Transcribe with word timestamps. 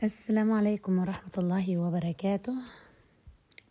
السلام 0.00 0.52
عليكم 0.52 0.98
ورحمة 0.98 1.36
الله 1.38 1.78
وبركاته. 1.78 2.54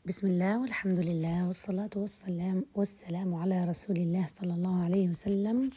بسم 0.05 0.27
الله 0.27 0.61
والحمد 0.61 0.99
لله 0.99 1.47
والصلاة 1.47 1.89
والسلام 1.95 2.65
والسلام 2.75 3.33
على 3.33 3.65
رسول 3.65 3.97
الله 3.97 4.25
صلى 4.25 4.53
الله 4.53 4.83
عليه 4.83 5.09
وسلم. 5.09 5.69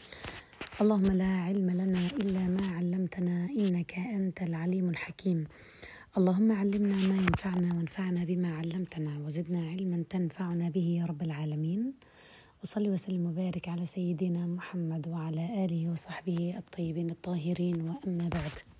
اللهم 0.80 1.09
لا 1.17 1.33
علم 1.49 1.71
لنا 1.71 2.04
إلا 2.21 2.45
ما 2.49 2.67
علمتنا 2.77 3.49
إنك 3.59 3.99
أنت 3.99 4.43
العليم 4.43 4.88
الحكيم. 4.88 5.49
اللهم 6.19 6.53
علمنا 6.53 6.96
ما 7.09 7.16
ينفعنا 7.16 7.75
وانفعنا 7.75 8.25
بما 8.25 8.57
علمتنا 8.57 9.19
وزدنا 9.25 9.62
علما 9.73 10.05
تنفعنا 10.11 10.69
به 10.69 10.87
يا 11.00 11.05
رب 11.09 11.23
العالمين. 11.23 11.93
وصلي 12.62 12.91
وسلم 12.91 13.27
وبارك 13.27 13.69
على 13.69 13.87
سيدنا 13.87 14.46
محمد 14.46 15.09
وعلى 15.09 15.64
آله 15.64 15.93
وصحبه 15.93 16.55
الطيبين 16.61 17.11
الطاهرين. 17.11 17.77
وأما 17.89 18.29
بعد. 18.29 18.71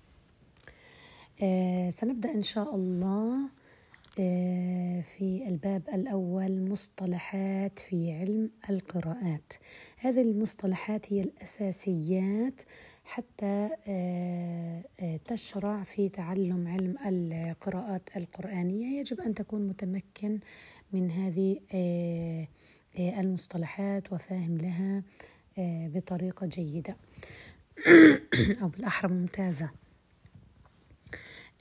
آه 1.43 1.89
سنبدأ 1.89 2.33
إن 2.33 2.41
شاء 2.41 2.75
الله 2.75 3.49
آه 4.19 5.01
في 5.01 5.47
الباب 5.47 5.81
الأول 5.93 6.69
مصطلحات 6.69 7.79
في 7.79 8.11
علم 8.11 8.51
القراءات. 8.69 9.53
هذه 9.97 10.21
المصطلحات 10.21 11.13
هي 11.13 11.21
الأساسيات 11.21 12.61
حتى 13.03 13.69
آه 13.87 14.83
آه 14.99 15.19
تشرع 15.25 15.83
في 15.83 16.09
تعلم 16.09 16.67
علم 16.67 16.95
القراءات 17.05 18.09
القرآنية. 18.17 18.99
يجب 18.99 19.21
أن 19.21 19.33
تكون 19.33 19.67
متمكن 19.67 20.39
من 20.93 21.11
هذه 21.11 21.59
آه 21.73 22.47
المصطلحات 22.97 24.13
وفاهم 24.13 24.57
لها 24.57 25.03
بطريقة 25.87 26.47
جيدة. 26.47 26.95
أو 28.61 28.67
بالأحرى 28.67 29.13
ممتازة. 29.13 29.82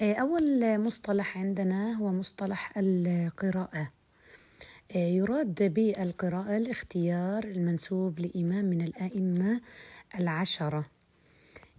أول 0.02 0.78
مصطلح 0.80 1.38
عندنا 1.38 1.92
هو 1.92 2.12
مصطلح 2.12 2.72
القراءة. 2.76 3.88
يراد 4.94 5.74
بالقراءة 5.74 6.56
الاختيار 6.56 7.44
المنسوب 7.44 8.20
لإمام 8.20 8.64
من 8.64 8.80
الأئمة 8.80 9.60
العشرة. 10.18 10.84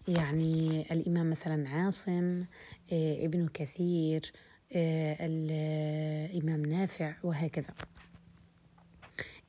يعني 0.08 0.86
الإمام 0.92 1.30
مثلا 1.30 1.70
عاصم 1.70 2.44
ابن 2.92 3.48
كثير 3.54 4.32
الإمام 5.22 6.66
نافع 6.66 7.14
وهكذا. 7.24 7.74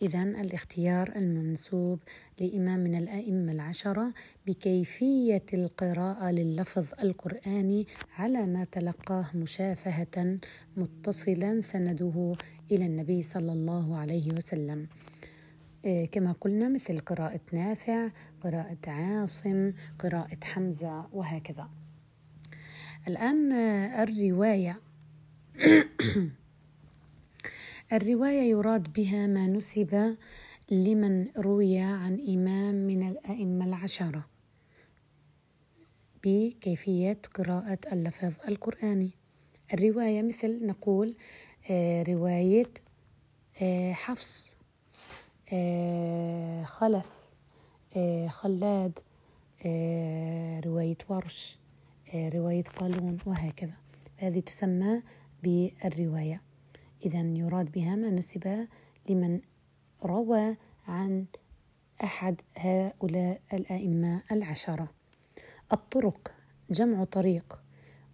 إذا 0.02 0.22
الاختيار 0.22 1.12
المنسوب 1.16 2.00
لإمام 2.40 2.78
من 2.78 2.94
الأئمة 2.94 3.52
العشرة 3.52 4.14
بكيفية 4.46 5.46
القراءة 5.54 6.30
لللفظ 6.30 6.86
القرآني 7.02 7.86
على 8.18 8.46
ما 8.46 8.64
تلقاه 8.64 9.26
مشافهة 9.34 10.38
متصلا 10.76 11.60
سنده 11.60 12.36
إلى 12.70 12.86
النبي 12.86 13.22
صلى 13.22 13.52
الله 13.52 13.96
عليه 13.96 14.32
وسلم. 14.32 14.86
كما 16.12 16.32
قلنا 16.32 16.68
مثل 16.68 16.98
قراءة 16.98 17.40
نافع 17.52 18.08
قراءة 18.40 18.78
عاصم 18.86 19.72
قراءة 19.98 20.38
حمزة 20.44 21.06
وهكذا. 21.12 21.68
الآن 23.08 23.52
الرواية. 24.02 24.80
الرواية 27.92 28.50
يراد 28.50 28.92
بها 28.92 29.26
ما 29.26 29.46
نسب 29.46 30.16
لمن 30.70 31.28
روي 31.38 31.78
عن 31.78 32.20
إمام 32.28 32.74
من 32.74 33.08
الأئمة 33.08 33.64
العشرة 33.64 34.26
بكيفية 36.24 37.18
قراءة 37.34 37.78
اللفظ 37.92 38.34
القرآني. 38.48 39.10
الرواية 39.74 40.22
مثل 40.22 40.66
نقول 40.66 41.14
رواية 42.08 42.70
حفص 43.92 44.56
خلف 46.64 47.30
خلاد 48.28 48.98
رواية 50.66 50.98
ورش 51.08 51.58
رواية 52.14 52.62
قالون 52.62 53.18
وهكذا. 53.26 53.74
هذه 54.16 54.40
تسمى 54.40 55.02
بالرواية. 55.42 56.42
إذا 57.04 57.20
يراد 57.20 57.72
بها 57.72 57.96
ما 57.96 58.10
نسب 58.10 58.68
لمن 59.08 59.40
روى 60.04 60.56
عن 60.86 61.26
أحد 62.04 62.40
هؤلاء 62.56 63.40
الأئمة 63.52 64.22
العشرة. 64.32 64.88
الطرق 65.72 66.34
جمع 66.70 67.04
طريق 67.04 67.60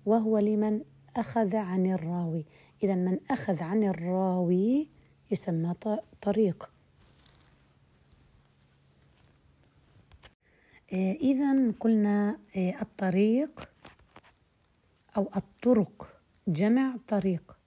وهو 0.06 0.39
لمن 0.39 0.84
أخذ 1.17 1.56
عن 1.56 1.87
الراوي. 1.87 2.45
إذا 2.83 2.95
من 2.95 3.19
أخذ 3.31 3.62
عن 3.62 3.84
الراوي 3.84 4.89
يسمى 5.31 5.75
طريق. 6.22 6.71
إذا 10.93 11.72
قلنا 11.81 12.39
الطريق 12.57 13.71
أو 15.17 15.31
الطرق 15.37 16.21
جمع 16.49 16.97
طريق. 17.09 17.59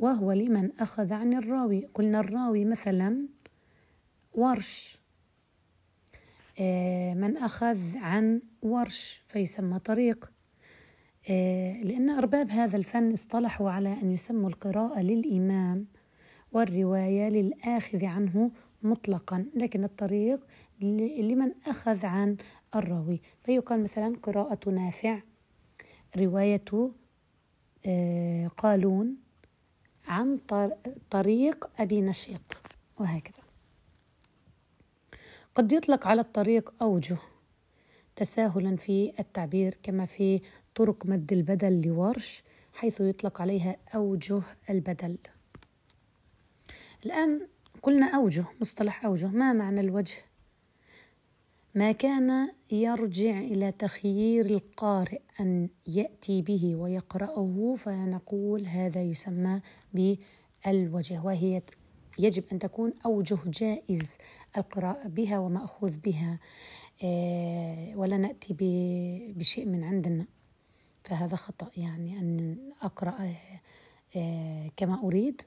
وهو 0.00 0.32
لمن 0.32 0.70
أخذ 0.80 1.12
عن 1.12 1.34
الراوي. 1.34 1.86
قلنا 1.94 2.20
الراوي 2.20 2.64
مثلا 2.64 3.28
ورش. 4.34 5.00
من 7.14 7.36
أخذ 7.36 7.96
عن 7.96 8.42
ورش 8.62 9.22
فيسمى 9.26 9.78
طريق. 9.78 10.32
لأن 11.84 12.10
أرباب 12.10 12.50
هذا 12.50 12.76
الفن 12.76 13.12
اصطلحوا 13.12 13.70
على 13.70 13.92
أن 14.02 14.10
يسموا 14.10 14.48
القراءة 14.48 15.00
للإمام 15.00 15.86
والرواية 16.52 17.28
للآخذ 17.28 18.04
عنه 18.04 18.50
مطلقا. 18.82 19.46
لكن 19.54 19.84
الطريق 19.84 20.46
لمن 21.20 21.52
أخذ 21.66 22.06
عن 22.06 22.36
الراوي. 22.76 23.20
فيقال 23.40 23.82
مثلا 23.82 24.16
قراءة 24.22 24.70
نافع 24.70 25.20
رواية 26.16 26.64
قالون. 28.56 29.16
عن 30.06 30.38
طريق 31.10 31.70
أبي 31.78 32.00
نشيط 32.00 32.62
وهكذا. 32.98 33.42
قد 35.54 35.72
يطلق 35.72 36.06
على 36.06 36.20
الطريق 36.20 36.74
أوجه 36.82 37.18
تساهلا 38.16 38.76
في 38.76 39.12
التعبير 39.20 39.78
كما 39.82 40.04
في 40.04 40.40
طرق 40.74 41.06
مد 41.06 41.32
البدل 41.32 41.86
لورش 41.86 42.42
حيث 42.72 43.00
يطلق 43.00 43.40
عليها 43.40 43.76
أوجه 43.94 44.42
البدل. 44.70 45.18
الآن 47.06 47.46
قلنا 47.82 48.16
أوجه 48.16 48.44
مصطلح 48.60 49.04
أوجه. 49.04 49.26
ما 49.26 49.52
معنى 49.52 49.80
الوجه؟ 49.80 50.29
ما 51.74 51.92
كان 51.92 52.52
يرجع 52.70 53.40
إلى 53.40 53.72
تخيير 53.72 54.46
القارئ 54.46 55.20
أن 55.40 55.68
يأتي 55.86 56.42
به 56.42 56.76
ويقرأه 56.76 57.74
فنقول 57.78 58.66
هذا 58.66 59.02
يسمى 59.02 59.60
بالوجه 59.94 61.22
وهي 61.24 61.62
يجب 62.18 62.44
أن 62.52 62.58
تكون 62.58 62.92
أوجه 63.06 63.38
جائز 63.46 64.18
القراءة 64.56 65.08
بها 65.08 65.38
ومأخوذ 65.38 65.96
بها 65.98 66.38
ولا 67.96 68.16
نأتي 68.16 68.54
بشيء 69.36 69.66
من 69.66 69.84
عندنا. 69.84 70.26
فهذا 71.04 71.36
خطأ 71.36 71.70
يعني 71.76 72.18
أن 72.18 72.56
أقرأ 72.82 73.34
كما 74.76 75.00
أريد. 75.04 75.42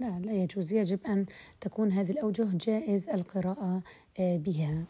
لا 0.00 0.20
لا 0.20 0.32
يجوز. 0.32 0.72
يجب 0.72 1.06
أن 1.06 1.26
تكون 1.60 1.92
هذه 1.92 2.10
الأوجه 2.10 2.48
جائز 2.52 3.08
القراءة 3.08 3.82
بها. 4.18 4.84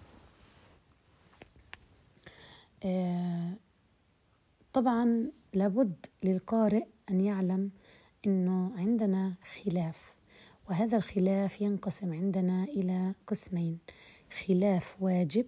طبعا 4.72 5.30
لابد 5.54 6.06
للقارئ 6.24 6.84
أن 7.10 7.20
يعلم 7.20 7.70
أنه 8.26 8.72
عندنا 8.76 9.34
خلاف 9.42 10.16
وهذا 10.68 10.96
الخلاف 10.96 11.60
ينقسم 11.60 12.12
عندنا 12.12 12.64
إلى 12.64 13.14
قسمين. 13.26 13.78
خلاف 14.46 14.96
واجب 15.02 15.46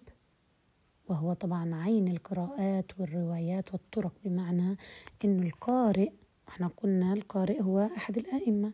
وهو 1.08 1.32
طبعا 1.32 1.75
عين 1.75 2.08
القراءات 2.08 3.00
والروايات 3.00 3.72
والطرق 3.72 4.12
بمعنى 4.25 4.76
أن 5.25 5.42
القارئ 5.42 6.10
إحنا 6.48 6.70
قلنا 6.76 7.12
القارئ 7.12 7.62
هو 7.62 7.90
أحد 7.96 8.16
الآئمة. 8.19 8.72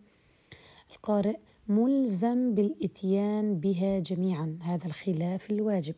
القارئ 0.91 1.37
ملزم 1.69 2.55
بالإتيان 2.55 3.61
بها 3.61 3.99
جميعا 3.99 4.59
هذا 4.63 4.87
الخلاف 4.87 5.51
الواجب. 5.51 5.95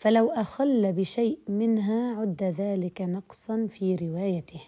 فلو 0.00 0.30
أخل 0.30 0.92
بشيء 0.92 1.38
منها 1.48 2.20
عد 2.20 2.42
ذلك 2.42 3.02
نقصا 3.02 3.66
في 3.70 3.96
روايته 3.96 4.60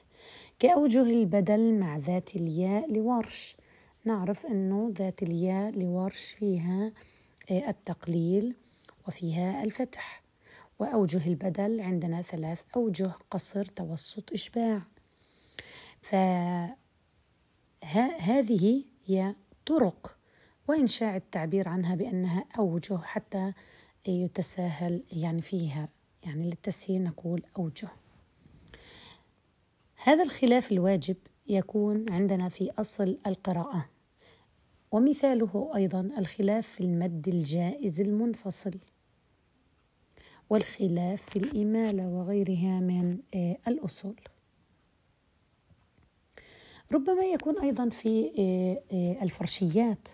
كأوجه 0.58 1.02
البدل 1.02 1.74
مع 1.74 1.96
ذات 1.96 2.36
الياء 2.36 2.92
لورش. 2.92 3.56
نعرف 4.04 4.46
أنه 4.46 4.92
ذات 4.98 5.22
الياء 5.22 5.78
لورش 5.78 6.24
فيها 6.24 6.92
التقليل 7.50 8.54
وفيها 9.08 9.64
الفتح. 9.64 10.22
وأوجه 10.78 11.26
البدل 11.26 11.80
عندنا 11.80 12.22
ثلاث 12.22 12.62
أوجه 12.76 13.10
قصر 13.30 13.64
توسط 13.64 14.32
إشباع. 14.32 14.82
فهذه 16.02 16.74
هي 19.06 19.34
طرق. 19.66 20.16
وإن 20.68 20.86
شاع 20.86 21.16
التعبير 21.16 21.68
عنها 21.68 21.94
بأنها 21.94 22.44
أوجه 22.58 22.96
حتى 22.96 23.52
يتساهل 24.08 25.04
يعني 25.12 25.42
فيها. 25.42 25.88
يعني 26.24 26.44
للتسهيل 26.44 27.02
نقول 27.02 27.42
أوجه. 27.58 27.88
هذا 30.04 30.22
الخلاف 30.22 30.72
الواجب 30.72 31.16
يكون 31.46 32.10
عندنا 32.10 32.48
في 32.48 32.70
أصل 32.78 33.18
القراءة. 33.26 33.88
ومثاله 34.92 35.70
أيضا 35.76 36.00
الخلاف 36.18 36.66
في 36.66 36.80
المد 36.80 37.28
الجائز 37.28 38.00
المنفصل. 38.00 38.78
والخلاف 40.50 41.22
في 41.22 41.36
الإمالة 41.36 42.08
وغيرها 42.08 42.80
من 42.80 43.18
آه، 43.34 43.56
الأصول. 43.68 44.20
ربما 46.92 47.24
يكون 47.24 47.58
أيضا 47.58 47.88
في 47.88 48.32
آه، 48.38 48.94
آه، 48.94 49.22
الفرشيات. 49.22 50.08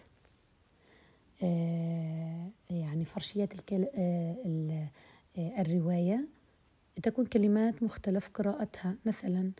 يعني 2.71 3.05
فرشيات 3.05 3.53
الرواية. 5.39 6.29
تكون 7.03 7.27
كلمات 7.27 7.83
مختلف 7.83 8.29
قراءتها. 8.29 8.97
مثلا 9.07 9.53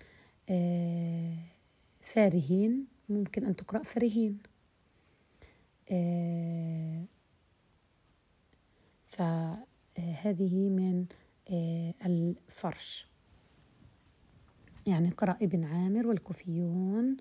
فارهين. 2.01 2.87
ممكن 3.09 3.45
أن 3.45 3.57
تقرأ 3.57 3.83
فرهين 3.83 4.39
فهذه 9.07 10.69
من 10.69 11.07
الفرش. 12.07 13.07
يعني 14.87 15.11
قرأ 15.11 15.37
ابن 15.43 15.65
عامر 15.65 16.07
والكوفيون. 16.07 17.17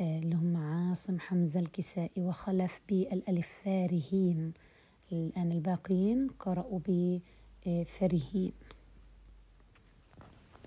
اللي 0.00 0.34
هم 0.34 0.56
عاصم 0.56 1.18
حمزة 1.20 1.60
الكسائي 1.60 2.22
وخلف 2.22 2.80
بالألف 2.88 3.48
فارهين 3.64 4.52
الآن 5.12 5.52
الباقيين 5.52 6.28
قرأوا 6.28 6.80
بفرهين. 7.66 8.52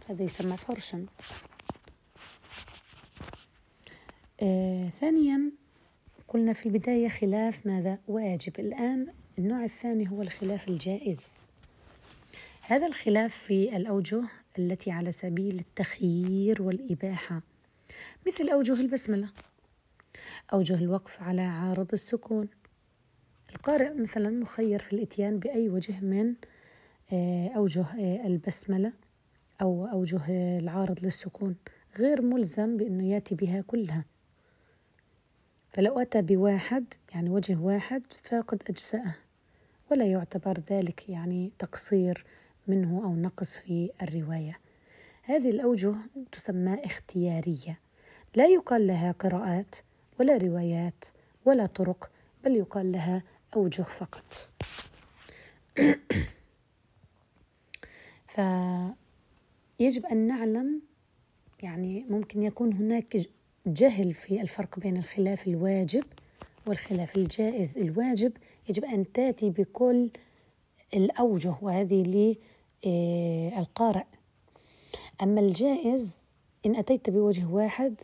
هذا 0.09 0.23
يسمى 0.23 0.57
فرشا. 0.57 1.05
آه 4.41 4.89
ثانيا 4.89 5.51
قلنا 6.27 6.53
في 6.53 6.65
البداية 6.65 7.07
خلاف 7.07 7.65
ماذا؟ 7.65 7.99
واجب. 8.07 8.59
الآن 8.59 9.07
النوع 9.39 9.63
الثاني 9.63 10.09
هو 10.09 10.21
الخلاف 10.21 10.67
الجائز. 10.67 11.27
هذا 12.61 12.87
الخلاف 12.87 13.35
في 13.35 13.77
الأوجه 13.77 14.23
التي 14.59 14.91
على 14.91 15.11
سبيل 15.11 15.59
التخيير 15.59 16.61
والإباحة. 16.61 17.41
مثل 18.27 18.49
أوجه 18.49 18.73
البسملة. 18.73 19.29
أوجه 20.53 20.75
الوقف 20.75 21.21
على 21.21 21.41
عارض 21.41 21.93
السكون. 21.93 22.47
القارئ 23.49 23.93
مثلا 23.93 24.29
مخير 24.29 24.79
في 24.79 24.93
الإتيان 24.93 25.39
بأي 25.39 25.69
وجه 25.69 25.99
من 25.99 26.33
آه، 27.13 27.49
أوجه 27.55 27.85
آه، 27.99 28.27
البسملة 28.27 28.93
أو 29.61 29.85
أوجه 29.85 30.21
العارض 30.57 30.99
للسكون 31.03 31.55
غير 31.97 32.21
ملزم 32.21 32.77
بأنه 32.77 33.09
يأتي 33.09 33.35
بها 33.35 33.61
كلها. 33.61 34.05
فلو 35.69 35.99
أتى 35.99 36.21
بواحد 36.21 36.93
يعني 37.13 37.29
وجه 37.29 37.55
واحد 37.57 38.03
فقد 38.23 38.63
أجزأه. 38.69 39.15
ولا 39.91 40.05
يعتبر 40.05 40.59
ذلك 40.69 41.09
يعني 41.09 41.51
تقصير 41.59 42.25
منه 42.67 43.01
أو 43.03 43.15
نقص 43.15 43.59
في 43.59 43.91
الرواية. 44.01 44.59
هذه 45.29 45.49
الأوجه 45.49 45.95
تسمى 46.31 46.77
اختيارية. 46.85 47.79
لا 48.35 48.45
يقال 48.45 48.87
لها 48.87 49.11
قراءات 49.11 49.75
ولا 50.19 50.37
روايات 50.37 51.05
ولا 51.45 51.65
طرق 51.65 52.11
بل 52.43 52.55
يقال 52.55 52.91
لها 52.91 53.23
أوجه 53.55 53.81
فقط. 53.81 54.49
فيجب 58.27 60.05
أن 60.05 60.27
نعلم 60.27 60.81
يعني 61.63 62.05
ممكن 62.09 62.43
يكون 62.43 62.73
هناك 62.73 63.17
جهل 63.67 64.13
في 64.13 64.41
الفرق 64.41 64.79
بين 64.79 64.97
الخلاف 64.97 65.47
الواجب 65.47 66.03
والخلاف 66.65 67.15
الجائز 67.15 67.77
الواجب. 67.77 68.31
يجب 68.69 68.85
أن 68.85 69.11
تأتي 69.11 69.49
بكل 69.49 70.09
الأوجه 70.93 71.55
وهذه 71.61 72.33
للقارئ. 72.85 74.18
أما 75.23 75.41
الجائز 75.41 76.21
إن 76.65 76.75
أتيت 76.75 77.09
بوجه 77.09 77.45
واحد 77.45 78.01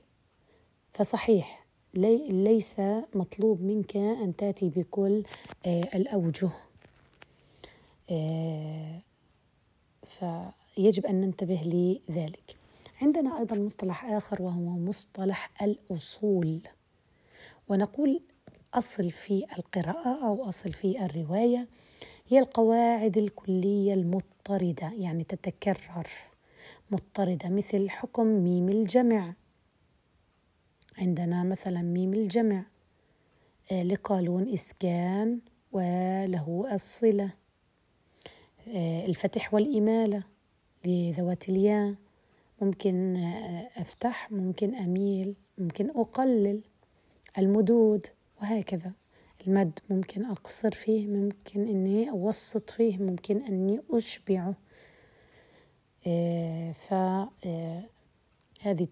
فصحيح 0.93 1.65
ليس 1.93 2.79
مطلوب 3.15 3.61
منك 3.61 3.97
أن 3.97 4.35
تأتي 4.37 4.69
بكل 4.69 5.23
آه، 5.65 5.81
الأوجه. 5.95 6.49
آه، 8.09 9.01
فيجب 10.03 11.05
أن 11.05 11.21
ننتبه 11.21 11.61
لذلك. 12.09 12.55
عندنا 13.01 13.39
أيضا 13.39 13.55
مصطلح 13.55 14.05
آخر 14.05 14.41
وهو 14.41 14.69
مصطلح 14.69 15.51
الأصول. 15.61 16.61
ونقول 17.69 18.21
أصل 18.73 19.11
في 19.11 19.45
القراءة 19.57 20.27
أو 20.27 20.49
أصل 20.49 20.73
في 20.73 21.05
الرواية 21.05 21.67
هي 22.27 22.39
القواعد 22.39 23.17
الكلية 23.17 23.93
المضطردة 23.93 24.91
يعني 24.93 25.23
تتكرر. 25.23 26.07
مضطردة 26.91 27.49
مثل 27.49 27.89
حكم 27.89 28.25
ميم 28.27 28.69
الجمع. 28.69 29.33
عندنا 30.97 31.43
مثلا 31.43 31.81
ميم 31.81 32.13
الجمع. 32.13 32.65
آه، 33.71 33.83
لقالون 33.83 34.53
إسكان 34.53 35.39
وله 35.71 36.67
الصلة 36.71 37.33
آه، 38.67 39.05
الفتح 39.05 39.53
والإمالة 39.53 40.23
لذوات 40.85 41.49
الياء. 41.49 41.95
ممكن 42.61 43.15
آه، 43.15 43.69
أفتح 43.81 44.31
ممكن 44.31 44.75
أميل 44.75 45.35
ممكن 45.57 45.89
أقلل. 45.89 46.61
المدود 47.37 48.07
وهكذا. 48.41 48.91
المد 49.47 49.79
ممكن 49.89 50.25
أقصر 50.25 50.71
فيه 50.71 51.07
ممكن 51.07 51.67
أني 51.67 52.09
أوسط 52.09 52.69
فيه 52.69 52.97
ممكن 52.97 53.41
أني 53.41 53.81
أشبعه. 53.91 54.55
آه، 56.07 56.71
ف 56.71 56.93
آه، 57.45 57.83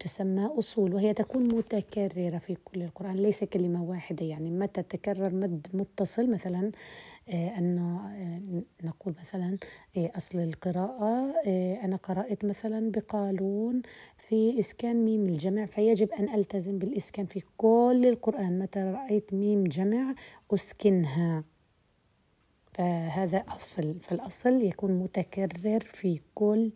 تسمى 0.00 0.46
أصول 0.58 0.94
وهي 0.94 1.14
تكون 1.14 1.42
متكررة 1.42 2.38
في 2.38 2.56
كل 2.64 2.82
القرآن 2.82 3.16
ليس 3.16 3.44
كلمة 3.44 3.82
واحدة. 3.84 4.26
يعني 4.26 4.50
متى 4.50 4.82
تكرر 4.82 5.34
مد 5.34 5.66
متصل؟ 5.74 6.30
مثلا 6.30 6.72
آه، 7.28 7.58
أن 7.58 7.76
نقول 8.84 9.14
مثلا 9.20 9.58
أصل 9.96 10.38
القراءة 10.38 11.34
أنا 11.84 11.96
قرأت 11.96 12.44
مثلا 12.44 12.90
بقالون 12.90 13.82
في 14.28 14.58
إسكان 14.58 15.04
ميم 15.04 15.28
الجمع 15.28 15.66
فيجب 15.66 16.12
أن 16.12 16.34
ألتزم 16.34 16.78
بالإسكان 16.78 17.26
في 17.26 17.42
كل 17.56 18.06
القرآن. 18.08 18.58
متى 18.58 18.80
رأيت 18.80 19.34
ميم 19.34 19.64
جمع 19.64 20.14
أسكنها. 20.54 21.44
فهذا 22.72 23.38
أصل. 23.38 23.94
فالأصل 24.02 24.62
يكون 24.62 24.92
متكرر 24.92 25.80
في 25.80 26.20
كل 26.34 26.70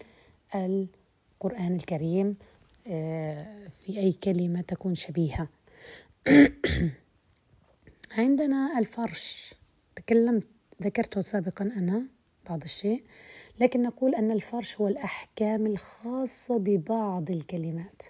القرآن 0.55 1.75
الكريم 1.75 2.37
في 2.85 3.89
أي 3.89 4.13
كلمة 4.13 4.61
تكون 4.61 4.95
شبيهة. 4.95 5.49
عندنا 8.19 8.79
الفرش. 8.79 9.55
تكلمت 9.97 10.47
ذكرته 10.83 11.21
سابقا 11.23 11.65
أنا 11.65 12.07
بعض 12.49 12.63
الشيء 12.63 13.05
لكن 13.61 13.83
نقول 13.83 14.15
أن 14.15 14.31
الفرش 14.31 14.81
هو 14.81 14.89
الأحكام 14.89 15.67
الخاصة 15.67 16.59
ببعض 16.59 17.31
الكلمات. 17.31 18.03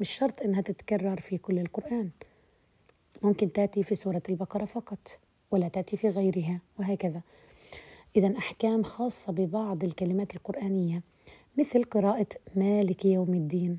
مش 0.00 0.10
شرط 0.10 0.42
أنها 0.42 0.60
تتكرر 0.60 1.20
في 1.20 1.38
كل 1.38 1.58
القرآن. 1.58 2.10
ممكن 3.22 3.52
تأتي 3.52 3.82
في 3.82 3.94
سورة 3.94 4.22
البقرة 4.28 4.64
فقط 4.64 5.18
ولا 5.50 5.68
تأتي 5.68 5.96
في 5.96 6.08
غيرها 6.08 6.60
وهكذا. 6.78 7.20
إذا 8.16 8.38
أحكام 8.38 8.82
خاصة 8.82 9.32
ببعض 9.32 9.84
الكلمات 9.84 10.36
القرآنية. 10.36 11.02
مثل 11.58 11.84
قراءة 11.84 12.26
مالك 12.56 13.04
يوم 13.04 13.34
الدين. 13.34 13.78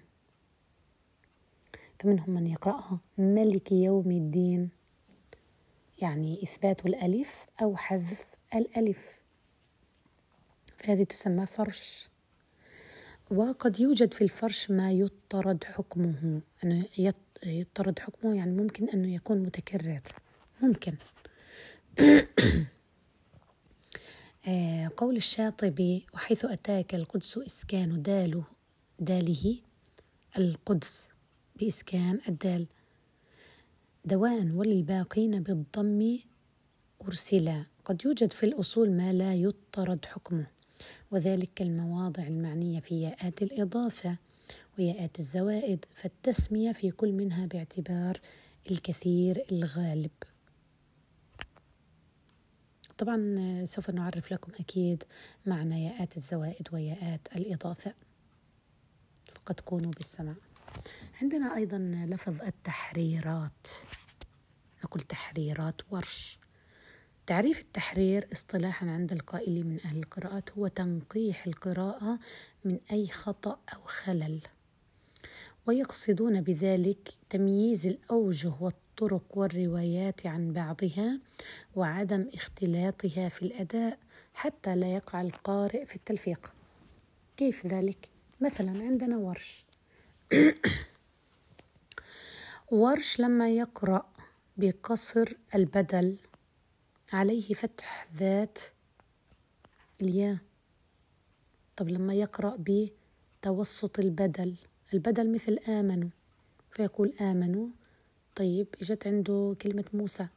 فمنهم 2.00 2.30
من 2.30 2.48
يقرأها 2.48 3.00
ملك 3.18 3.72
يوم 3.72 4.12
الدين. 4.12 4.70
يعني 6.02 6.44
إثبات 6.44 6.86
الألف 6.86 7.46
أو 7.62 7.76
حذف 7.76 8.36
الألف. 8.56 9.20
فهذه 10.78 11.04
تسمى 11.04 11.46
فرش. 11.46 12.10
وقد 13.32 13.80
يوجد 13.80 14.14
في 14.14 14.22
الفرش 14.22 14.72
ما 14.72 14.92
يطرد 14.92 15.64
حكمه. 15.64 16.42
أنه 16.64 16.86
يطرد 17.44 18.00
حكمه 18.00 18.36
يعني 18.36 18.52
ممكن 18.52 18.90
أنه 18.90 19.16
يكون 19.16 19.38
متكرر. 19.38 20.02
ممكن. 20.62 20.96
قول 24.98 25.16
الشاطبي 25.16 26.06
وحيث 26.14 26.46
أتاك 26.46 26.96
القدس 26.96 27.38
إسكان 27.38 28.02
داله 28.02 28.44
داله 29.00 29.58
القدس 30.38 31.08
بإسكان 31.56 32.20
الدال. 32.30 32.66
دواء 34.06 34.52
وللباقين 34.52 35.44
بالضم 35.44 36.20
أرسلا. 37.08 37.66
قد 37.86 38.06
يوجد 38.06 38.34
في 38.34 38.46
الأصول 38.46 38.92
ما 38.92 39.14
لا 39.14 39.36
يطرد 39.36 40.06
حكمه 40.06 40.48
وذلك 41.12 41.62
المواضع 41.62 42.24
المعنية 42.24 42.80
في 42.80 43.02
ياءات 43.02 43.42
الإضافة 43.42 44.18
وياءات 44.80 45.20
الزوائد 45.20 45.86
فالتسمية 45.96 46.72
في 46.72 46.92
كل 46.92 47.12
منها 47.12 47.46
باعتبار 47.46 48.20
الكثير 48.72 49.46
الغالب. 49.52 50.12
طبعا 52.98 53.36
سوف 53.66 53.90
نعرف 53.90 54.32
لكم 54.32 54.52
أكيد 54.60 55.04
معنى 55.46 55.86
ياءات 55.86 56.18
الزوائد 56.18 56.68
وياءات 56.72 57.28
الإضافة. 57.36 57.94
فقد 59.36 59.60
كونوا 59.60 59.92
بالسماع 59.92 60.36
عندنا 61.22 61.56
أيضا 61.56 61.78
لفظ 62.10 62.42
التحريرات. 62.42 63.68
نقول 64.84 65.02
تحريرات 65.02 65.82
ورش. 65.92 66.40
تعريف 67.28 67.62
التحرير 67.62 68.28
اصطلاحا 68.32 68.90
عند 68.90 69.12
القائل 69.12 69.64
من 69.68 69.80
أهل 69.86 69.98
القراءات 69.98 70.52
هو 70.52 70.68
تنقيح 70.68 71.48
القراءة 71.48 72.20
من 72.66 72.80
أي 72.92 73.08
خطأ 73.08 73.60
أو 73.74 73.82
خلل. 73.84 74.42
ويقصدون 75.68 76.42
بذلك 76.42 77.10
تمييز 77.30 77.88
الأوجه 77.88 78.54
والطرق 78.60 78.85
والروايات 79.02 80.26
عن 80.26 80.54
بعضها 80.54 81.20
وعدم 81.76 82.30
اختلاطها 82.34 83.30
في 83.30 83.42
الأداء 83.42 84.00
حتى 84.34 84.76
لا 84.76 84.94
يقع 84.94 85.22
القارئ 85.22 85.86
في 85.86 85.96
التلفيق. 85.96 86.54
كيف 87.38 87.68
ذلك؟ 87.68 88.10
مثلا 88.42 88.70
عندنا 88.70 89.18
ورش. 89.18 89.66
ورش 92.72 93.20
لما 93.20 93.50
يقرأ 93.50 94.06
بقصر 94.58 95.34
البدل 95.56 96.18
عليه 97.14 97.54
فتح 97.54 98.08
ذات 98.16 98.60
الياء. 100.02 100.38
طب 101.78 101.90
لما 101.90 102.14
يقرأ 102.14 102.58
بتوسط 102.60 104.00
البدل 104.00 104.56
البدل 104.94 105.34
مثل 105.34 105.60
آمنوا 105.68 106.10
فيقول 106.72 107.14
آمنوا 107.22 107.68
طيب 108.36 108.68
إجت 108.82 109.08
عنده 109.08 109.56
كلمة 109.62 109.86
موسى 109.94 110.28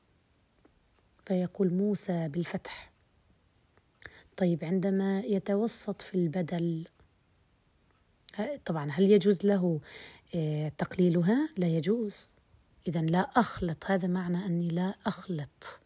فيقول 1.26 1.74
موسى 1.74 2.28
بالفتح 2.28 2.90
طيب 4.36 4.64
عندما 4.64 5.20
يتوسط 5.20 6.02
في 6.02 6.14
البدل 6.14 6.84
طبعا 8.64 8.90
هل 8.90 9.10
يجوز 9.10 9.46
له 9.46 9.80
آه، 10.34 10.72
تقليلها؟ 10.78 11.48
لا 11.56 11.66
يجوز. 11.66 12.28
إذا 12.88 13.00
لا 13.00 13.20
أخلط 13.20 13.84
هذا 13.86 14.08
معنى 14.08 14.46
أني 14.46 14.68
لا 14.68 14.94
أخلط 15.06 15.80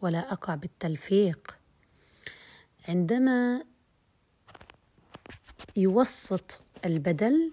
ولا 0.00 0.32
أقع 0.32 0.54
بالتلفيق. 0.54 1.58
عندما 2.88 3.64
يوسط 5.76 6.62
البدل 6.84 7.52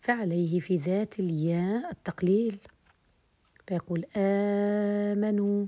فعليه 0.00 0.60
في 0.60 0.76
ذات 0.76 1.20
الياء 1.20 1.90
التقليل. 1.90 2.58
فيقول 3.68 4.04
آمنوا. 4.16 5.66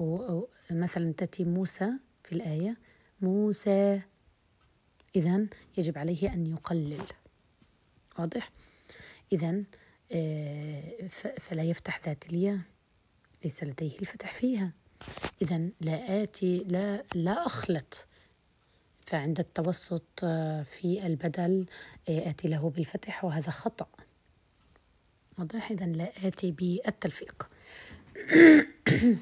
أو 0.00 0.48
مثلا 0.70 1.12
تأتي 1.12 1.44
موسى 1.44 1.90
في 2.24 2.32
الآية. 2.32 2.76
موسى 3.20 4.02
إذا 5.16 5.46
يجب 5.78 5.98
عليه 5.98 6.34
أن 6.34 6.46
يقلل. 6.46 7.02
واضح؟ 8.18 8.50
إذا 9.32 9.64
آه، 10.12 11.06
فلا 11.40 11.62
يفتح 11.62 12.00
ذات 12.06 12.26
الياء. 12.30 12.58
ليس 13.44 13.64
لديه 13.64 13.98
الفتح 14.00 14.32
فيها. 14.32 14.72
إذا 15.42 15.68
لا 15.80 16.22
آتي 16.22 16.58
لا 16.58 17.04
لا 17.14 17.46
أخلط. 17.46 18.06
فعند 19.06 19.38
التوسط 19.38 20.20
آه، 20.24 20.62
في 20.62 21.06
البدل 21.06 21.66
آه، 22.08 22.30
آتي 22.30 22.48
له 22.48 22.70
بالفتح 22.70 23.24
وهذا 23.24 23.50
خطأ. 23.50 23.88
إذا 25.70 25.86
لا 25.86 26.12
آتي 26.24 26.50
بالتلفيق. 26.50 27.48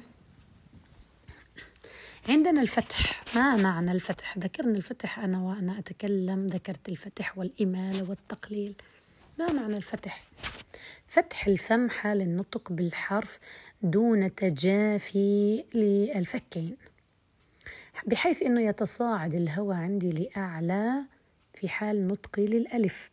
عندنا 2.29 2.61
الفتح. 2.61 3.23
ما 3.35 3.55
معنى 3.55 3.91
الفتح؟ 3.91 4.37
ذكرنا 4.37 4.77
الفتح 4.77 5.19
أنا 5.19 5.39
وأنا 5.39 5.79
أتكلم. 5.79 6.47
ذكرت 6.47 6.89
الفتح 6.89 7.37
والإمالة 7.37 8.09
والتقليل. 8.09 8.75
ما 9.39 9.51
معنى 9.51 9.77
الفتح؟ 9.77 10.23
فتح 11.07 11.47
الفم 11.47 11.89
حال 11.89 12.21
النطق 12.21 12.71
بالحرف 12.71 13.39
دون 13.81 14.35
تجافي 14.35 15.63
للفكين. 15.73 16.77
بحيث 18.07 18.43
إنه 18.43 18.61
يتصاعد 18.61 19.35
الهواء 19.35 19.77
عندي 19.77 20.11
لأعلى 20.11 21.05
في 21.55 21.69
حال 21.69 22.07
نطقي 22.07 22.45
للألف. 22.45 23.09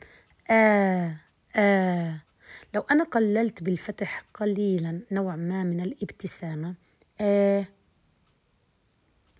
آ 0.50 1.10
آ 1.56 2.29
لو 2.74 2.80
أنا 2.90 3.04
قللت 3.04 3.62
بالفتح 3.62 4.24
قليلا 4.34 5.00
نوع 5.12 5.36
ما 5.36 5.64
من 5.64 5.80
الابتسامة 5.80 6.74
آ 7.20 7.64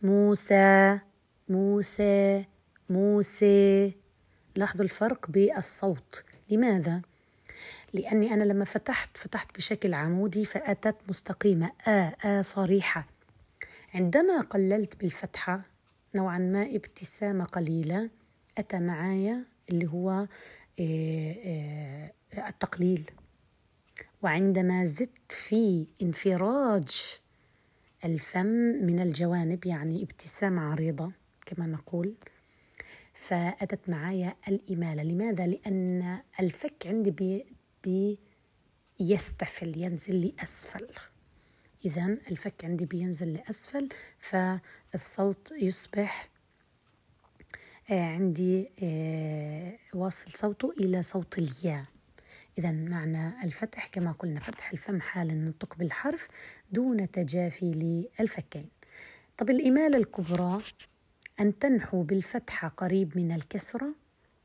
موسى 0.02 0.98
موسى 1.48 2.44
موسى. 2.90 3.92
لاحظوا 4.56 4.84
الفرق 4.84 5.30
بالصوت. 5.30 6.24
لماذا؟ 6.50 7.02
لأني 7.92 8.34
أنا 8.34 8.44
لما 8.44 8.64
فتحت 8.64 9.16
فتحت 9.16 9.56
بشكل 9.56 9.94
عمودي 9.94 10.44
فأتت 10.44 10.96
مستقيمة 11.08 11.70
آ 11.88 12.12
آ 12.24 12.42
صريحة. 12.42 13.06
عندما 13.94 14.40
قللت 14.40 14.96
بالفتحة 14.96 15.62
نوعا 16.14 16.38
ما 16.38 16.62
ابتسامة 16.62 17.44
قليلة 17.44 18.10
أتى 18.58 18.80
معايا 18.80 19.44
اللي 19.70 19.86
هو 19.86 20.10
آه، 20.80 21.34
آه، 21.44 22.48
التقليل. 22.48 23.10
وعندما 24.22 24.84
زدت 24.84 25.32
في 25.32 25.86
انفراج 26.02 27.20
الفم 28.04 28.46
من 28.86 29.00
الجوانب 29.00 29.66
يعني 29.66 30.02
ابتسامة 30.02 30.62
عريضة 30.62 31.12
كما 31.46 31.66
نقول 31.66 32.16
فأتت 33.14 33.90
معايا 33.90 34.36
الإمالة. 34.48 35.02
لماذا؟ 35.02 35.46
لأن 35.46 36.18
الفك 36.40 36.86
عندي 36.86 37.44
بيستفل 39.00 39.78
ينزل 39.78 40.26
لأسفل 40.26 40.86
إذا 41.84 42.06
الفك 42.30 42.64
عندي 42.64 42.84
بينزل 42.84 43.32
لأسفل 43.32 43.88
فالصوت 44.18 45.52
يصبح 45.52 46.30
آه، 47.90 48.04
عندي 48.04 48.70
آه، 48.82 49.78
واصل 49.94 50.30
صوته 50.30 50.70
إلى 50.80 51.02
صوت 51.02 51.38
الياء. 51.38 51.84
إذا 52.58 52.72
معنى 52.72 53.44
الفتح 53.44 53.86
كما 53.86 54.12
قلنا 54.12 54.40
فتح 54.40 54.70
الفم 54.72 55.00
حال 55.00 55.30
النطق 55.30 55.76
بالحرف 55.76 56.28
دون 56.72 57.10
تجافي 57.10 57.72
للفكين. 58.20 58.68
طب 59.38 59.50
الإمالة 59.50 59.96
الكبرى 59.98 60.58
أن 61.40 61.58
تنحو 61.58 62.02
بالفتحة 62.02 62.68
قريب 62.68 63.18
من 63.18 63.32
الكسرة 63.32 63.94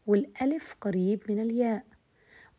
والألف 0.06 0.76
قريب 0.82 1.22
من 1.30 1.40
الياء 1.42 1.86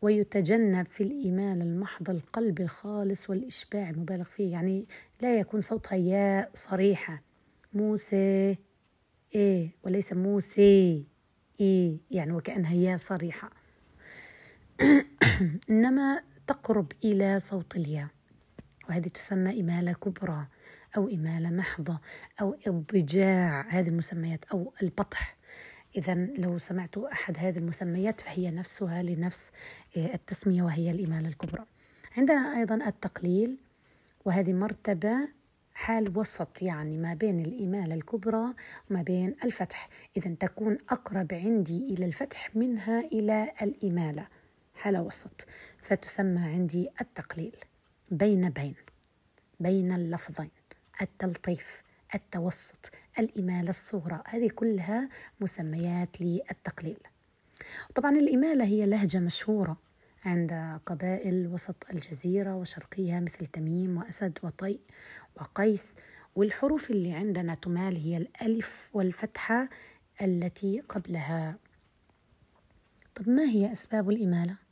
ويتجنب 0.01 0.85
في 0.85 1.03
الإيمان 1.03 1.61
المحض 1.61 2.09
القلب 2.09 2.61
الخالص 2.61 3.29
والإشباع 3.29 3.89
المبالغ 3.89 4.23
فيه 4.23 4.51
يعني 4.51 4.87
لا 5.21 5.39
يكون 5.39 5.61
صوتها 5.61 5.95
ياء 5.95 6.51
صريحة. 6.53 7.21
موسى 7.73 8.55
إيه 9.35 9.69
وليس 9.83 10.13
موسى 10.13 11.05
إيه 11.59 11.97
يعني 12.11 12.31
وكأنها 12.33 12.73
ياء 12.73 12.97
صريحة. 12.97 13.49
إنما 15.69 16.21
تقرب 16.47 16.91
إلى 17.03 17.39
صوت 17.39 17.75
الياء 17.75 18.07
وهذه 18.89 19.07
تسمى 19.07 19.61
إمالة 19.61 19.93
كبرى 19.93 20.47
أو 20.97 21.07
إمالة 21.09 21.49
محضة 21.49 21.99
أو 22.41 22.55
إضجاع 22.67 23.65
هذه 23.69 23.87
المسميات 23.87 24.45
أو 24.45 24.73
البطح. 24.81 25.37
إذا 25.95 26.13
لو 26.13 26.57
سمعت 26.57 26.97
أحد 26.97 27.37
هذه 27.37 27.57
المسميات 27.57 28.21
فهي 28.21 28.51
نفسها 28.51 29.03
لنفس 29.03 29.51
آه، 29.97 30.13
التسمية 30.13 30.63
وهي 30.63 30.91
الإمالة 30.91 31.27
الكبرى. 31.27 31.65
عندنا 32.17 32.57
أيضا 32.57 32.75
التقليل 32.75 33.57
وهذه 34.25 34.53
مرتبة 34.53 35.15
حال 35.73 36.17
وسط 36.17 36.61
يعني 36.61 36.97
ما 36.97 37.13
بين 37.13 37.39
الإمالة 37.39 37.95
الكبرى 37.95 38.53
وما 38.91 39.01
بين 39.01 39.35
الفتح. 39.43 39.89
إذا 40.17 40.35
تكون 40.39 40.77
أقرب 40.89 41.33
عندي 41.33 41.93
إلى 41.93 42.05
الفتح 42.05 42.55
منها 42.55 42.99
إلى 42.99 43.51
الإمالة. 43.61 44.27
حالة 44.77 45.01
وسط 45.01 45.47
فتسمى 45.81 46.41
عندي 46.41 46.89
التقليل. 47.01 47.55
بين 48.11 48.49
بين 48.49 48.75
بين 49.59 49.91
اللفظين 49.91 50.51
التلطيف 51.01 51.83
التوسط 52.15 52.91
الإمالة 53.19 53.69
الصغرى. 53.69 54.23
هذه 54.27 54.49
كلها 54.49 55.09
مسميات 55.41 56.21
للتقليل. 56.21 56.97
طبعا 57.95 58.11
الإمالة 58.11 58.65
هي 58.65 58.85
لهجة 58.85 59.19
مشهورة 59.19 59.77
عند 60.25 60.79
قبائل 60.85 61.47
وسط 61.47 61.85
الجزيرة 61.93 62.55
وشرقيها 62.55 63.19
مثل 63.19 63.45
تميم 63.45 63.97
وأسد 63.97 64.39
وطيء 64.43 64.79
وقيس. 65.35 65.95
والحروف 66.35 66.91
اللي 66.91 67.13
عندنا 67.13 67.55
تمال 67.55 67.95
هي 67.97 68.17
الألف 68.17 68.89
والفتحة 68.93 69.69
التي 70.21 70.79
قبلها. 70.79 71.57
طب 73.15 73.29
ما 73.29 73.43
هي 73.43 73.71
أسباب 73.71 74.09
الإمالة؟ 74.09 74.66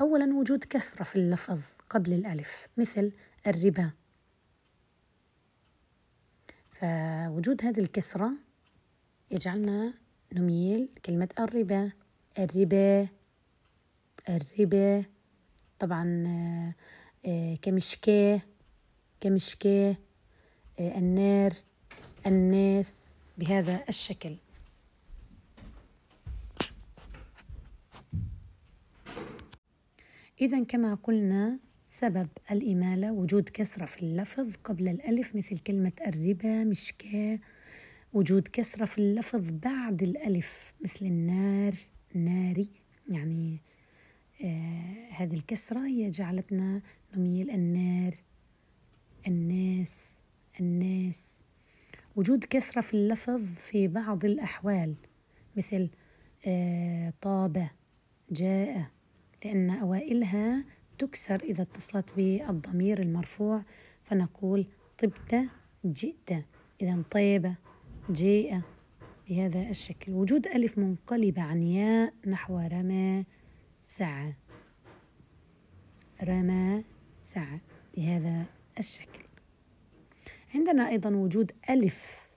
أولا 0.00 0.34
وجود 0.34 0.64
كسرة 0.64 1.02
في 1.02 1.16
اللفظ 1.16 1.60
قبل 1.90 2.12
الألف 2.12 2.68
مثل 2.76 3.12
الربا. 3.46 3.90
فوجود 6.70 7.64
هذه 7.64 7.80
الكسرة 7.80 8.30
يجعلنا 9.30 9.94
نميل 10.32 10.88
كلمة 11.06 11.28
الربا. 11.38 11.92
الربا 12.38 13.08
الربا. 14.28 15.04
طبعا 15.78 16.24
آه، 17.26 17.54
كمشكاة 17.54 18.40
كمشكاة 19.20 19.96
آه، 20.80 20.98
النار 20.98 21.52
الناس 22.26 23.14
بهذا 23.38 23.84
الشكل. 23.88 24.36
إذا 30.40 30.64
كما 30.64 30.94
قلنا 30.94 31.58
سبب 31.86 32.28
الإمالة 32.50 33.12
وجود 33.12 33.48
كسرة 33.48 33.84
في 33.84 34.02
اللفظ 34.02 34.56
قبل 34.64 34.88
الألف 34.88 35.36
مثل 35.36 35.58
كلمة 35.58 35.92
الربا 36.06 36.64
مشكاة 36.64 37.38
وجود 38.12 38.48
كسرة 38.48 38.84
في 38.84 38.98
اللفظ 38.98 39.50
بعد 39.50 40.02
الألف 40.02 40.74
مثل 40.80 41.06
النار 41.06 41.74
ناري. 42.14 42.70
يعني 43.08 43.60
آه 44.44 45.08
هذه 45.10 45.34
الكسرة 45.34 45.86
هي 45.86 46.10
جعلتنا 46.10 46.82
نميل 47.16 47.50
النار 47.50 48.14
الناس 49.26 50.16
الناس. 50.60 51.40
وجود 52.16 52.44
كسرة 52.44 52.80
في 52.80 52.94
اللفظ 52.94 53.42
في 53.42 53.88
بعض 53.88 54.24
الأحوال 54.24 54.94
مثل 55.56 55.90
آه 56.46 57.12
طاب 57.20 57.68
جاء. 58.30 58.97
لأن 59.44 59.70
أوائلها 59.70 60.64
تكسر 60.98 61.40
إذا 61.40 61.62
اتصلت 61.62 62.12
بالضمير 62.16 62.98
المرفوع 62.98 63.62
فنقول 64.04 64.66
طبت 64.98 65.48
جئت. 65.84 66.44
إذا 66.82 67.02
طيب 67.10 67.54
جيء. 68.10 68.60
بهذا 69.28 69.70
الشكل. 69.70 70.12
وجود 70.12 70.46
ألف 70.46 70.78
منقلبة 70.78 71.42
عن 71.42 71.62
ياء 71.62 72.14
نحو 72.26 72.58
رمى 72.58 73.24
سعى 73.80 74.34
رمى 76.24 76.84
سعى 77.22 77.58
بهذا 77.96 78.44
الشكل. 78.78 79.24
عندنا 80.54 80.88
أيضا 80.88 81.10
وجود 81.10 81.52
ألف. 81.70 82.28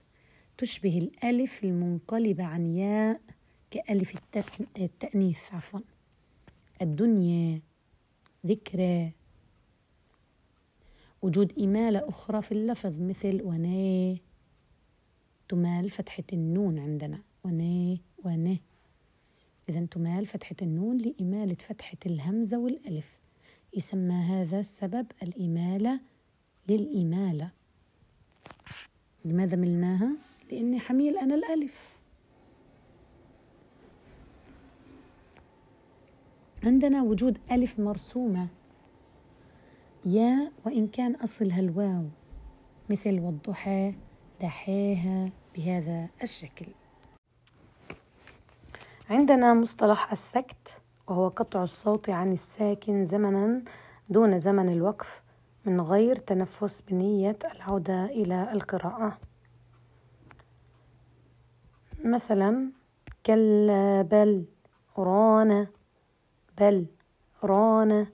تشبه 0.58 0.98
الألف 0.98 1.64
المنقلبة 1.64 2.44
عن 2.44 2.66
ياء 2.66 3.20
كألف 3.70 4.14
التأنيث 4.78 5.54
عفوا. 5.54 5.80
الدنيا 6.82 7.60
ذكرى. 8.46 9.12
وجود 11.22 11.58
إمالة 11.58 12.08
أخرى 12.08 12.42
في 12.42 12.52
اللفظ 12.52 13.00
مثل 13.00 13.42
وناه 13.42 14.16
تمال 15.48 15.90
فتحة 15.90 16.24
النون 16.32 16.78
عندنا. 16.78 17.22
وناه 17.44 17.98
ونه 18.24 18.58
إذا 19.68 19.86
تمال 19.86 20.26
فتحة 20.26 20.56
النون 20.62 20.96
لإمالة 20.96 21.54
فتحة 21.54 21.98
الهمزة 22.06 22.58
والألف. 22.58 23.18
يسمى 23.76 24.14
هذا 24.14 24.60
السبب 24.60 25.06
الإمالة 25.22 26.00
للإمالة 26.68 27.50
لماذا 29.24 29.56
ملناها؟ 29.56 30.16
لأني 30.50 30.80
حميل 30.80 31.18
أنا 31.18 31.34
الألف. 31.34 31.91
عندنا 36.64 37.02
وجود 37.02 37.38
ألف 37.50 37.80
مرسومة. 37.80 38.48
يا 40.04 40.52
وإن 40.66 40.86
كان 40.86 41.14
أصلها 41.14 41.60
الواو 41.60 42.04
مثل 42.90 43.20
والضحى 43.20 43.94
دحاها 44.40 45.30
بهذا 45.56 46.08
الشكل. 46.22 46.66
عندنا 49.10 49.54
مصطلح 49.54 50.12
السكت 50.12 50.78
وهو 51.08 51.28
قطع 51.28 51.62
الصوت 51.62 52.10
عن 52.10 52.32
الساكن 52.32 53.04
زمنا 53.04 53.62
دون 54.08 54.38
زمن 54.38 54.68
الوقف 54.68 55.22
من 55.64 55.80
غير 55.80 56.16
تنفس 56.16 56.80
بنية 56.80 57.38
العودة 57.54 58.04
إلى 58.04 58.52
القراءة. 58.52 59.18
مثلا 62.04 62.72
كلا 63.26 64.02
بل 64.02 64.44
رانا 64.98 65.66
بل 66.60 66.86
رانا. 67.44 68.06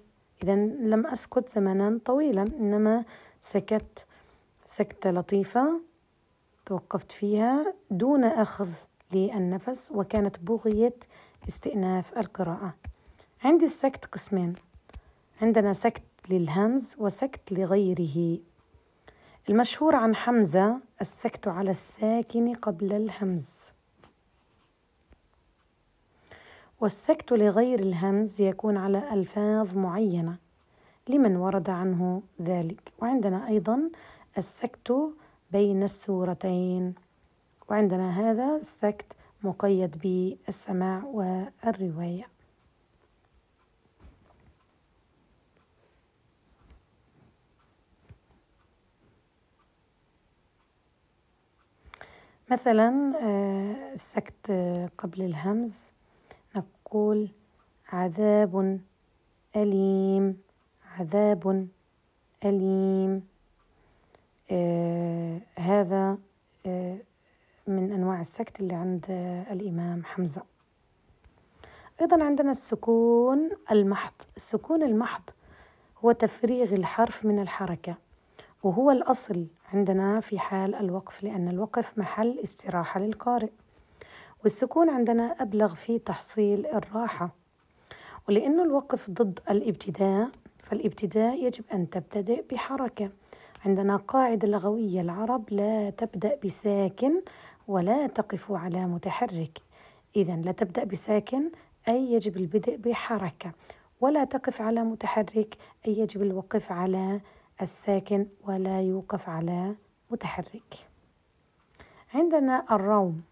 إذا 0.43 0.55
لم 0.55 1.07
أسكت 1.07 1.49
زمنا 1.49 2.01
طويلا 2.05 2.43
إنما 2.43 3.05
سكت 3.41 4.05
سكتة 4.67 5.11
لطيفة 5.11 5.81
توقفت 6.67 7.13
فيها 7.13 7.75
دون 7.91 8.25
أخذ 8.25 8.69
للنفس 9.13 9.93
وكانت 9.93 10.39
بغية 10.39 10.95
استئناف 11.49 12.19
القراءة. 12.19 12.75
عندي 13.45 13.65
السكت 13.65 14.05
قسمين. 14.05 14.55
عندنا 15.43 15.73
سكت 15.73 16.03
للهمز 16.31 16.95
وسكت 16.99 17.53
لغيره. 17.53 18.39
المشهور 19.49 19.97
عن 19.97 20.17
حمزة 20.17 20.81
السكت 21.01 21.49
على 21.49 21.71
الساكن 21.71 22.55
قبل 22.55 22.93
الهمز. 22.93 23.78
والسكت 26.81 27.33
لغير 27.33 27.81
الهمز 27.81 28.41
يكون 28.41 28.77
على 28.77 29.13
ألفاظ 29.15 29.77
معينة 29.77 30.37
لمن 31.09 31.37
ورد 31.37 31.71
عنه 31.71 32.23
ذلك. 32.43 32.93
وعندنا 32.99 33.49
أيضا 33.49 33.91
السكت 34.39 35.13
بين 35.51 35.83
السورتين. 35.83 36.95
وعندنا 37.71 38.11
هذا 38.11 38.57
السكت 38.57 39.13
مقيد 39.43 39.99
بالسماع 39.99 41.05
والرواية. 41.05 42.27
مثلا 52.51 53.13
آه، 53.23 53.93
السكت 53.95 54.51
قبل 54.99 55.23
الهمز 55.23 55.91
نقول 56.89 57.29
عذاب 57.89 58.81
أليم 59.57 60.41
عذاب 60.99 61.69
أليم. 62.45 63.23
آه 64.51 65.41
هذا 65.59 66.19
آه 66.67 66.99
من 67.67 67.93
أنواع 67.93 68.21
السكت 68.21 68.61
اللي 68.61 68.75
عند 68.75 69.07
آه 69.11 69.53
الإمام 69.53 70.05
حمزة. 70.05 70.43
أيضا 72.01 72.25
عندنا 72.25 72.51
السكون 72.51 73.51
المحض. 73.71 74.13
السكون 74.37 74.83
المحض 74.83 75.23
هو 76.05 76.13
تفريغ 76.13 76.75
الحرف 76.75 77.25
من 77.25 77.39
الحركة 77.39 77.95
وهو 78.63 78.91
الأصل 78.91 79.47
عندنا 79.73 80.21
في 80.21 80.39
حال 80.39 80.75
الوقف 80.75 81.23
لأن 81.23 81.49
الوقف 81.49 81.99
محل 81.99 82.39
استراحة 82.39 83.01
للقارئ. 83.01 83.51
والسكون 84.45 84.91
عندنا 84.91 85.43
أبلغ 85.43 85.75
في 85.75 85.99
تحصيل 85.99 86.67
الراحة. 86.67 87.31
ولأنه 88.29 88.63
الوقف 88.63 89.11
ضد 89.11 89.41
الإبتداء 89.51 90.31
فالإبتداء 90.59 91.45
يجب 91.45 91.65
أن 91.73 91.91
تبتدئ 91.91 92.45
بحركة. 92.51 93.11
عندنا 93.67 93.97
قاعدة 93.97 94.49
لغوية 94.49 95.01
العرب 95.01 95.51
لا 95.51 95.91
تبدأ 95.91 96.39
بساكن 96.45 97.23
ولا 97.69 98.07
تقف 98.07 98.53
على 98.53 98.87
متحرك. 98.87 99.59
إذا 100.17 100.37
لا 100.37 100.53
تبدأ 100.53 100.85
بساكن 100.85 101.51
أي 101.89 102.13
يجب 102.13 102.37
البدء 102.37 102.77
بحركة. 102.77 103.53
ولا 104.01 104.25
تقف 104.25 104.61
على 104.61 104.83
متحرك 104.83 105.57
أي 105.87 105.99
يجب 105.99 106.23
الوقف 106.23 106.73
على 106.73 107.21
الساكن 107.63 108.27
ولا 108.47 108.81
يوقف 108.81 109.29
على 109.29 109.75
متحرك. 110.11 110.75
عندنا 112.15 112.65
الروم. 112.71 113.23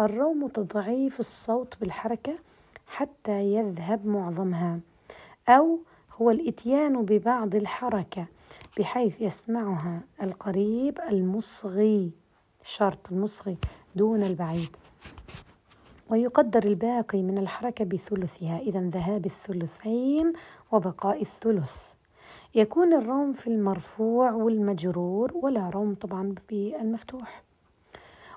الروم 0.00 0.48
تضعيف 0.48 1.20
الصوت 1.20 1.74
بالحركة 1.80 2.34
حتى 2.86 3.42
يذهب 3.42 4.06
معظمها 4.06 4.80
أو 5.48 5.78
هو 6.20 6.30
الإتيان 6.30 7.04
ببعض 7.04 7.54
الحركة 7.54 8.26
بحيث 8.78 9.20
يسمعها 9.20 10.00
القريب 10.22 10.98
المصغي 11.08 12.10
شرط 12.64 13.12
المصغي 13.12 13.56
دون 13.96 14.22
البعيد. 14.22 14.76
ويقدر 16.10 16.64
الباقي 16.64 17.22
من 17.22 17.38
الحركة 17.38 17.84
بثلثها 17.84 18.58
إذا 18.58 18.80
ذهاب 18.80 19.26
الثلثين 19.26 20.32
وبقاء 20.72 21.22
الثلث. 21.22 21.76
يكون 22.54 22.92
الروم 22.92 23.32
في 23.32 23.46
المرفوع 23.46 24.32
والمجرور 24.32 25.32
ولا 25.34 25.70
روم 25.70 25.94
طبعا 25.94 26.34
بالمفتوح. 26.50 27.43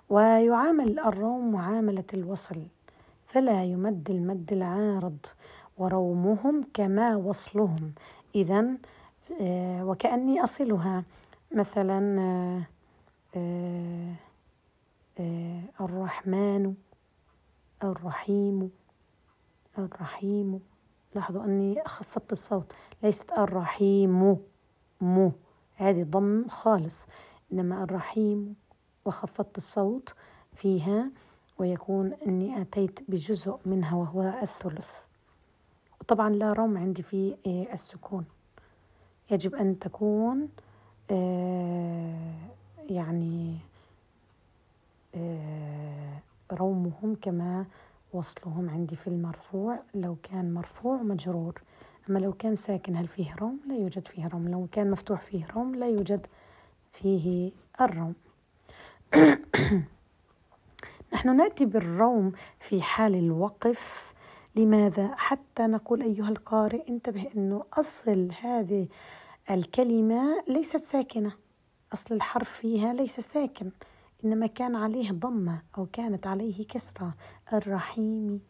ويعامل 0.10 1.00
الروم 1.00 1.52
معاملة 1.52 2.04
الوصل 2.14 2.64
فلا 3.26 3.64
يمد 3.64 4.10
المد 4.10 4.54
العارض 4.54 5.18
ورومهم 5.78 6.64
كما 6.74 7.16
وصلهم. 7.16 7.94
إذا 8.36 8.66
آه، 9.42 9.86
وكأني 9.86 10.44
أصلها. 10.44 11.04
مثلا 11.56 12.22
آه، 13.36 14.14
آه، 15.20 15.62
الرحمن 15.82 16.74
الرحيم 17.84 18.72
الرحيم. 19.78 20.60
لاحظوا 21.16 21.44
أني 21.44 21.84
خفضت 21.86 22.32
الصوت. 22.32 22.74
ليست 23.04 23.32
الرحيم 23.32 24.38
مو 25.02 25.32
هذه 25.76 26.04
ضم 26.04 26.48
خالص. 26.48 27.06
إنما 27.54 27.84
الرحيم 27.84 28.56
وخفضت 29.08 29.58
الصوت 29.58 30.14
فيها 30.56 31.12
ويكون 31.58 32.14
أني 32.28 32.62
أتيت 32.62 33.00
بجزء 33.08 33.60
منها 33.66 33.96
وهو 33.96 34.40
الثلث. 34.42 34.90
وطبعا 36.02 36.30
لا 36.30 36.54
رم 36.54 36.78
عندي 36.78 37.02
في 37.02 37.36
آه، 37.48 37.74
السكون. 37.74 38.26
يجب 39.32 39.56
أن 39.56 39.80
تكون 39.80 40.50
آه، 41.12 42.34
يعني 42.90 43.58
آه، 45.16 46.20
رومهم 46.52 47.18
كما 47.22 47.66
وصلهم 48.14 48.70
عندي 48.70 48.96
في 48.96 49.08
المرفوع. 49.08 49.80
لو 49.96 50.16
كان 50.24 50.54
مرفوع 50.54 51.02
مجرور. 51.02 51.62
أما 52.10 52.20
لو 52.20 52.34
كان 52.34 52.56
ساكن 52.56 52.96
هل 52.96 53.08
فيه 53.08 53.36
روم 53.36 53.60
لا 53.68 53.76
يوجد 53.76 54.08
فيه 54.08 54.28
روم 54.28 54.48
لو 54.48 54.68
كان 54.72 54.92
مفتوح 54.92 55.22
فيه 55.22 55.48
روم 55.56 55.76
لا 55.76 55.88
يوجد 55.88 56.28
فيه 56.94 57.52
الروم 57.82 58.14
نحن 61.14 61.36
نأتي 61.36 61.66
بالروم 61.66 62.32
في 62.60 62.82
حال 62.82 63.16
الوقف. 63.16 64.14
لماذا؟ 64.56 65.16
حتى 65.18 65.64
نقول 65.64 66.02
أيها 66.02 66.30
القارئ 66.30 66.90
انتبه 66.90 67.28
انه 67.36 67.64
أصل 67.74 68.32
هذه 68.42 68.88
الكلمة 69.52 70.44
ليست 70.48 70.78
ساكنة. 70.78 71.32
أصل 71.94 72.16
الحرف 72.16 72.50
فيها 72.50 72.94
ليس 72.94 73.20
ساكن 73.20 73.72
إنما 74.26 74.48
كان 74.48 74.76
عليه 74.76 75.12
ضمة 75.12 75.62
أو 75.78 75.86
كانت 75.94 76.28
عليه 76.28 76.68
كسرة. 76.68 77.14
الرحيم 77.54 78.42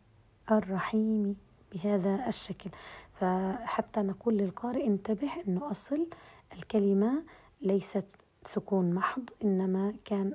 الرحيم 0.52 1.36
بهذا 1.72 2.28
الشكل. 2.28 2.70
فحتى 3.14 4.00
نقول 4.00 4.38
للقارئ 4.38 4.88
انتبه 4.88 5.30
انه 5.48 5.72
أصل 5.72 6.08
الكلمة 6.54 7.24
ليست 7.62 8.06
سكون 8.46 8.94
محض 8.94 9.30
إنما 9.44 9.94
كان 10.06 10.34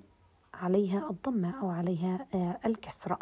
عليها 0.55 1.11
الضمة 1.11 1.61
أو 1.61 1.71
عليها 1.71 2.27
آه، 2.35 2.61
الكسرة. 2.67 3.19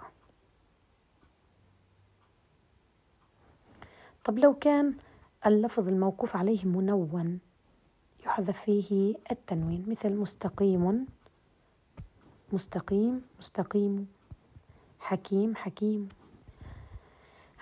طب 4.25 4.39
لو 4.39 4.55
كان 4.55 4.95
اللفظ 5.47 5.89
الموقوف 5.89 6.37
عليه 6.37 6.65
منون 6.65 7.41
يحذف 8.25 8.61
فيه 8.61 9.15
التنوين 9.31 9.85
مثل 9.89 10.17
مستقيم 10.17 11.07
مستقيم 12.53 13.23
مستقيم 13.39 14.09
حكيم 15.01 15.57
حكيم. 15.57 16.09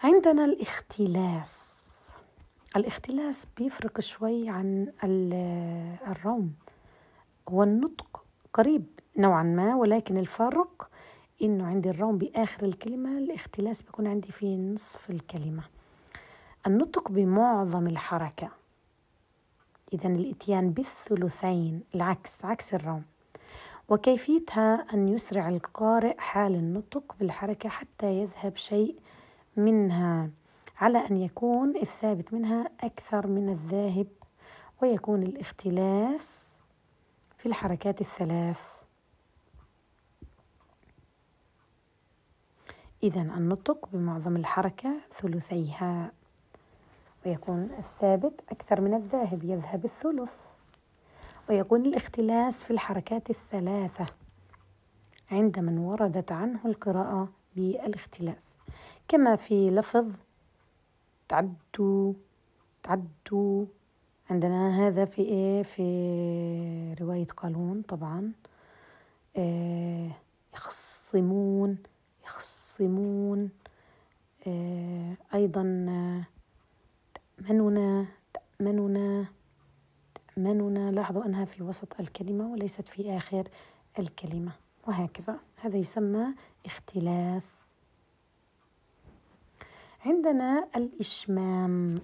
عندنا 0.03 0.45
الاختلاس. 0.45 1.79
الاختلاس 2.77 3.47
بيفرق 3.57 4.01
شوي 4.01 4.49
عن 4.49 4.93
الروم. 6.07 6.55
هو 7.49 7.63
النطق 7.63 8.25
قريب 8.53 8.87
نوعا 9.19 9.43
ما 9.43 9.75
ولكن 9.75 10.19
الفرق 10.19 10.91
إنه 11.43 11.67
عندي 11.67 11.91
الروم 11.91 12.19
بآخر 12.19 12.67
الكلمة 12.67 13.19
الاختلاس 13.19 13.83
بيكون 13.83 14.07
عندي 14.07 14.33
في 14.33 14.57
نصف 14.57 15.11
الكلمة. 15.11 15.63
النطق 16.67 17.11
بمعظم 17.11 17.87
الحركة. 17.87 18.49
اذا 19.93 20.09
الإتيان 20.09 20.71
بالثلثين 20.71 21.83
العكس 21.95 22.45
عكس 22.45 22.75
الروم 22.75 23.03
وكيفيتها 23.89 24.87
أن 24.95 25.09
يسرع 25.09 25.49
القارئ 25.49 26.19
حال 26.19 26.55
النطق 26.55 27.15
بالحركة 27.21 27.69
حتى 27.69 28.07
يذهب 28.07 28.57
شيء 28.57 28.97
منها 29.57 30.31
على 30.81 30.99
أن 30.99 31.17
يكون 31.17 31.77
الثابت 31.77 32.33
منها 32.33 32.71
أكثر 32.81 33.27
من 33.27 33.49
الذاهب 33.49 34.07
ويكون 34.83 35.23
الاختلاس 35.23 36.59
في 37.39 37.47
الحركات 37.47 38.01
الثلاث. 38.01 38.78
إذا 43.03 43.21
النطق 43.21 43.89
بمعظم 43.93 44.37
الحركة 44.37 44.91
ثلثيها 45.13 46.13
ويكون 47.27 47.71
الثابت 47.79 48.41
أكثر 48.51 48.81
من 48.81 48.95
الذاهب 48.95 49.45
يذهب 49.45 49.85
الثلث. 49.85 50.33
ويكون 51.49 51.87
الاختلاس 51.87 52.65
في 52.65 52.71
الحركات 52.71 53.31
الثلاثة 53.31 54.07
عند 55.31 55.59
من 55.59 55.79
وردت 55.79 56.33
عنه 56.33 56.59
القراءة 56.65 57.29
بالاختلاس. 57.57 58.59
كما 59.09 59.37
في 59.37 59.71
لفظ 59.71 60.13
تعدوا 61.29 62.15
تعدوا 62.83 63.67
عندنا 64.31 64.87
هذا 64.87 65.05
في 65.05 65.23
إيه؟ 65.23 65.63
في 65.63 66.97
رواية 67.01 67.27
قالون 67.27 67.83
طبعا. 67.83 68.33
إيه 69.37 70.11
يخصمون 70.55 71.71
يخص 71.75 71.98
يخصمون 72.81 73.51
آه، 74.47 75.17
أيضا 75.35 75.63
تأمننا 77.37 78.07
تأمننا 78.35 79.27
تأمننا 80.35 80.91
لاحظوا 80.91 81.25
أنها 81.25 81.45
في 81.45 81.63
وسط 81.63 82.01
الكلمة 82.01 82.53
وليست 82.53 82.89
في 82.89 83.17
آخر 83.17 83.49
الكلمة 83.99 84.53
وهكذا. 84.87 85.39
هذا 85.57 85.77
يسمى 85.77 86.27
اختلاس. 86.67 87.71
عندنا 90.07 90.69
الإشمام 90.77 92.01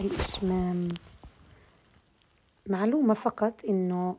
الإشمام. 0.00 0.88
معلومة 2.66 3.14
فقط 3.14 3.64
إنه 3.68 4.16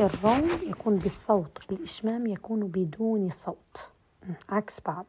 الروم 0.00 0.50
يكون 0.66 0.96
بالصوت 0.96 1.58
الإشمام 1.70 2.26
يكون 2.26 2.60
بدون 2.60 3.30
صوت. 3.30 3.90
عكس 4.48 4.80
بعض. 4.80 5.06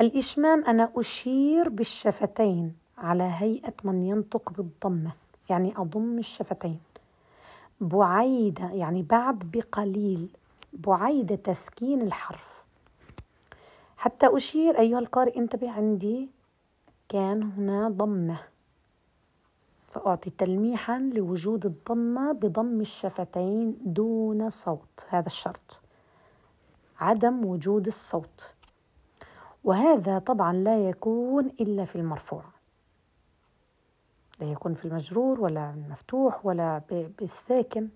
الإشمام 0.00 0.64
أنا 0.64 0.92
أشير 0.96 1.68
بالشفتين 1.68 2.74
على 2.98 3.32
هيئة 3.36 3.74
من 3.84 4.02
ينطق 4.02 4.52
بالضمة 4.52 5.12
يعني 5.50 5.74
أضم 5.76 6.18
الشفتين. 6.18 6.80
بعيدة 7.80 8.70
يعني 8.70 9.02
بعد 9.02 9.38
بقليل. 9.38 10.28
بعيدة 10.72 11.34
تسكين 11.34 12.02
الحرف. 12.02 12.62
حتى 13.96 14.36
أشير 14.36 14.78
أيها 14.78 14.98
القارئ 14.98 15.38
انتبه 15.38 15.70
عندي. 15.70 16.30
كان 17.08 17.42
هنا 17.42 17.88
ضمة. 17.88 18.38
فأعطي 20.02 20.30
تلميحا 20.30 20.98
لوجود 20.98 21.66
الضمة 21.66 22.32
بضم 22.32 22.80
الشفتين 22.80 23.76
دون 23.80 24.50
صوت 24.50 25.06
هذا 25.08 25.26
الشرط. 25.26 25.80
عدم 27.00 27.44
وجود 27.44 27.86
الصوت. 27.86 28.54
وهذا 29.64 30.18
طبعا 30.18 30.52
لا 30.52 30.88
يكون 30.88 31.46
إلا 31.60 31.84
في 31.84 31.96
المرفوع. 31.96 32.44
لا 34.40 34.52
يكون 34.52 34.74
في 34.74 34.84
المجرور 34.84 35.40
ولا 35.40 35.70
المفتوح 35.70 36.46
ولا 36.46 36.82
بالساكن. 36.90 37.88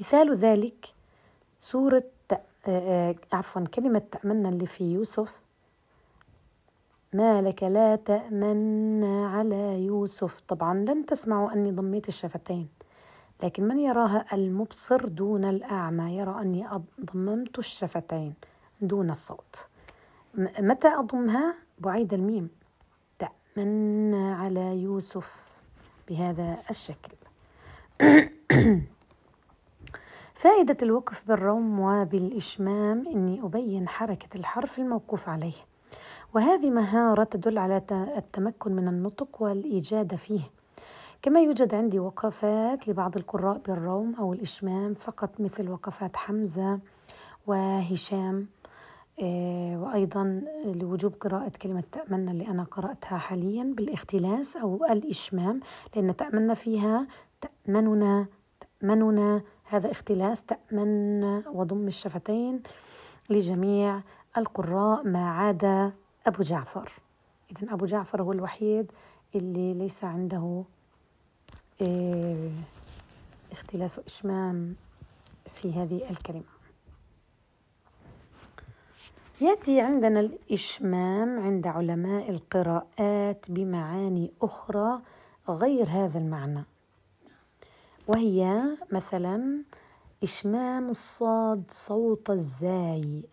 مثال 0.00 0.36
ذلك 0.36 0.86
سورة 1.60 2.04
عفوا 3.32 3.64
كلمة 3.74 4.02
تأمنا 4.12 4.48
اللي 4.48 4.66
في 4.66 4.92
يوسف 4.92 5.39
ما 7.12 7.42
لك 7.42 7.62
لا 7.62 7.96
تأمن 7.96 9.04
على 9.04 9.84
يوسف. 9.84 10.40
طبعا 10.48 10.74
لن 10.74 11.06
تسمعوا 11.06 11.52
أني 11.52 11.70
ضميت 11.72 12.08
الشفتين 12.08 12.68
لكن 13.42 13.68
من 13.68 13.78
يراها 13.78 14.24
المبصر 14.32 15.08
دون 15.08 15.44
الأعمى 15.44 16.16
يرى 16.16 16.40
أني 16.40 16.68
ضممت 17.12 17.58
الشفتين 17.58 18.34
دون 18.80 19.10
الصوت. 19.10 19.56
متى 20.58 20.88
أضمها؟ 20.88 21.54
بعيد 21.78 22.14
الميم. 22.14 22.50
تأمن 23.18 24.14
على 24.14 24.82
يوسف 24.82 25.60
بهذا 26.08 26.58
الشكل. 26.70 27.16
فائدة 30.42 30.76
الوقف 30.82 31.28
بالروم 31.28 31.80
وبالإشمام 31.80 33.06
إني 33.06 33.40
أبين 33.42 33.88
حركة 33.88 34.36
الحرف 34.36 34.78
الموقوف 34.78 35.28
عليه. 35.28 35.69
وهذه 36.34 36.70
مهارة 36.70 37.24
تدل 37.24 37.58
على 37.58 37.82
التمكن 38.16 38.72
من 38.72 38.88
النطق 38.88 39.42
والإيجاد 39.42 40.14
فيه. 40.14 40.40
كما 41.22 41.40
يوجد 41.40 41.74
عندي 41.74 41.98
وقفات 41.98 42.88
لبعض 42.88 43.16
القراء 43.16 43.58
بالروم 43.58 44.14
أو 44.14 44.32
الإشمام 44.32 44.94
فقط 44.94 45.40
مثل 45.40 45.70
وقفات 45.70 46.16
حمزة 46.16 46.78
وهشام 47.46 48.46
آه، 49.22 49.78
وأيضا 49.82 50.42
لوجوب 50.64 51.14
قراءة 51.20 51.52
كلمة 51.62 51.84
تأمنا 51.92 52.30
اللي 52.30 52.48
أنا 52.48 52.64
قرأتها 52.64 53.18
حاليا 53.18 53.74
بالاختلاس 53.76 54.56
أو 54.56 54.84
الإشمام 54.90 55.60
لأن 55.96 56.16
تأمنا 56.16 56.54
فيها 56.54 57.06
تأمننا 57.40 58.26
تأمننا. 58.80 59.42
هذا 59.64 59.90
اختلاس 59.90 60.44
تأمن 60.44 61.24
وضم 61.46 61.86
الشفتين 61.86 62.62
لجميع 63.30 64.00
القراء 64.36 65.02
ما 65.06 65.30
عدا 65.30 65.92
أبو 66.26 66.42
جعفر. 66.42 66.92
إذا 67.50 67.74
أبو 67.74 67.86
جعفر 67.86 68.22
هو 68.22 68.32
الوحيد 68.32 68.92
اللي 69.34 69.74
ليس 69.74 70.04
عنده 70.04 70.64
آه، 71.82 72.50
اختلاس 73.52 73.98
وإشمام 73.98 74.74
في 75.54 75.72
هذه 75.72 76.10
الكلمة. 76.10 76.42
يأتي 79.40 79.80
عندنا 79.80 80.20
الإشمام 80.20 81.40
عند 81.40 81.66
علماء 81.66 82.30
القراءات 82.30 83.44
بمعاني 83.48 84.30
أخرى 84.42 85.00
غير 85.48 85.88
هذا 85.88 86.18
المعنى. 86.18 86.64
وهي 88.08 88.62
مثلا 88.92 89.62
إشمام 90.22 90.90
الصاد 90.90 91.64
صوت 91.70 92.30
الزاي 92.30 93.24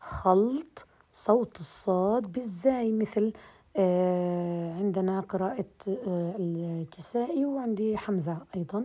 خلط 0.00 0.86
صوت 1.24 1.60
الصاد 1.60 2.32
بالزاي 2.32 2.92
مثل 2.92 3.32
آه 3.76 4.74
عندنا 4.74 5.20
قراءة 5.20 5.64
آه 5.88 6.34
الكسائي 6.38 7.44
وعندي 7.44 7.96
حمزة 7.96 8.38
أيضا 8.56 8.84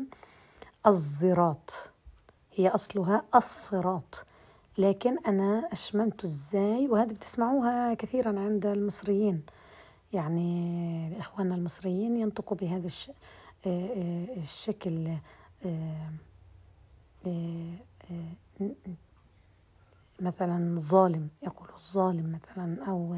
الزراط 0.87 1.71
هي 2.55 2.67
أصلها 2.67 3.23
الصراط 3.35 4.25
لكن 4.77 5.17
أنا 5.27 5.69
أشممت 5.71 6.23
إزاي 6.23 6.87
وهذا 6.87 7.13
بتسمعوها 7.13 7.93
كثيرا 7.93 8.39
عند 8.39 8.65
المصريين 8.65 9.41
يعني 10.13 11.19
إخواننا 11.19 11.55
المصريين 11.55 12.17
ينطقوا 12.17 12.57
بهذا. 12.57 12.89
آه، 13.67 14.25
الشكل 14.37 15.09
مثلا 20.19 20.79
ظالم 20.79 21.29
يقول 21.43 21.69
الظالم 21.75 22.39
مثلا 22.39 22.85
أو 22.87 23.15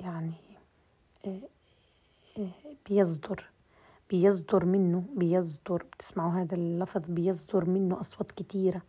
يعني 0.00 0.34
بيصدر 2.88 3.50
بيصدر 4.10 4.64
منه 4.64 5.04
بيصدر 5.14 5.82
بتسمعوا 5.92 6.32
هذا 6.32 6.54
اللفظ 6.54 7.02
بيصدر 7.08 7.64
منه 7.70 8.00
أصوات 8.00 8.32
كثيرة 8.32 8.82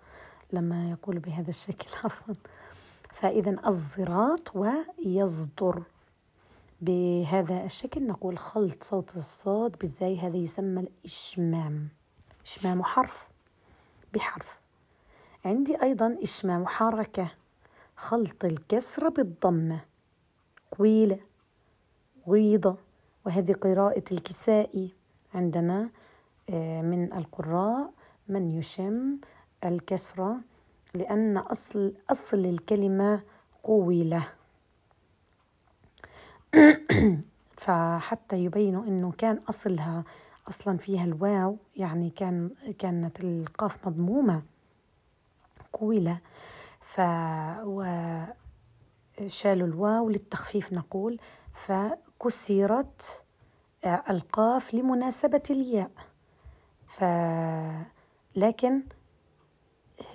لما 0.53 0.91
يقول 0.91 1.19
بهذا 1.19 1.49
الشكل 1.49 1.87
عفوا. 2.03 2.33
فإذا 3.13 3.67
الزراط 3.67 4.55
ويصدر. 4.55 5.83
بهذا 6.81 7.65
الشكل 7.65 8.07
نقول 8.07 8.37
خلط 8.37 8.83
صوت 8.83 9.17
الصاد 9.17 9.75
بالزاي 9.81 10.19
هذا 10.19 10.37
يسمى 10.37 10.81
الإشمام. 10.81 11.89
إشمام 12.45 12.83
حرف. 12.83 13.26
بحرف. 14.13 14.59
عندي 15.45 15.81
أيضا 15.81 16.17
إشمام 16.23 16.67
حركة 16.67 17.31
خلط 17.95 18.45
الكسرة 18.45 19.09
بالضمة. 19.09 19.79
قويلة. 20.77 21.19
غيضة. 22.27 22.77
وهذه 23.25 23.53
قراءة 23.53 24.03
الكسائي. 24.11 24.93
عندنا 25.33 25.89
آه، 26.49 26.81
من 26.81 27.13
القراء 27.13 27.91
من 28.27 28.57
يشم 28.59 29.17
الكسرة 29.65 30.37
لأن 30.93 31.37
أصل 31.37 31.93
أصل 32.11 32.45
الكلمة 32.45 33.21
قويلة. 33.63 34.27
فحتى 37.57 38.37
يبينوا 38.37 38.83
أنه 38.83 39.11
كان 39.17 39.39
أصلها 39.49 40.03
أصلا 40.47 40.77
فيها 40.77 41.03
الواو 41.03 41.57
يعني 41.75 42.09
كان 42.09 42.51
كانت 42.79 43.19
القاف 43.19 43.87
مضمومة 43.87 44.43
قويلة 45.73 46.19
ف 46.81 47.01
وشالوا 49.21 49.67
الواو 49.67 50.09
للتخفيف 50.09 50.73
نقول 50.73 51.19
فكسرت 51.53 53.21
القاف 53.85 54.73
لمناسبة 54.73 55.43
الياء. 55.49 55.91
ف 56.87 57.03
لكن 58.35 58.81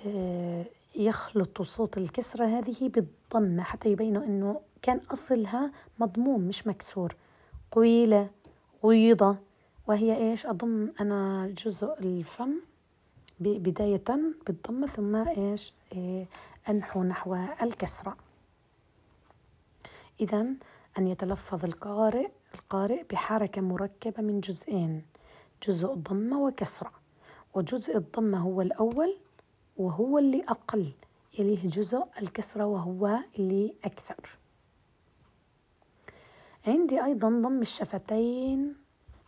آه، 0.05 0.65
يخلط 0.95 1.61
صوت 1.61 1.97
الكسرة 1.97 2.45
هذه 2.45 2.89
بالضمة 2.89 3.63
حتى 3.63 3.89
يبينوا 3.89 4.23
أنه 4.25 4.61
كان 4.81 5.01
أصلها 5.11 5.71
مضموم 5.99 6.41
مش 6.41 6.67
مكسور. 6.67 7.15
قويلة 7.71 8.29
غيضة 8.85 9.37
وهي 9.87 10.17
إيش؟ 10.17 10.45
أضم 10.45 10.93
أنا 10.99 11.47
جزء 11.47 11.99
الفم 11.99 12.53
بداية 13.39 14.03
بالضمة 14.47 14.87
ثم 14.87 15.15
إيش؟ 15.15 15.73
إيه 15.91 16.27
أنحو 16.69 17.03
نحو 17.03 17.35
الكسرة. 17.61 18.17
إذا 20.19 20.45
أن 20.97 21.07
يتلفظ 21.07 21.65
القارئ 21.65 22.27
القارئ 22.53 23.03
بحركة 23.03 23.61
مركبة 23.61 24.23
من 24.23 24.39
جزئين 24.39 25.05
جزء 25.67 25.93
ضمة 25.93 26.41
وكسرة. 26.41 26.91
وجزء 27.53 27.97
الضمة 27.97 28.39
هو 28.39 28.61
الأول 28.61 29.17
وهو 29.77 30.17
اللي 30.17 30.43
أقل 30.43 30.91
يليه 31.39 31.67
جزء 31.67 32.03
الكسرة 32.21 32.65
وهو 32.65 33.19
اللي 33.39 33.73
أكثر. 33.83 34.29
عندي 36.67 37.03
أيضا 37.03 37.29
ضم 37.29 37.61
الشفتين. 37.61 38.82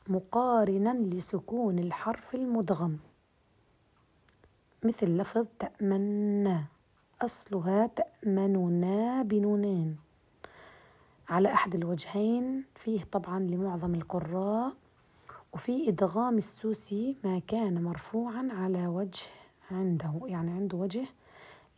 مقارنا 0.07 0.93
لسكون 0.93 1.79
الحرف 1.79 2.35
المدغم 2.35 2.97
مثل 4.83 5.17
لفظ 5.17 5.45
تأمنا 5.59 6.63
أصلها 7.21 7.87
تأمننا 7.87 9.21
بنونين. 9.21 9.97
على 11.29 11.53
أحد 11.53 11.75
الوجهين 11.75 12.63
فيه 12.75 13.03
طبعا 13.03 13.39
لمعظم 13.39 13.95
القراء 13.95 14.73
وفي 15.53 15.89
إدغام 15.89 16.37
السوسي 16.37 17.17
ما 17.23 17.39
كان 17.39 17.83
مرفوعا 17.83 18.49
على 18.51 18.87
وجه 18.87 19.23
عنده. 19.71 20.21
يعني 20.25 20.51
عنده 20.51 20.77
وجه 20.77 21.05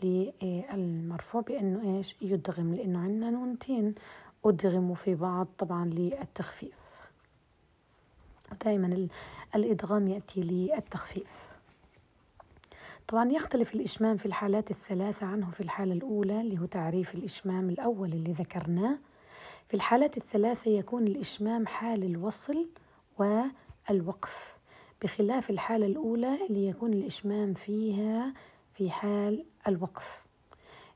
للمرفوع 0.03 1.41
بأنه 1.41 1.97
إيش؟ 1.97 2.15
يدغم 2.21 2.73
لأنه 2.73 2.99
عندنا 2.99 3.29
نونتين. 3.29 3.95
أدغموا 4.45 4.95
في 4.95 5.15
بعض 5.15 5.47
طبعا 5.57 5.85
للتخفيف. 5.85 6.86
دائما 8.65 9.07
الإدغام 9.55 10.07
يأتي 10.07 10.41
للتخفيف. 10.41 11.47
طبعا 13.07 13.31
يختلف 13.31 13.75
الإشمام 13.75 14.17
في 14.17 14.25
الحالات 14.25 14.71
الثلاثة 14.71 15.27
عنه 15.27 15.49
في 15.49 15.61
الحالة 15.61 15.93
الأولى 15.93 16.41
اللي 16.41 16.59
هو 16.59 16.65
تعريف 16.65 17.15
الإشمام 17.15 17.69
الأول 17.69 18.13
اللي 18.13 18.31
ذكرناه. 18.31 18.97
في 19.67 19.73
الحالات 19.73 20.17
الثلاثة 20.17 20.71
يكون 20.71 21.07
الإشمام 21.07 21.67
حال 21.67 22.03
الوصل 22.03 22.67
والوقف. 23.17 24.57
بخلاف 25.03 25.49
الحالة 25.49 25.85
الأولى 25.85 26.45
اللي 26.49 26.67
يكون 26.67 26.93
الإشمام 26.93 27.53
فيها 27.53 28.33
في 28.73 28.91
حال 28.91 29.45
الوقف. 29.67 30.23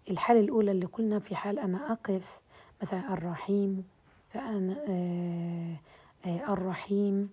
الحالة 0.09 0.39
الأولى 0.39 0.71
اللي 0.71 0.85
قلنا 0.85 1.19
في 1.19 1.35
حال 1.35 1.59
أنا 1.59 1.91
أقف 1.91 2.39
مثلا 2.81 3.13
الرحيم 3.13 3.83
فأنا 4.29 4.77
آه 4.89 5.75
آه 6.25 6.53
الرحيم. 6.53 7.29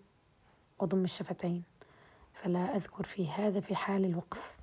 أضم 0.81 1.05
الشفتين 1.05 1.62
فلا 2.33 2.77
أذكر 2.77 3.05
في 3.05 3.29
هذا 3.29 3.61
في 3.61 3.77
حال 3.77 4.05
الوقف. 4.05 4.57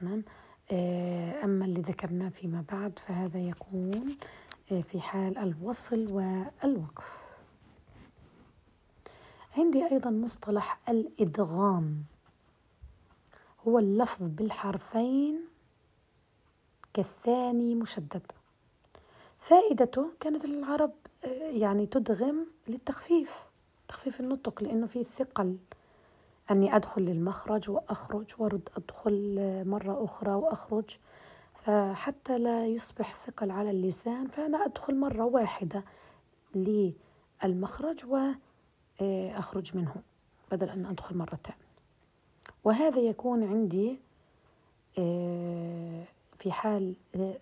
تمام؟ 0.00 0.24
آه 0.72 1.44
أما 1.44 1.64
اللي 1.64 1.80
ذكرناه 1.80 2.28
فيما 2.28 2.64
بعد 2.72 2.98
فهذا 2.98 3.38
يكون 3.38 4.18
في 4.68 5.00
حال 5.00 5.38
الوصل 5.38 6.12
والوقف. 6.12 7.24
عندي 9.56 9.86
أيضا 9.92 10.10
مصطلح 10.10 10.80
الإدغام. 10.88 12.04
هو 13.68 13.78
اللفظ 13.78 14.22
بالحرفين 14.28 15.40
كالثاني 16.94 17.74
مشدد. 17.74 18.32
فائدته 19.38 20.10
كانت 20.20 20.44
العرب 20.44 20.92
يعني 21.50 21.86
تدغم 21.86 22.46
للتخفيف. 22.68 23.43
تخفيف 23.88 24.20
النطق 24.20 24.62
لأنه 24.62 24.86
فيه 24.86 25.02
ثقل. 25.02 25.56
أني 26.50 26.76
أدخل 26.76 27.02
للمخرج 27.02 27.70
وأخرج 27.70 28.34
وأرد 28.38 28.68
أدخل 28.76 29.38
مرة 29.66 30.04
أخرى 30.04 30.30
وأخرج. 30.32 30.98
فحتى 31.64 32.38
لا 32.38 32.66
يصبح 32.66 33.14
ثقل 33.14 33.50
على 33.50 33.70
اللسان 33.70 34.28
فأنا 34.28 34.64
أدخل 34.64 34.96
مرة 34.96 35.24
واحدة 35.24 35.84
للمخرج 36.54 38.04
وأخرج 39.00 39.76
منه 39.76 39.94
بدل 40.52 40.68
أن 40.68 40.86
أدخل 40.86 41.16
مرتين 41.16 41.54
وهذا 42.64 43.00
يكون 43.00 43.44
عندي 43.44 43.98
آه، 44.98 46.04
في 46.36 46.52
حال 46.52 46.94
آه، 47.14 47.34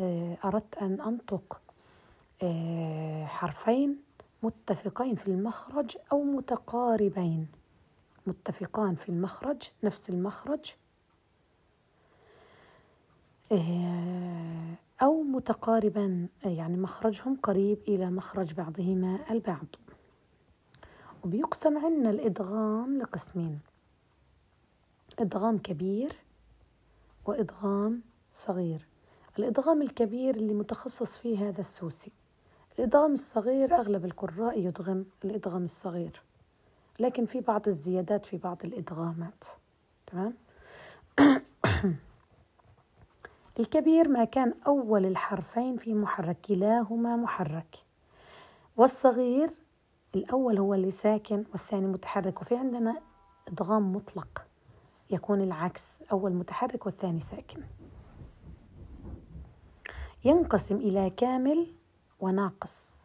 آه، 0.00 0.36
أردت 0.44 0.78
أن 0.78 1.00
أنطق 1.00 1.60
حرفين. 3.26 4.07
متفقين 4.42 5.14
في 5.14 5.28
المخرج 5.28 5.96
أو 6.12 6.22
متقاربين. 6.22 7.48
متفقان 8.26 8.94
في 8.94 9.08
المخرج 9.08 9.62
نفس 9.84 10.10
المخرج. 10.10 10.74
أو 15.02 15.22
متقاربا 15.22 16.28
يعني 16.44 16.76
مخرجهم 16.76 17.36
قريب 17.36 17.78
إلى 17.88 18.10
مخرج 18.10 18.54
بعضهما 18.54 19.18
البعض. 19.30 19.66
وبيقسم 21.24 21.78
عنا 21.78 22.10
الإدغام 22.10 22.98
لقسمين. 22.98 23.60
إدغام 25.18 25.58
كبير 25.58 26.16
وإدغام 27.26 28.02
صغير. 28.32 28.86
الإدغام 29.38 29.82
الكبير 29.82 30.34
اللي 30.34 30.54
متخصص 30.54 31.16
فيه 31.16 31.48
هذا 31.48 31.60
السوسي. 31.60 32.12
الإدغام 32.78 33.14
الصغير 33.14 33.74
أغلب 33.74 34.04
القراء 34.04 34.58
يدغم 34.58 35.06
الإدغام 35.24 35.64
الصغير 35.64 36.22
لكن 36.98 37.26
في 37.26 37.40
بعض 37.40 37.68
الزيادات 37.68 38.26
في 38.26 38.36
بعض 38.36 38.58
الإدغامات 38.64 39.44
تمام؟ 40.06 40.34
الكبير 43.60 44.08
ما 44.08 44.24
كان 44.24 44.54
أول 44.66 45.06
الحرفين 45.06 45.76
في 45.76 45.94
محرك 45.94 46.40
كلاهما 46.40 47.16
محرك 47.16 47.76
والصغير 48.76 49.50
الأول 50.14 50.58
هو 50.58 50.74
اللي 50.74 50.90
ساكن 50.90 51.44
والثاني 51.52 51.86
متحرك 51.86 52.40
وفي 52.40 52.56
عندنا 52.56 53.00
إدغام 53.48 53.92
مطلق 53.92 54.44
يكون 55.10 55.40
العكس 55.40 55.98
أول 56.12 56.32
متحرك 56.32 56.86
والثاني 56.86 57.20
ساكن. 57.20 57.62
ينقسم 60.24 60.76
إلى 60.76 61.10
كامل 61.10 61.77
وناقص. 62.20 62.98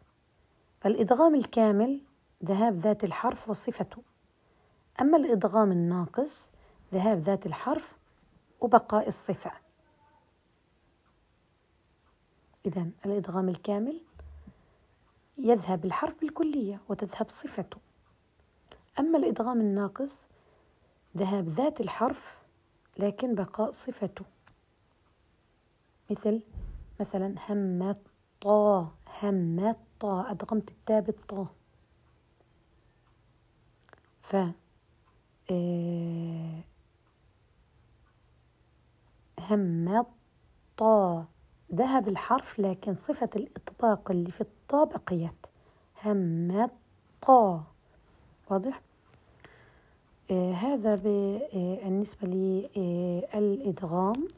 فالإدغام 0.80 1.34
الكامل 1.34 2.00
ذهاب 2.44 2.74
ذات 2.74 3.04
الحرف 3.04 3.50
وصفته. 3.50 4.02
أما 5.00 5.16
الإدغام 5.16 5.72
الناقص 5.72 6.52
ذهاب 6.92 7.18
ذات 7.20 7.46
الحرف 7.46 7.96
وبقاء 8.60 9.08
الصفة. 9.08 9.52
إذا 12.66 12.90
الإدغام 13.06 13.48
الكامل 13.48 14.00
يذهب 15.38 15.84
الحرف 15.84 16.20
بالكلية 16.20 16.80
وتذهب 16.88 17.30
صفته. 17.30 17.78
أما 18.98 19.18
الإدغام 19.18 19.60
الناقص 19.60 20.26
ذهاب 21.16 21.48
ذات 21.48 21.80
الحرف 21.80 22.38
لكن 22.98 23.34
بقاء 23.34 23.72
صفته. 23.72 24.24
مثل 26.10 26.42
مثلا 27.00 27.34
همت 27.48 27.98
همت 29.22 29.76
طا 30.00 30.30
أدغمت 30.30 30.70
التاء 30.70 31.00
بالطا 31.00 31.46
ف 34.22 34.36
آه، 35.50 36.60
همت 39.40 40.06
طا 40.76 41.24
ذهب 41.74 42.08
الحرف 42.08 42.60
لكن 42.60 42.94
صفة 42.94 43.30
الإطباق 43.36 44.10
اللي 44.10 44.30
في 44.30 44.40
الطا 44.40 44.84
بقيت. 44.84 45.46
همت 46.04 46.70
طا 47.22 47.64
واضح؟ 48.50 48.80
آه 50.30 50.52
هذا 50.52 50.94
بالنسبة 50.94 52.28
للإدغام 52.28 54.28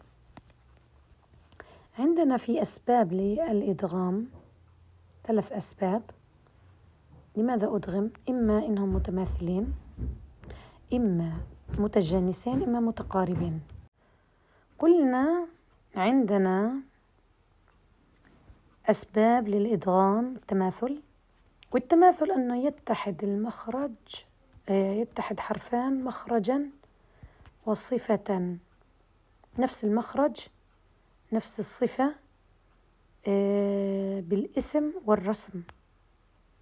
عندنا 1.98 2.36
في 2.36 2.62
أسباب 2.62 3.12
للإدغام 3.12 4.28
ثلاث 5.26 5.52
أسباب. 5.52 6.02
لماذا 7.36 7.76
أدغم؟ 7.76 8.10
إما 8.28 8.66
إنهم 8.66 8.94
متماثلين 8.94 9.74
إما 10.92 11.32
متجانسين 11.78 12.62
إما 12.62 12.80
متقاربين. 12.80 13.60
قلنا 14.78 15.48
عندنا 15.96 16.80
أسباب 18.86 19.48
للإدغام 19.48 20.36
التماثل. 20.36 21.02
والتماثل 21.72 22.30
أنه 22.30 22.66
يتحد 22.66 23.24
المخرج 23.24 23.90
آه، 24.68 24.92
يتحد 24.92 25.40
حرفان 25.40 26.04
مخرجا 26.04 26.70
وصفة. 27.66 28.56
نفس 29.58 29.84
المخرج 29.84 30.36
نفس 31.32 31.58
الصفة. 31.60 32.25
بالاسم 33.26 34.92
والرسم. 35.06 35.62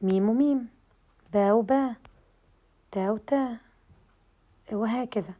ميم 0.03 0.29
وميم. 0.29 0.69
با. 1.33 1.53
وبا 1.53 1.97
تا. 2.93 3.11
وتا 3.11 3.59
وهكذا. 4.73 5.35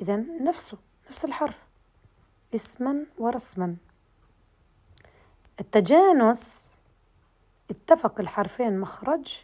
إذا 0.00 0.16
نفسه 0.16 0.78
نفس 1.10 1.24
الحرف. 1.24 1.58
اسما 2.54 3.06
ورسما. 3.18 3.76
التجانس. 5.60 6.72
اتفق 7.70 8.20
الحرفين 8.20 8.80
مخرج 8.80 9.42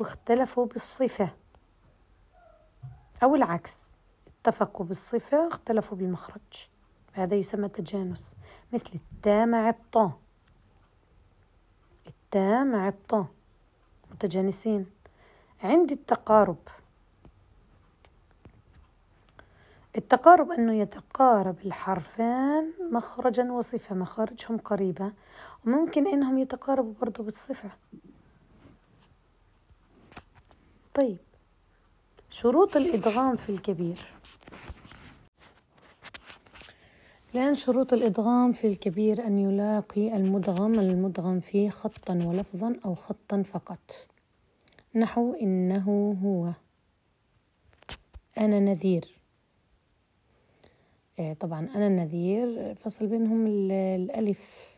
واختلفوا 0.00 0.66
بالصفة. 0.66 1.30
أو 3.22 3.34
العكس. 3.34 3.84
اتفقوا 4.26 4.86
بالصفة 4.86 5.48
اختلفوا 5.48 5.98
بالمخرج. 5.98 6.68
هذا 7.12 7.34
يسمى 7.34 7.68
تجانس. 7.68 8.34
مثل 8.72 8.90
التاء 8.94 9.46
مع 9.46 9.68
الطاء. 9.68 10.27
التاء 12.28 12.64
مع 12.64 12.88
الطاء 12.88 13.26
متجانسين. 14.10 14.86
عندي 15.62 15.94
التقارب. 15.94 16.56
التقارب 19.96 20.50
أنه 20.50 20.72
يتقارب 20.72 21.56
الحرفان 21.64 22.72
مخرجا 22.92 23.52
وصفة 23.52 23.94
مخارجهم 23.94 24.58
قريبة 24.58 25.12
وممكن 25.66 26.06
أنهم 26.06 26.38
يتقاربوا 26.38 26.94
برضو 27.00 27.22
بالصفة. 27.22 27.70
طيب 30.94 31.18
شروط 32.30 32.76
الإدغام 32.76 33.36
في 33.36 33.48
الكبير. 33.48 34.17
لأن 37.34 37.54
شروط 37.54 37.92
الإدغام 37.92 38.52
في 38.52 38.66
الكبير 38.66 39.26
أن 39.26 39.38
يلاقي 39.38 40.16
المدغم 40.16 40.74
المدغم 40.74 41.40
فيه 41.40 41.68
خطا 41.70 42.14
ولفظا 42.24 42.76
أو 42.84 42.94
خطا 42.94 43.42
فقط. 43.42 44.06
نحو 44.94 45.34
إنه 45.34 46.16
هو. 46.24 46.52
أنا 48.38 48.60
نذير. 48.60 49.18
آه، 51.20 51.32
طبعا 51.32 51.68
أنا 51.74 51.86
النذير 51.86 52.74
فصل 52.74 53.06
بينهم 53.06 53.46
الألف. 53.70 54.74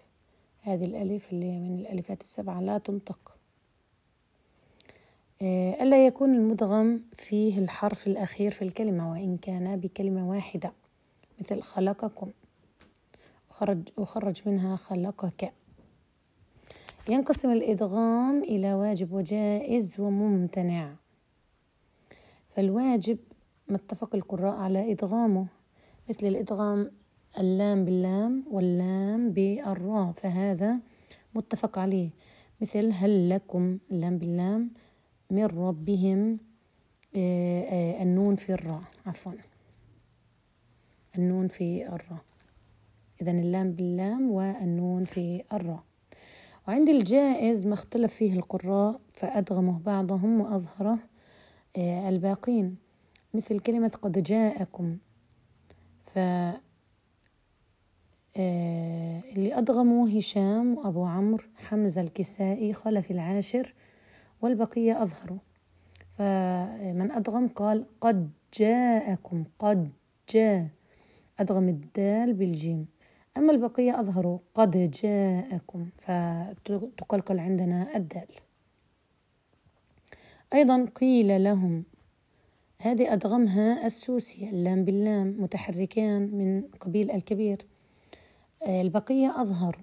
هذه 0.63 0.85
الألف 0.85 1.33
اللي 1.33 1.59
من 1.59 1.79
الألفات 1.79 2.21
السبعة 2.21 2.61
لا 2.61 2.79
تنطق. 2.79 3.37
آه، 5.43 5.83
ألا 5.83 6.07
يكون 6.07 6.35
المدغم 6.35 7.01
فيه 7.17 7.59
الحرف 7.59 8.07
الأخير 8.07 8.51
في 8.51 8.63
الكلمة 8.63 9.11
وإن 9.11 9.37
كان 9.37 9.77
بكلمة 9.77 10.31
واحدة 10.31 10.73
مثل 11.41 11.63
خلقكم. 11.63 12.31
وخرج, 13.61 13.89
وخرج 13.97 14.41
منها 14.47 14.77
خلقك. 14.77 15.53
ينقسم 17.09 17.53
الإدغام 17.53 18.43
إلى 18.43 18.75
واجب 18.75 19.13
وجائز 19.13 20.01
وممتنع. 20.01 20.95
فالواجب 22.49 23.19
ما 23.69 23.77
اتفق 23.77 24.15
القراء 24.15 24.57
على 24.57 24.93
إدغامه 24.93 25.47
مثل 26.09 26.27
الإدغام 26.27 26.91
اللام 27.39 27.85
باللام 27.85 28.45
واللام 28.51 29.31
بالراء 29.33 30.13
فهذا 30.13 30.79
متفق 31.35 31.79
عليه. 31.79 32.11
مثل 32.61 32.93
هل 32.93 33.31
لكم 33.31 33.79
اللام 33.91 34.19
باللام 34.19 34.71
من 35.31 35.45
ربهم 35.45 36.37
آه، 37.17 37.63
آه، 37.63 38.03
النون 38.03 38.37
في 38.37 38.53
الراء 38.53 38.83
عفوا. 39.07 39.33
النون 41.19 41.49
في 41.49 41.87
الراء. 41.87 42.30
إذا 43.23 43.31
اللام 43.31 43.73
باللام 43.73 44.31
والنون 44.31 45.05
في 45.05 45.43
الراء. 45.53 45.83
وعند 46.69 46.89
الجائز 46.89 47.67
ما 47.67 47.75
اختلف 47.75 48.15
فيه 48.15 48.33
القراء 48.33 49.01
فأدغمه 49.15 49.79
بعضهم 49.79 50.41
وأظهره 50.41 50.99
آه، 51.77 52.09
الباقين. 52.09 52.77
مثل 53.35 53.59
كلمة 53.59 53.89
قد 54.03 54.23
جاءكم 54.23 54.99
ف 56.03 56.19
آه، 58.37 59.23
اللي 59.37 59.59
أدغموا 59.59 60.09
هشام 60.19 60.79
وأبو 60.79 61.05
عمرو 61.05 61.45
حمزة 61.57 62.01
الكسائي 62.01 62.73
خلف 62.73 63.11
العاشر 63.11 63.75
والبقية 64.43 65.03
أظهروا. 65.03 65.39
فمن 66.19 67.11
أدغم 67.11 67.49
قال 67.49 67.87
قد 68.01 68.31
جاءكم 68.55 69.45
قد 69.59 69.91
جاء. 70.35 70.69
أدغم 71.41 71.69
الدال 71.69 72.33
بالجيم. 72.35 72.87
أما 73.37 73.53
البقية 73.53 74.01
أظهروا 74.01 74.39
قد 74.55 74.91
جاءكم 74.91 75.89
فتقلقل 75.97 77.39
عندنا 77.39 77.97
الدال. 77.97 78.29
أيضا 80.55 80.87
قيل 81.01 81.45
لهم 81.45 81.85
هذه 82.79 83.13
أدغمها 83.13 83.87
السوسي 83.87 84.51
اللام 84.51 84.85
باللام 84.85 85.37
متحركان 85.39 86.23
من 86.23 86.63
قبيل 86.81 87.11
الكبير. 87.11 87.67
البقية 88.67 89.41
أظهر 89.41 89.79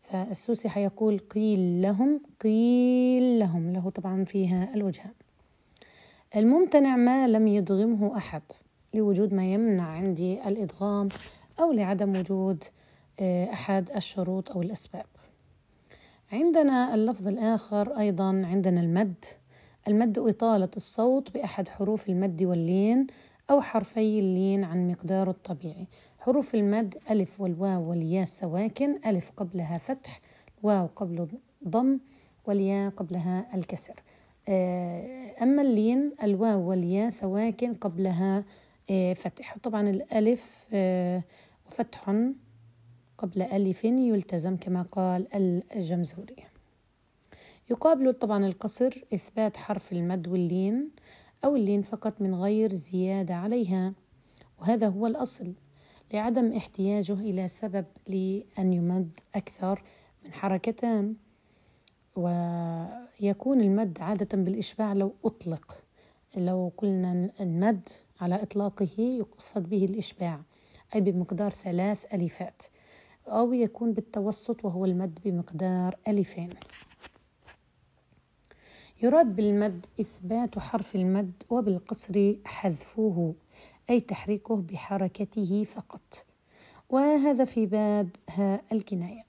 فالسوسي 0.00 0.68
حيقول 0.68 1.18
قيل 1.18 1.82
لهم 1.82 2.20
قيل 2.40 3.38
لهم 3.38 3.72
له 3.72 3.90
طبعا 3.90 4.24
فيها 4.24 4.74
الوجهان 4.74 5.12
الممتنع 6.36 6.96
ما 6.96 7.28
لم 7.28 7.48
يدغمه 7.48 8.16
أحد 8.16 8.42
لوجود 8.94 9.34
ما 9.34 9.52
يمنع 9.52 9.84
عندي 9.84 10.48
الإدغام 10.48 11.08
أو 11.60 11.72
لعدم 11.72 12.16
وجود 12.16 12.64
أحد 13.22 13.90
الشروط 13.90 14.50
أو 14.50 14.62
الأسباب. 14.62 15.06
عندنا 16.32 16.94
اللفظ 16.94 17.28
الآخر 17.28 17.98
أيضا 17.98 18.42
عندنا 18.46 18.80
المد. 18.80 19.24
المد 19.88 20.18
إطالة 20.18 20.68
الصوت 20.76 21.34
بأحد 21.34 21.68
حروف 21.68 22.08
المد 22.08 22.42
واللين 22.42 23.06
أو 23.50 23.60
حرفي 23.60 24.18
اللين 24.18 24.64
عن 24.64 24.88
مقداره 24.90 25.30
الطبيعي. 25.30 25.86
حروف 26.18 26.54
المد 26.54 26.94
ألف 27.10 27.40
والواو 27.40 27.90
والياء 27.90 28.24
سواكن 28.24 28.98
ألف 29.06 29.30
قبلها 29.36 29.78
فتح 29.78 30.20
واو 30.62 30.86
قبله 30.96 31.28
ضم 31.68 31.98
والياء 32.46 32.90
قبلها 32.90 33.46
الكسر. 33.54 34.02
آه، 34.48 35.42
أما 35.42 35.62
اللين 35.62 36.12
الواو 36.22 36.70
والياء 36.70 37.08
سواكن 37.08 37.74
قبلها 37.74 38.44
آه، 38.90 39.12
فتح. 39.12 39.58
طبعا 39.62 39.90
الألف 39.90 40.68
آه، 40.72 41.22
وفتح 41.66 42.08
قبل 43.18 43.42
ألف 43.42 43.84
يلتزم 43.84 44.56
كما 44.56 44.82
قال 44.82 45.28
الجمزوري. 45.76 46.36
يقابل 47.70 48.12
طبعا 48.12 48.46
القصر 48.46 49.04
إثبات 49.14 49.56
حرف 49.56 49.92
المد 49.92 50.28
واللين 50.28 50.90
أو 51.44 51.56
اللين 51.56 51.82
فقط 51.82 52.20
من 52.20 52.34
غير 52.34 52.74
زيادة 52.74 53.34
عليها 53.34 53.92
وهذا 54.60 54.88
هو 54.88 55.06
الأصل 55.06 55.52
لعدم 56.12 56.52
احتياجه 56.52 57.12
إلى 57.12 57.48
سبب 57.48 57.84
لأن 58.08 58.72
يمد 58.72 59.20
أكثر 59.34 59.82
من 60.24 60.32
حركتان 60.32 61.14
ويكون 62.16 63.60
المد 63.60 63.98
عادة 64.00 64.38
بالإشباع 64.38 64.92
لو 64.92 65.14
أطلق. 65.24 65.84
لو 66.36 66.72
قلنا 66.76 67.30
المد 67.40 67.88
على 68.20 68.42
إطلاقه 68.42 68.88
يقصد 68.98 69.68
به 69.68 69.84
الإشباع 69.84 70.40
أي 70.94 71.00
بمقدار 71.00 71.50
ثلاث 71.50 72.14
ألفات. 72.14 72.62
أو 73.28 73.52
يكون 73.52 73.92
بالتوسط 73.92 74.64
وهو 74.64 74.84
المد 74.84 75.18
بمقدار 75.24 75.96
ألفين. 76.08 76.50
يراد 79.02 79.36
بالمد 79.36 79.86
إثبات 80.00 80.58
حرف 80.58 80.94
المد 80.94 81.42
وبالقصر 81.50 82.36
حذفه 82.44 83.34
أي 83.90 84.00
تحريكه 84.00 84.56
بحركته 84.56 85.64
فقط. 85.64 86.26
وهذا 86.90 87.44
في 87.44 87.66
باب 87.66 88.08
ها 88.30 88.60
الكناية. 88.72 89.24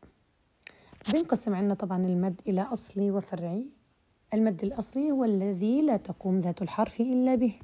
بنقسم 1.13 1.55
عندنا 1.55 1.73
طبعا 1.73 2.05
المد 2.05 2.41
إلى 2.47 2.61
أصلي 2.61 3.11
وفرعي. 3.11 3.69
المد 4.33 4.63
الأصلي 4.63 5.11
هو 5.11 5.23
الذي 5.23 5.81
لا 5.81 5.97
تقوم 5.97 6.39
ذات 6.39 6.61
الحرف 6.61 7.01
إلا 7.01 7.35
به 7.35 7.55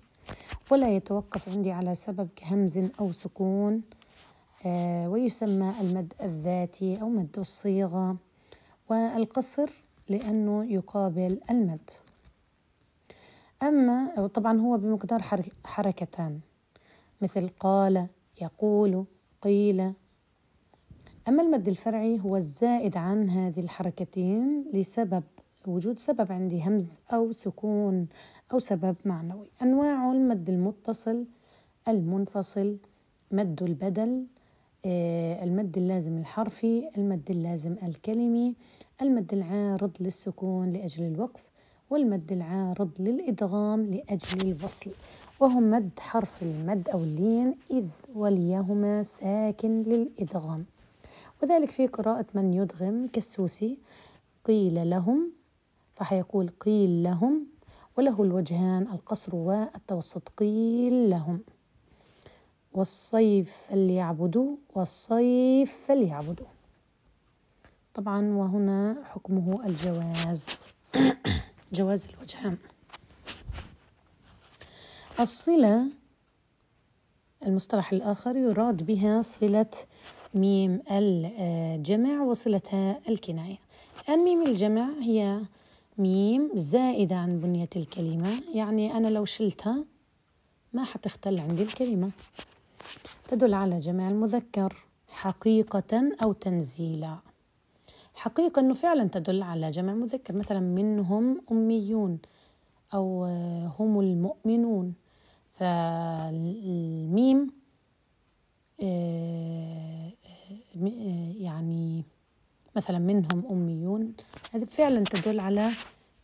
ولا 0.71 0.95
يتوقف 0.95 1.49
عندي 1.49 1.71
على 1.71 1.95
سبب 1.95 2.29
كهمز 2.35 2.77
أو 2.99 3.11
سكون. 3.11 3.81
ويسمى 5.07 5.73
المد 5.81 6.13
الذاتي 6.21 7.01
أو 7.01 7.09
مد 7.09 7.39
الصيغة 7.39 8.17
والقصر 8.89 9.69
لأنه 10.09 10.65
يقابل 10.65 11.39
المد. 11.49 11.89
أما 13.63 14.27
طبعا 14.33 14.59
هو 14.59 14.77
بمقدار 14.77 15.21
حركتان. 15.65 16.39
مثل 17.21 17.49
قال 17.59 18.07
يقول 18.41 19.05
قيل. 19.41 19.93
أما 21.27 21.43
المد 21.43 21.67
الفرعي 21.67 22.19
هو 22.19 22.37
الزائد 22.37 22.97
عن 22.97 23.29
هذه 23.29 23.59
الحركتين 23.59 24.65
لسبب 24.73 25.23
وجود 25.67 25.99
سبب 25.99 26.31
عندي 26.31 26.63
همز 26.63 26.99
أو 27.13 27.31
سكون 27.31 28.07
أو 28.53 28.59
سبب 28.59 28.95
معنوي. 29.05 29.47
أنواع 29.61 30.11
المد 30.11 30.49
المتصل 30.49 31.25
المنفصل 31.87 32.77
مد 33.31 33.63
البدل 33.63 34.09
آه، 34.09 34.40
المد 34.85 35.77
اللازم 35.77 36.17
الحرفي 36.17 36.89
المد 36.97 37.31
اللازم 37.31 37.75
الكلمي 37.83 38.55
المد 39.01 39.33
العارض 39.33 39.91
للسكون 39.99 40.69
لأجل 40.69 41.03
الوقف 41.03 41.51
والمد 41.89 42.31
العارض 42.31 42.89
للإدغام 42.99 43.85
لأجل 43.85 44.51
الوصل. 44.51 44.91
وهم 45.39 45.71
مد 45.71 45.89
حرف 45.99 46.43
المد 46.43 46.89
أو 46.89 46.99
اللين 46.99 47.55
إذ 47.71 47.87
وليهما 48.15 49.03
ساكن 49.03 49.83
للإدغام. 49.83 50.65
وذلك 51.43 51.69
في 51.69 51.87
قراءة 51.87 52.25
من 52.35 52.53
يدغم 52.53 53.07
كالسوسي 53.13 53.77
قيل 54.45 54.89
لهم 54.89 55.31
فحيقول 55.93 56.49
قيل 56.59 57.03
لهم 57.03 57.45
وله 57.97 58.23
الوجهان 58.23 58.81
القصر 58.81 59.35
والتوسط 59.35 60.29
قيل 60.37 61.09
لهم. 61.09 61.39
والصيف 62.73 63.53
فليعبدوا 63.69 64.55
والصيف 64.75 65.85
فليعبدوا. 65.87 66.47
طبعا 67.93 68.33
وهنا 68.33 68.97
حكمه 69.05 69.65
الجواز. 69.65 70.69
جواز 71.73 72.07
الوجهان 72.09 72.57
الصلة 75.19 75.87
المصطلح 77.45 77.93
الآخر 77.93 78.35
يراد 78.35 78.85
بها 78.85 79.21
صلة 79.21 79.71
ميم 80.33 80.81
الجمع 80.91 82.21
وصلتها 82.21 82.99
الكناية. 83.09 83.57
الآن 84.03 84.19
ميم 84.19 84.41
الجمع 84.41 84.89
هي 85.01 85.41
ميم 85.97 86.51
زائدة 86.55 87.15
عن 87.15 87.39
بنية 87.39 87.69
الكلمة 87.75 88.29
يعني 88.53 88.97
أنا 88.97 89.07
لو 89.07 89.25
شلتها 89.25 89.85
ما 90.73 90.83
حتختل 90.83 91.39
عندي 91.39 91.63
الكلمة. 91.63 92.11
تدل 93.27 93.53
على 93.53 93.79
جمع 93.79 94.07
المذكر 94.09 94.75
حقيقة 95.09 96.11
أو 96.23 96.33
تنزيلا. 96.33 97.17
حقيقة 98.15 98.59
أنه 98.59 98.73
فعلا 98.73 99.07
تدل 99.07 99.43
على 99.43 99.71
جمع 99.71 99.93
مذكر 99.93 100.35
مثلا 100.35 100.59
منهم 100.59 101.41
أميون 101.51 102.19
أو 102.93 103.25
هم 103.79 103.99
المؤمنون. 103.99 104.93
فالميم 105.51 107.47
آه، 108.83 110.11
آه، 110.75 111.33
يعني 111.37 112.03
مثلا 112.75 112.99
منهم 112.99 113.43
أميون 113.51 114.13
هذا 114.51 114.65
فعلا 114.65 115.03
تدل 115.03 115.39
على 115.39 115.71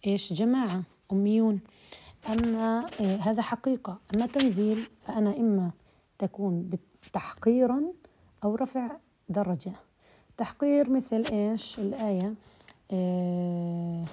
إيش؟ 0.08 0.34
جماعة 0.34 0.84
أميون. 1.12 1.60
أما 2.30 2.86
آه، 3.02 3.16
هذا 3.16 3.42
حقيقة. 3.42 4.00
أما 4.16 4.26
تنزيل 4.26 4.88
فأنا 5.08 5.38
إما 5.38 5.72
تكون 6.20 6.72
تحقيرا 7.14 7.84
أو 8.44 8.56
رفع 8.56 8.98
درجة. 9.30 9.72
تحقير 10.38 10.90
مثل 10.90 11.26
إيش؟ 11.32 11.80
الآية 11.80 12.34
آه 12.92 14.06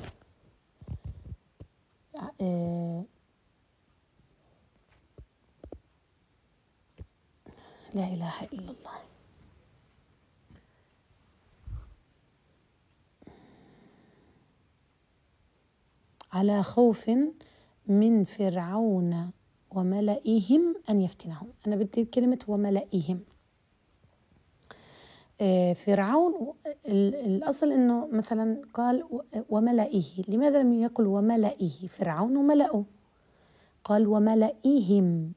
لا 7.95 8.05
إله 8.05 8.45
إلا 8.53 8.71
الله. 8.71 9.05
على 16.33 16.63
خوف 16.63 17.11
من 17.87 18.25
فرعون 18.25 19.31
وملئهم 19.75 20.75
أن 20.91 21.01
يفتنهم. 21.01 21.49
أنا 21.67 21.77
بدي 21.77 22.05
كلمة 22.05 22.39
وملئهم. 22.49 23.21
آه، 25.41 25.73
فرعون 25.73 26.55
الأصل 26.87 27.73
أنه 27.73 28.07
مثلا 28.07 28.63
قال 28.75 29.05
وملئه. 29.49 30.05
لماذا 30.29 30.63
لم 30.63 30.73
يقل 30.73 31.07
وملئه؟ 31.07 31.89
فرعون 31.89 32.37
وملأه 32.37 32.85
قال 33.85 34.07
وملئهم. 34.07 35.33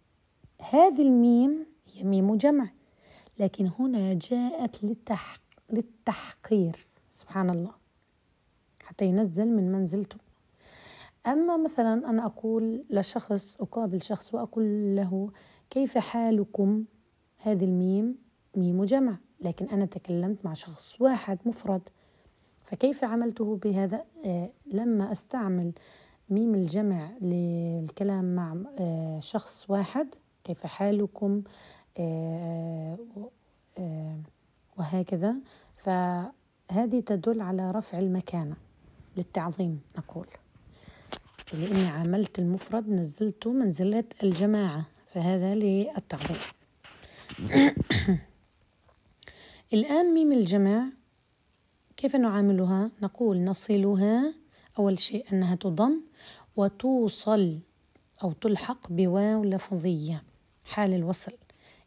هذه 0.62 1.02
الميم 1.02 1.66
هي 1.94 2.04
ميم 2.04 2.36
جمع. 2.36 2.70
لكن 3.40 3.72
هنا 3.80 4.14
جاءت 4.14 4.84
للتح... 4.84 5.38
للتحقير. 5.70 6.88
سبحان 7.10 7.50
الله. 7.50 7.72
حتى 8.84 9.06
ينزل 9.06 9.48
من 9.48 9.72
منزلته. 9.72 10.27
أما 11.28 11.58
مثلا 11.58 12.10
أنا 12.10 12.26
أقول 12.26 12.84
لشخص 12.90 13.62
أقابل 13.62 14.02
شخص 14.02 14.34
وأقول 14.34 14.96
له 14.96 15.30
كيف 15.70 15.98
حالكم؟ 15.98 16.86
هذه 17.38 17.64
الميم 17.66 18.16
ميم 18.56 18.84
جمع 18.84 19.18
لكن 19.42 19.66
أنا 19.66 19.86
تكلمت 19.86 20.46
مع 20.46 20.54
شخص 20.54 21.02
واحد 21.02 21.40
مفرد. 21.46 21.82
فكيف 22.64 23.04
عملته 23.04 23.56
بهذا؟ 23.56 24.06
آه 24.26 24.50
لما 24.74 25.12
أستعمل 25.12 25.72
ميم 26.30 26.56
الجمع 26.56 27.12
للكلام 27.22 28.36
مع 28.36 28.56
آه 28.80 29.20
شخص 29.20 29.70
واحد 29.70 30.16
كيف 30.44 30.66
حالكم؟ 30.66 31.44
آه 32.00 32.98
وهكذا. 34.78 35.36
فهذه 35.74 37.00
تدل 37.06 37.42
على 37.42 37.72
رفع 37.72 37.98
المكانة 37.98 38.56
للتعظيم 39.18 39.82
نقول. 39.98 40.28
لأني 41.54 41.86
عاملت 41.88 42.40
المفرد 42.40 42.90
نزلته 42.90 43.52
منزلة 43.52 44.04
الجماعة 44.24 44.86
فهذا 45.08 45.56
للتعظيم 45.56 46.38
الآن 49.74 50.14
ميم 50.14 50.32
الجمع 50.32 50.90
كيف 51.98 52.16
نعاملها؟ 52.16 52.92
نقول 53.02 53.44
نصلها. 53.44 54.34
أول 54.80 55.00
شيء 55.00 55.26
أنها 55.34 55.56
تضم 55.56 56.02
وتوصل 56.56 57.60
أو 58.24 58.32
تلحق 58.32 58.92
بواو 58.92 59.44
لفظية. 59.44 60.24
حال 60.66 60.94
الوصل. 60.94 61.32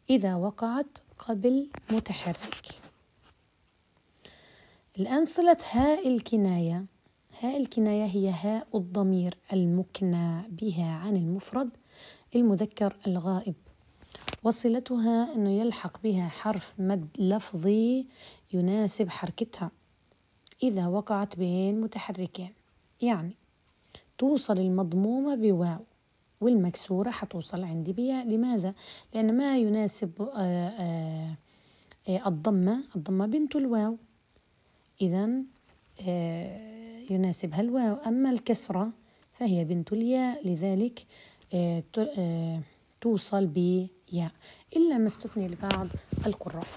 إذا 0.09 0.35
وقعت 0.35 0.97
قبل 1.17 1.69
متحرك. 1.91 2.65
الآن 4.99 5.25
صلة 5.25 5.57
هاء 5.71 6.07
الكناية. 6.07 6.85
هاء 7.43 7.57
الكناية 7.61 8.05
هي 8.05 8.29
هاء 8.29 8.67
الضمير 8.75 9.37
المكنى 9.53 10.41
بها 10.49 10.91
عن 10.91 11.15
المفرد 11.15 11.69
المذكر 12.35 12.95
الغائب. 13.07 13.53
وصلتها 14.43 15.35
أنه 15.35 15.49
يلحق 15.49 16.01
بها 16.03 16.27
حرف 16.27 16.73
مد 16.79 17.07
لفظي 17.19 18.07
يناسب 18.53 19.09
حركتها. 19.09 19.71
إذا 20.63 20.87
وقعت 20.87 21.35
بين 21.37 21.81
متحركين 21.81 22.53
يعني 23.01 23.35
توصل 24.17 24.57
المضمومة 24.59 25.35
بواو 25.35 25.85
والمكسورة 26.41 27.09
حتوصل 27.09 27.63
عندي 27.63 27.93
بياء. 27.93 28.27
لماذا؟ 28.27 28.73
لأن 29.13 29.37
ما 29.37 29.57
يناسب 29.57 30.21
آآ 30.21 30.27
آه، 30.37 30.69
آآ 30.79 31.35
آه، 32.09 32.27
الضمة 32.27 32.83
الضمة 32.95 33.25
بنت 33.25 33.55
الواو. 33.55 33.97
إذا 35.01 35.29
آه، 36.07 36.80
يناسبها 37.09 37.61
الواو 37.61 37.95
أما 37.95 38.29
الكسرة 38.29 38.91
فهي 39.33 39.65
بنت 39.65 39.93
الياء 39.93 40.47
لذلك 40.47 41.05
آه، 41.53 41.83
آه، 41.97 42.61
توصل 43.01 43.47
بياء. 43.47 44.31
إلا 44.75 44.97
ما 44.97 45.07
استثني 45.07 45.47
لبعض 45.47 45.87
القراء. 46.25 46.67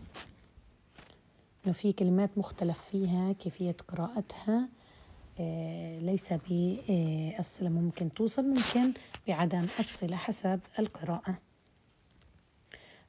إنه 1.65 1.73
في 1.73 1.93
كلمات 1.93 2.39
مختلف 2.39 2.79
فيها 2.79 3.33
كيفية 3.33 3.77
قراءتها 3.89 4.69
آه، 5.41 5.99
ليس 5.99 6.33
بالصلة 6.33 7.69
ممكن 7.69 8.13
توصل 8.13 8.49
ممكن 8.49 8.93
بعدم 9.29 9.67
الصلة 9.79 10.17
حسب 10.17 10.61
القراءة. 10.79 11.39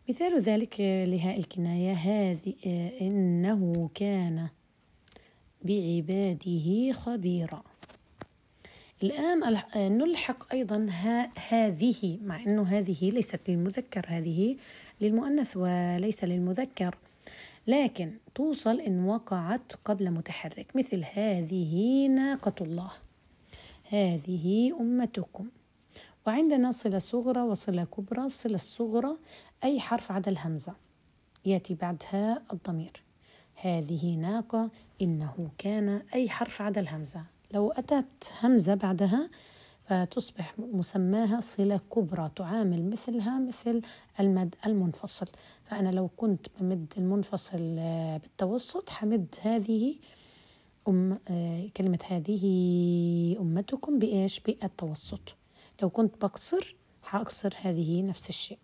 مثال 0.09 0.41
ذلك 0.41 0.79
لهاء 0.81 1.39
الكناية. 1.39 1.93
هذه 1.93 2.53
إنه 3.01 3.89
كان 3.95 4.47
بعباده 5.65 6.91
خبيرا. 6.91 7.63
الآن 9.03 9.59
نلحق 9.75 10.53
أيضا 10.53 10.87
هذه 11.49 12.19
مع 12.23 12.43
أنه 12.43 12.63
هذه 12.63 13.09
ليست 13.09 13.49
للمذكر 13.49 14.05
هذه 14.07 14.57
للمؤنث 15.01 15.57
وليس 15.57 16.23
للمذكر. 16.23 16.97
لكن 17.67 18.17
توصل 18.35 18.79
إن 18.79 19.05
وقعت 19.05 19.73
قبل 19.85 20.11
متحرك 20.11 20.75
مثل 20.75 21.03
هذه 21.13 22.07
ناقة 22.07 22.55
الله. 22.61 22.91
هذه 23.89 24.77
أمتكم. 24.79 25.47
وعندنا 26.27 26.71
صلة 26.71 26.97
صغرى 26.97 27.41
وصلة 27.41 27.83
كبرى. 27.83 28.23
الصلة 28.25 28.55
الصغرى 28.55 29.17
أي 29.63 29.79
حرف 29.79 30.11
عدا 30.11 30.31
الهمزة. 30.31 30.73
يأتي 31.45 31.73
بعدها 31.73 32.41
الضمير. 32.53 33.04
هذه 33.65 34.15
ناقة 34.15 34.69
إنه 35.01 35.49
كان 35.57 36.01
أي 36.13 36.29
حرف 36.29 36.61
عدا 36.61 36.81
الهمزة. 36.81 37.23
لو 37.53 37.71
أتت 37.71 38.33
همزة 38.41 38.75
بعدها 38.75 39.29
فتصبح 39.85 40.53
مسماها 40.59 41.39
صلة 41.39 41.77
كبرى 41.77 42.31
تعامل 42.35 42.89
مثلها 42.89 43.39
مثل 43.39 43.81
المد 44.19 44.55
المنفصل. 44.65 45.27
فأنا 45.63 45.89
لو 45.89 46.07
كنت 46.07 46.47
بمد 46.59 46.93
المنفصل 46.97 47.75
آه، 47.79 48.17
بالتوسط 48.17 48.89
حمد 48.89 49.35
هذه 49.41 49.95
أم 50.87 51.19
آه، 51.27 51.67
كلمة 51.77 51.99
هذه 52.09 53.37
أمتكم 53.39 53.99
بإيش؟ 53.99 54.39
بالتوسط. 54.39 55.35
لو 55.81 55.89
كنت 55.89 56.21
بقصر 56.21 56.75
حأقصر 57.03 57.53
هذه 57.61 58.01
نفس 58.01 58.29
الشيء. 58.29 58.59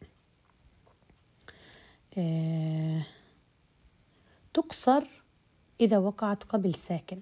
آه 2.17 3.01
تقصر 4.53 5.03
إذا 5.81 5.97
وقعت 5.97 6.43
قبل 6.43 6.73
ساكن. 6.73 7.21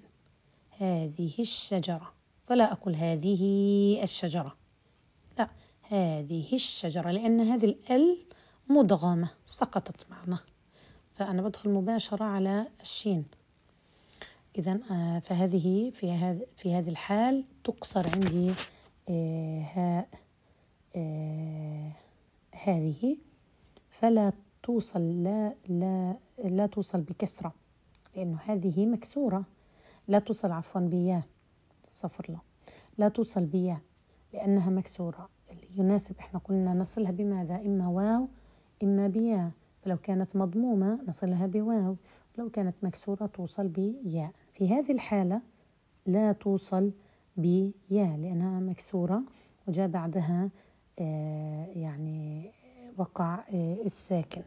هذه 0.78 1.34
الشجرة. 1.38 2.12
فلا 2.46 2.72
أقول 2.72 2.94
هذه 2.94 3.42
الشجرة. 4.02 4.56
لا 5.38 5.50
هذه 5.82 6.52
الشجرة 6.52 7.10
لأن 7.10 7.40
هذه 7.40 7.64
الأل 7.64 8.18
مدغمة 8.68 9.28
سقطت 9.44 10.06
معنا. 10.10 10.38
فأنا 11.14 11.42
بدخل 11.42 11.70
مباشرة 11.70 12.24
على 12.24 12.66
الشين. 12.80 13.24
إذا 14.58 14.80
آه، 14.90 15.18
فهذه 15.18 15.90
في 15.90 16.10
هذه 16.10 16.46
في 16.56 16.74
هذه 16.74 16.90
الحال 16.90 17.44
تقصر 17.64 18.06
عندي 18.14 18.52
آه، 19.08 19.62
هاء 19.74 20.08
آه، 20.96 21.92
هذه. 22.52 23.16
فلا 23.90 24.32
توصل 24.62 25.22
لا 25.22 25.54
لا 25.68 26.16
لا 26.44 26.66
توصل 26.66 27.00
بكسرة 27.00 27.54
لأنه 28.16 28.38
هذه 28.44 28.86
مكسورة. 28.86 29.44
لا 30.08 30.18
توصل 30.18 30.52
عفوا 30.52 30.80
بياء. 30.80 31.22
صفر 31.82 32.24
الله. 32.28 32.40
لا 32.98 33.08
توصل 33.08 33.44
بياء 33.44 33.80
لأنها 34.32 34.70
مكسورة. 34.70 35.28
اللي 35.50 35.78
يناسب 35.78 36.18
إحنا 36.18 36.38
قلنا 36.38 36.74
نصلها 36.74 37.10
بماذا؟ 37.10 37.66
إما 37.66 37.88
واو 37.88 38.28
إما 38.82 39.08
بياء. 39.08 39.50
فلو 39.82 39.96
كانت 39.96 40.36
مضمومة 40.36 40.98
نصلها 41.08 41.46
بواو. 41.46 41.96
لو 42.38 42.50
كانت 42.50 42.74
مكسورة 42.82 43.26
توصل 43.26 43.68
بياء. 43.68 44.32
في 44.52 44.68
هذه 44.68 44.92
الحالة 44.92 45.42
لا 46.06 46.32
توصل 46.32 46.92
بياء 47.36 48.16
لأنها 48.16 48.60
مكسورة. 48.60 49.22
وجاء 49.68 49.88
بعدها 49.88 50.50
آه 50.98 51.66
يعني 51.66 52.50
وقع 52.98 53.34
آه 53.34 53.82
الساكن. 53.84 54.42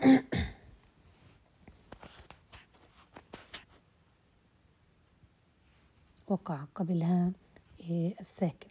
وقع 6.28 6.64
قبلها 6.74 7.32
إيه، 7.80 8.14
الساكن. 8.20 8.70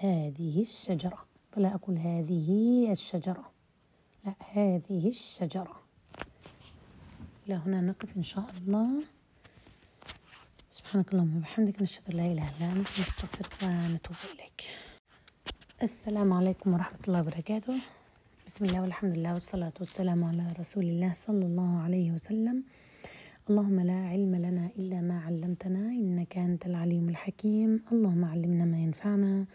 هذه 0.00 0.60
الشجرة. 0.60 1.24
فلا 1.52 1.74
أقول 1.74 1.98
هذه 1.98 2.48
الشجرة. 2.92 3.50
لا 4.24 4.34
هذه 4.52 5.08
الشجرة. 5.08 5.80
إلى 7.46 7.54
هنا 7.54 7.80
نقف 7.80 8.16
إن 8.16 8.22
شاء 8.22 8.50
الله. 8.58 9.02
سبحانك 10.70 11.12
اللهم 11.12 11.36
وبحمدك 11.36 11.82
نشهد 11.82 12.10
أن 12.10 12.16
لا 12.16 12.26
إله 12.26 12.56
إلا 12.56 12.72
أنت 12.72 13.00
نستغفرك 13.00 13.62
ونتوب 13.62 14.16
إليك. 14.34 14.64
السلام 15.82 16.32
عليكم 16.32 16.74
ورحمة 16.74 16.98
الله 17.08 17.20
وبركاته. 17.20 17.80
بسم 18.46 18.64
الله 18.64 18.80
والحمد 18.82 19.18
لله 19.18 19.32
والصلاة 19.32 19.72
والسلام 19.80 20.24
على 20.24 20.46
رسول 20.58 20.84
الله 20.84 21.12
صلى 21.12 21.46
الله 21.46 21.78
عليه 21.78 22.12
وسلم. 22.12 22.62
اللهم 23.50 23.80
لا 23.80 24.08
علم 24.08 24.34
لنا 24.34 24.70
إلا 24.78 25.00
ما 25.00 25.20
علمتنا 25.20 25.78
إنك 25.78 26.38
أنت 26.38 26.66
العليم 26.66 27.08
الحكيم. 27.08 27.84
اللهم 27.92 28.24
علمنا 28.24 28.64
ما 28.64 28.78
ينفعنا 28.78 29.46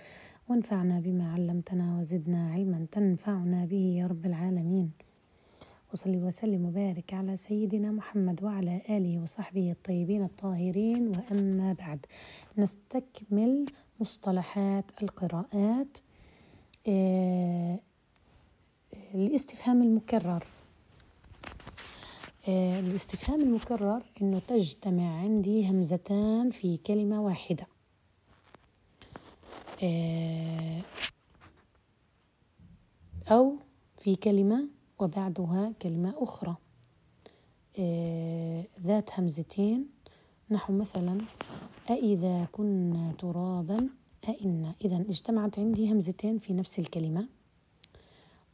وانفعنا 0.49 0.99
بما 0.99 1.33
علمتنا 1.33 1.99
وزدنا 1.99 2.51
علما 2.53 2.85
تنفعنا 2.91 3.65
به 3.65 3.85
يا 3.99 4.07
رب 4.07 4.25
العالمين. 4.25 4.91
وصلي 5.93 6.17
وسلم 6.17 6.65
وبارك 6.65 7.13
على 7.13 7.35
سيدنا 7.35 7.91
محمد 7.91 8.43
وعلى 8.43 8.81
آله 8.89 9.21
وصحبه 9.21 9.71
الطيبين 9.71 10.23
الطاهرين. 10.23 11.07
وأما 11.07 11.73
بعد 11.73 12.05
نستكمل 12.57 13.65
مصطلحات 13.99 14.85
القراءات. 15.03 15.97
آه، 16.87 17.79
الاستفهام 19.13 19.81
المكرر. 19.81 20.43
آه، 22.47 22.79
الاستفهام 22.79 23.41
المكرر 23.41 24.03
إنه 24.21 24.39
تجتمع 24.39 25.21
عندي 25.21 25.69
همزتان 25.69 26.49
في 26.49 26.77
كلمة 26.77 27.21
واحدة. 27.21 27.67
آه، 29.83 30.81
أو 33.27 33.55
في 33.97 34.15
كلمة 34.15 34.67
وبعدها 34.99 35.73
كلمة 35.81 36.13
أخرى. 36.17 36.55
ذات 38.81 39.19
همزتين. 39.19 39.89
نحو 40.51 40.73
مثلا 40.73 41.21
أإذا 41.89 42.47
كنا 42.51 43.13
ترابا 43.19 43.89
أئنا 44.29 44.75
إذا 44.85 44.95
اجتمعت 45.09 45.59
عندي 45.59 45.91
همزتين 45.91 46.39
في 46.39 46.53
نفس 46.53 46.79
الكلمة. 46.79 47.38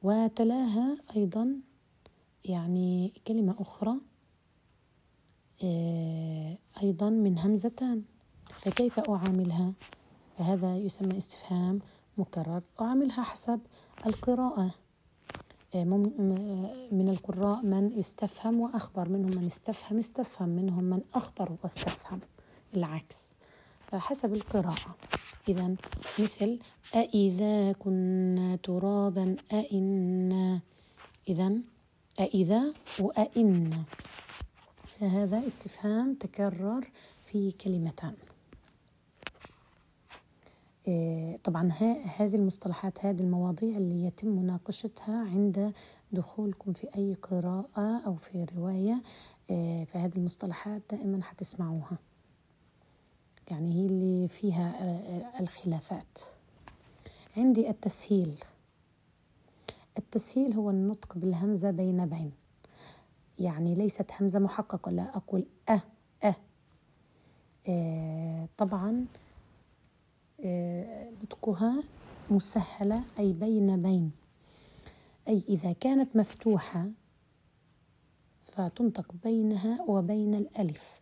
وتلاها 0.06 0.98
أيضا 1.16 1.60
يعني 2.46 3.14
كلمة 3.28 3.56
أخرى 3.60 3.96
آه، 5.64 6.58
أيضا 6.84 7.10
من 7.10 7.40
همزتان. 7.40 8.04
فكيف 8.62 9.00
أعاملها؟ 9.00 9.74
فهذا 10.38 10.78
يسمى 10.78 11.18
استفهام 11.18 11.80
مكرر. 12.18 12.62
أعاملها 12.82 13.24
حسب 13.24 13.60
القراءة. 14.06 14.72
آه، 15.76 15.84
من 16.92 17.10
القراء 17.10 17.62
من 17.66 17.98
استفهم 17.98 18.60
وأخبر 18.60 19.10
منهم 19.10 19.32
من 19.38 19.46
استفهم 19.46 19.98
استفهم 19.98 20.50
منهم 20.50 20.84
من 20.84 21.02
أخبر 21.14 21.58
واستفهم. 21.64 22.20
العكس. 22.76 23.35
فحسب 23.96 24.34
القراءة. 24.34 24.96
إذا 25.50 25.76
مثل 26.20 26.60
أإذا 26.96 27.72
كنا 27.72 28.56
ترابا 28.56 29.36
أئنا 29.54 30.62
إذا 31.30 31.52
أإذا 32.20 32.74
وأئنا 33.00 33.84
فهذا 34.88 35.48
استفهام 35.48 36.14
تكرر 36.14 36.92
في 37.26 37.52
كلمتان. 37.52 38.14
إيه، 40.88 41.38
طبعا 41.38 41.72
هذه 42.18 42.36
المصطلحات 42.36 43.06
هذه 43.06 43.22
المواضيع 43.22 43.78
اللي 43.78 44.06
يتم 44.06 44.28
مناقشتها 44.28 45.18
عند 45.18 45.74
دخولكم 46.12 46.74
في 46.74 46.88
أي 46.96 47.14
قراءة 47.14 48.02
أو 48.06 48.16
في 48.16 48.46
رواية 48.58 49.02
إيه، 49.50 49.86
فهذه 49.86 50.16
المصطلحات 50.18 50.82
دائما 50.92 51.24
حتسمعوها. 51.24 51.98
يعني 53.52 53.74
هي 53.74 53.86
اللي 53.86 54.28
فيها 54.28 54.76
آه، 54.80 55.40
الخلافات. 55.40 56.20
عندي 57.38 57.70
التسهيل. 57.70 58.36
التسهيل 59.98 60.54
هو 60.54 60.70
النطق 60.70 61.18
بالهمزة 61.18 61.72
بين 61.72 62.06
بين. 62.06 62.32
يعني 63.40 63.74
ليست 63.74 64.12
همزة 64.20 64.40
محققة 64.40 64.92
لا 64.92 65.18
أقول 65.18 65.46
أه 65.70 65.82
أه, 66.24 66.36
آه 67.68 68.48
طبعا 68.58 69.06
آه 70.46 71.10
نطقها 71.24 71.84
مسهلة 72.32 73.04
أي 73.20 73.34
بين 73.34 73.82
بين. 73.82 74.12
أي 75.28 75.44
إذا 75.50 75.72
كانت 75.74 76.16
مفتوحة 76.16 76.88
فتنطق 78.46 79.16
بينها 79.24 79.82
وبين 79.88 80.36
الألف. 80.36 81.00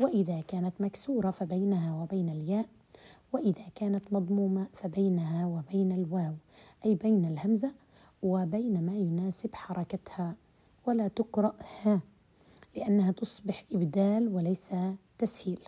وإذا 0.00 0.40
كانت 0.40 0.80
مكسورة 0.80 1.30
فبينها 1.30 2.02
وبين 2.02 2.28
الياء 2.28 2.66
وإذا 3.32 3.64
كانت 3.74 4.12
مضمومة 4.12 4.66
فبينها 4.72 5.46
وبين 5.46 5.92
الواو 5.92 6.34
أي 6.84 6.94
بين 6.94 7.24
الهمزة 7.24 7.72
وبين 8.22 8.86
ما 8.86 8.92
يناسب 8.94 9.54
حركتها. 9.54 10.34
ولا 10.86 11.08
تقرأ 11.08 11.54
ها 11.82 12.00
لأنها 12.76 13.12
تصبح 13.12 13.64
إبدال 13.72 14.28
وليس 14.28 14.70
تسهيل. 15.18 15.60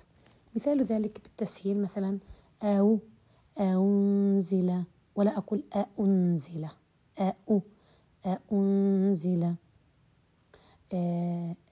مثال 0.57 0.83
ذلك 0.83 1.20
بالتسهيل 1.22 1.83
مثلا 1.83 2.18
أو 2.62 2.99
أنزل 3.61 4.83
ولا 5.16 5.39
أقول 5.39 5.62
أنزل 6.01 6.66
أو 7.18 7.61
أنزل 8.53 9.55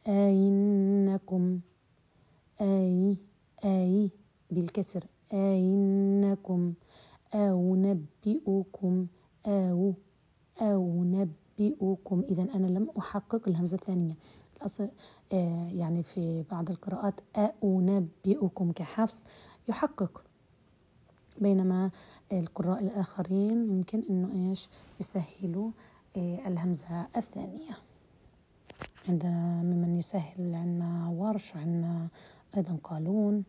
أينكم؟ 0.08 1.60
أي 2.60 3.16
أي 3.64 4.10
بالكسر. 4.50 5.04
أينكم 5.32 6.74
أو 7.34 7.76
نبئكم 7.76 9.06
أو 9.46 9.94
أو 10.60 11.04
نبئكم. 11.04 12.24
إذا 12.28 12.42
أنا 12.42 12.66
لم 12.66 12.90
أحقق 12.98 13.48
الهمزة 13.48 13.74
الثانية. 13.74 14.14
الأصل 14.56 14.88
آه 15.32 15.68
يعني 15.68 16.02
في 16.02 16.44
بعض 16.50 16.70
القراءات 16.70 17.20
أنبئكم 17.64 18.72
كحفص 18.72 19.24
يحقق. 19.68 20.24
بينما 21.38 21.90
القراء 22.32 22.82
الآخرين 22.82 23.66
ممكن 23.66 24.02
إنه 24.10 24.50
إيش؟ 24.50 24.68
يسهلوا 25.00 25.70
آه 26.16 26.48
الهمزة 26.48 27.06
الثانية. 27.16 27.78
عندنا 29.08 29.62
ممن 29.62 29.98
يسهل 29.98 30.54
عندنا 30.54 31.08
ورش 31.08 31.54
وعندنا 31.54 32.08
أيضا 32.56 32.78
قالون 32.84 33.44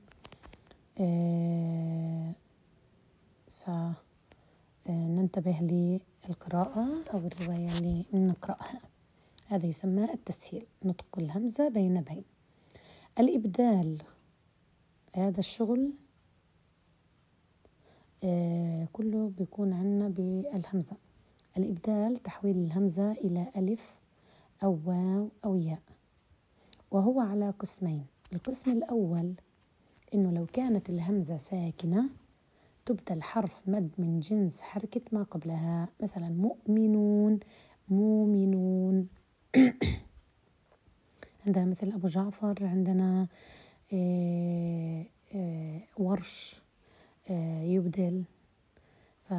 آه، 0.99 2.33
فننتبه 4.85 5.59
للقراءة 5.61 6.87
أو 7.13 7.17
الرواية 7.17 7.69
اللي 7.69 8.05
نقرأها. 8.13 8.81
هذا 9.47 9.65
يسمى 9.65 10.13
التسهيل 10.13 10.65
نطق 10.83 11.19
الهمزة 11.19 11.69
بين 11.69 12.01
بين. 12.01 12.23
الإبدال 13.19 14.01
هذا 15.13 15.39
الشغل 15.39 15.93
آه، 18.23 18.87
كله 18.93 19.31
بيكون 19.37 19.73
عنا 19.73 20.07
بالهمزة. 20.09 20.95
الإبدال 21.57 22.17
تحويل 22.17 22.57
الهمزة 22.57 23.11
إلى 23.11 23.47
ألف 23.57 23.99
أو 24.63 24.79
واو 24.85 25.29
أو 25.45 25.55
ياء 25.55 25.81
وهو 26.91 27.19
على 27.19 27.49
قسمين. 27.49 28.05
القسم 28.33 28.71
الأول 28.71 29.33
إنه 30.13 30.31
لو 30.31 30.45
كانت 30.45 30.89
الهمزة 30.89 31.37
ساكنة 31.37 32.09
تبدل 32.85 33.21
حرف 33.23 33.69
مد 33.69 33.91
من 33.97 34.19
جنس 34.19 34.61
حركة 34.61 35.01
ما 35.11 35.23
قبلها 35.23 35.89
مثلا 36.01 36.29
مؤمنون 36.29 37.39
مؤمنون. 37.89 39.07
عندنا 41.45 41.65
مثل 41.65 41.91
أبو 41.91 42.07
جعفر 42.07 42.65
عندنا 42.65 43.27
آه، 43.93 45.05
آه، 45.35 45.81
ورش 45.97 46.61
آه، 47.29 47.61
يبدل. 47.63 48.23
ف 49.29 49.33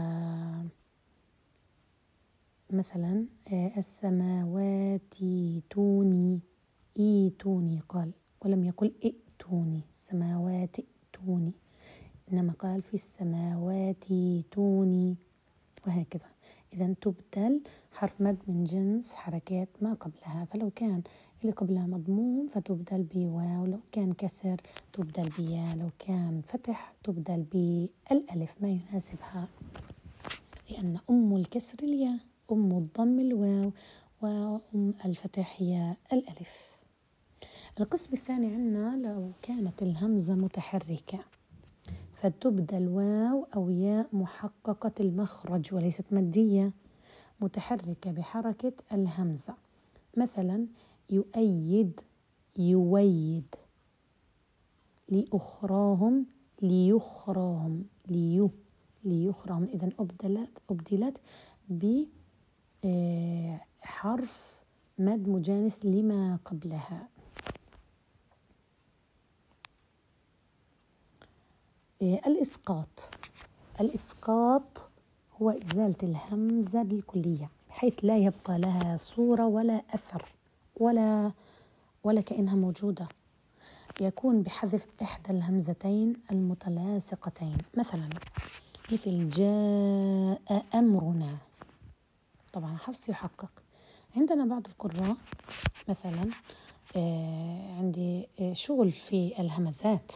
مثلا 2.71 3.27
السماوات 3.77 5.15
توني 5.71 6.41
إيتوني 6.99 7.81
قال. 7.89 8.13
ولم 8.45 8.65
يقل 8.65 8.93
ائتوني 9.05 9.81
السماوات 9.91 10.77
ائتوني. 10.79 11.53
إنما 12.33 12.53
قال 12.53 12.83
في 12.83 12.95
السماوات 12.95 14.05
توني 14.51 15.17
وهكذا. 15.87 16.29
إذا 16.73 16.95
تبدل 17.01 17.63
حرف 17.93 18.21
مد 18.21 18.39
من 18.49 18.65
جنس 18.65 19.15
حركات 19.15 19.69
ما 19.81 19.95
قبلها. 19.95 20.45
فلو 20.45 20.71
كان 20.71 21.03
اللي 21.43 21.53
قبلها 21.53 21.87
مضموم 21.87 22.47
فتبدل 22.47 23.03
بواو 23.03 23.67
لو 23.67 23.81
كان 23.93 24.13
كسر 24.13 24.61
تبدل 24.93 25.29
بيا 25.39 25.75
لو 25.75 25.91
كان 25.99 26.43
فتح 26.47 26.95
تبدل 27.05 27.43
بالألف 27.43 28.57
ما 28.61 28.69
يناسبها؟ 28.69 29.49
لأن 30.71 30.99
أم 31.11 31.37
الكسر 31.37 31.79
الياء 31.83 32.19
أم 32.53 32.79
الضم 32.79 33.21
الواو 33.21 33.73
وأم 34.23 34.95
الفتح 35.05 35.55
هي 35.59 35.97
الألف. 36.13 36.76
القسم 37.81 38.11
الثاني 38.13 38.47
عندنا 38.55 39.09
لو 39.09 39.33
كانت 39.43 39.83
الهمزة 39.83 40.35
متحركة 40.35 41.19
فتبدل 42.15 42.89
واو 42.89 43.47
أو 43.55 43.71
ياء 43.71 44.09
محققة 44.13 44.93
المخرج 45.01 45.75
وليست 45.75 46.05
مادية 46.11 46.73
متحركة 47.41 48.13
بحركة 48.13 48.73
الهمزة. 48.93 49.55
مثلا 50.17 50.67
يؤيد 51.11 52.01
يويد 52.59 53.55
لأخراهم 55.09 56.27
ليخراهم 56.63 57.85
ليو 58.09 58.51
ليخراهم. 59.05 59.65
إذا 59.65 59.91
أبدلت 59.99 60.59
أبدلت 60.71 61.21
بحرف 61.69 62.11
آه، 64.99 65.03
مد 65.03 65.29
مجانس 65.29 65.85
لما 65.87 66.39
قبلها 66.45 67.01
إيه، 67.01 67.09
الإسقاط. 72.03 73.11
الإسقاط 73.81 74.91
هو 75.43 75.51
إزالة 75.51 75.97
الهمزة 76.03 76.83
بالكلية 76.83 77.51
بحيث 77.69 78.05
لا 78.05 78.17
يبقى 78.19 78.59
لها 78.59 78.97
صورة 78.97 79.47
ولا 79.47 79.83
أثر 79.95 80.25
ولا 80.77 81.33
ولا 82.05 82.21
كأنها 82.21 82.55
موجودة. 82.55 83.09
يكون 84.01 84.43
بحذف 84.43 84.87
إحدى 85.03 85.31
الهمزتين 85.33 86.17
المتلاصقتين. 86.33 87.59
مثلا 87.77 88.09
مثل 88.93 89.29
جاء 89.29 90.65
أمرنا. 90.75 91.37
طبعا 92.53 92.77
حفص 92.77 93.09
يحقق. 93.09 93.51
عندنا 94.17 94.45
بعض 94.45 94.67
القراء 94.67 95.17
مثلا 95.89 96.31
آه 96.97 97.75
عندي 97.79 98.29
آه 98.41 98.53
شغل 98.53 98.91
في 98.91 99.33
الهمزات. 99.41 100.13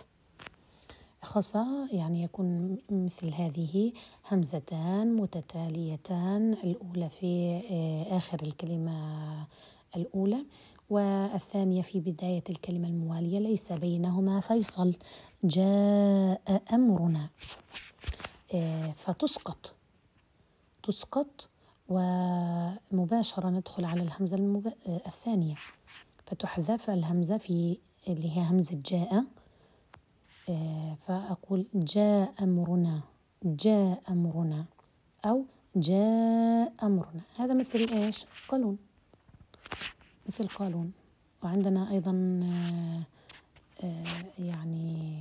خاصة 1.22 1.88
يعني 1.92 2.22
يكون 2.22 2.78
مثل 2.90 3.34
هذه 3.34 3.92
همزتان 4.30 5.16
متتاليتان 5.16 6.52
الأولى 6.52 7.08
في 7.08 7.60
آه 7.70 8.16
آخر 8.16 8.38
الكلمة 8.42 9.46
الأولى 9.96 10.44
والثانية 10.90 11.82
في 11.82 12.00
بداية 12.00 12.44
الكلمة 12.50 12.88
الموالية 12.88 13.38
ليس 13.38 13.72
بينهما 13.72 14.40
فيصل 14.40 14.94
جاء 15.44 16.62
أمرنا 16.72 17.28
آه، 18.54 18.92
فتسقط 18.92 19.72
تسقط 20.82 21.48
ومباشرة 21.88 23.48
ندخل 23.50 23.84
على 23.84 24.02
الهمزة. 24.02 24.36
آه، 24.86 25.00
الثانية 25.06 25.54
فتحذف 26.26 26.90
الهمزة 26.90 27.38
في 27.38 27.78
اللي 28.08 28.36
هي 28.36 28.42
همزة 28.42 28.82
جاء 28.86 29.24
فأقول 31.06 31.66
جاء 31.74 32.34
أمرنا 32.42 33.00
جاء 33.44 34.02
أمرنا 34.08 34.64
أو 35.24 35.44
جاء 35.76 36.72
أمرنا. 36.82 37.20
هذا 37.38 37.54
مثل 37.54 37.78
إيش؟ 37.92 38.24
قانون 38.48 38.78
مثل 40.28 40.48
قالون. 40.48 40.92
وعندنا 41.42 41.90
أيضا 41.90 42.40
آه، 42.44 43.02
آه، 43.84 44.04
يعني 44.38 45.20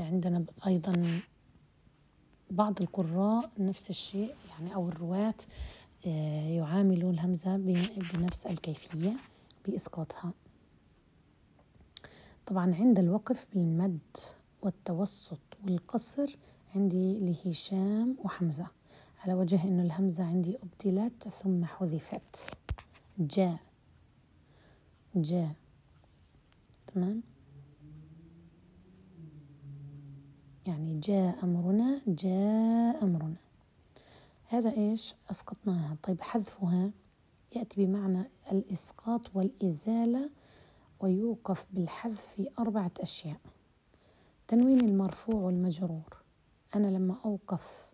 آه، 0.00 0.02
عندنا 0.02 0.44
أيضا 0.66 1.20
بعض 2.50 2.82
القراء 2.82 3.50
نفس 3.58 3.90
الشيء 3.90 4.34
يعني 4.50 4.74
أو 4.74 4.88
الرواة 4.88 5.34
يعاملوا 6.56 7.12
الهمزة 7.12 7.56
بنفس 8.14 8.46
الكيفية 8.46 9.16
بإسقاطها. 9.66 10.32
طبعا 12.46 12.74
عند 12.74 12.98
الوقف 12.98 13.46
بالمد 13.52 14.16
والتوسط 14.62 15.38
والقصر 15.64 16.36
عندي 16.74 17.20
لهشام 17.20 18.16
وحمزة. 18.24 18.66
على 19.20 19.34
وجه 19.34 19.68
أن 19.68 19.80
الهمزة 19.80 20.24
عندي 20.24 20.58
أبدلت 20.62 21.28
ثم 21.28 21.64
حذفت. 21.64 22.58
جاء 23.18 23.58
جاء 25.14 25.52
تمام؟ 26.86 27.22
يعني 30.66 30.98
جاء 30.98 31.44
أمرنا 31.44 32.00
جاء 32.08 33.04
أمرنا. 33.04 33.36
هذا 34.48 34.70
إيش؟ 34.76 35.14
أسقطناها. 35.30 35.96
طيب 36.02 36.20
حذفها 36.20 36.90
يأتي 37.56 37.86
بمعنى 37.86 38.30
الإسقاط 38.52 39.36
والإزالة 39.36 40.30
ويوقف 41.02 41.66
بالحذف 41.72 42.20
في 42.20 42.48
أربعة 42.58 42.90
أشياء. 43.00 43.40
تنوين 44.48 44.80
المرفوع 44.80 45.34
والمجرور. 45.34 46.16
أنا 46.74 46.86
لما 46.86 47.16
أوقف 47.24 47.92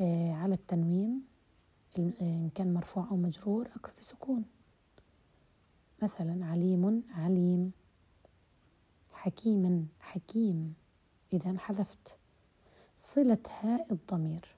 آه، 0.00 0.32
على 0.32 0.54
التنوين 0.54 1.22
آه، 1.98 2.12
إن 2.20 2.50
كان 2.54 2.74
مرفوع 2.74 3.08
أو 3.10 3.16
مجرور 3.16 3.66
أقف 3.76 3.98
بسكون. 3.98 4.44
مثلا 6.02 6.46
عليم 6.46 7.02
عليم. 7.10 7.72
حكيما 9.12 9.86
حكيم. 10.00 10.74
إذا 11.32 11.58
حذفت. 11.58 12.18
صلة 12.96 13.38
هاء 13.60 13.92
الضمير. 13.92 14.56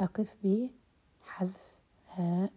أقف 0.00 0.36
بحذف 0.44 1.78
هاء 2.14 2.52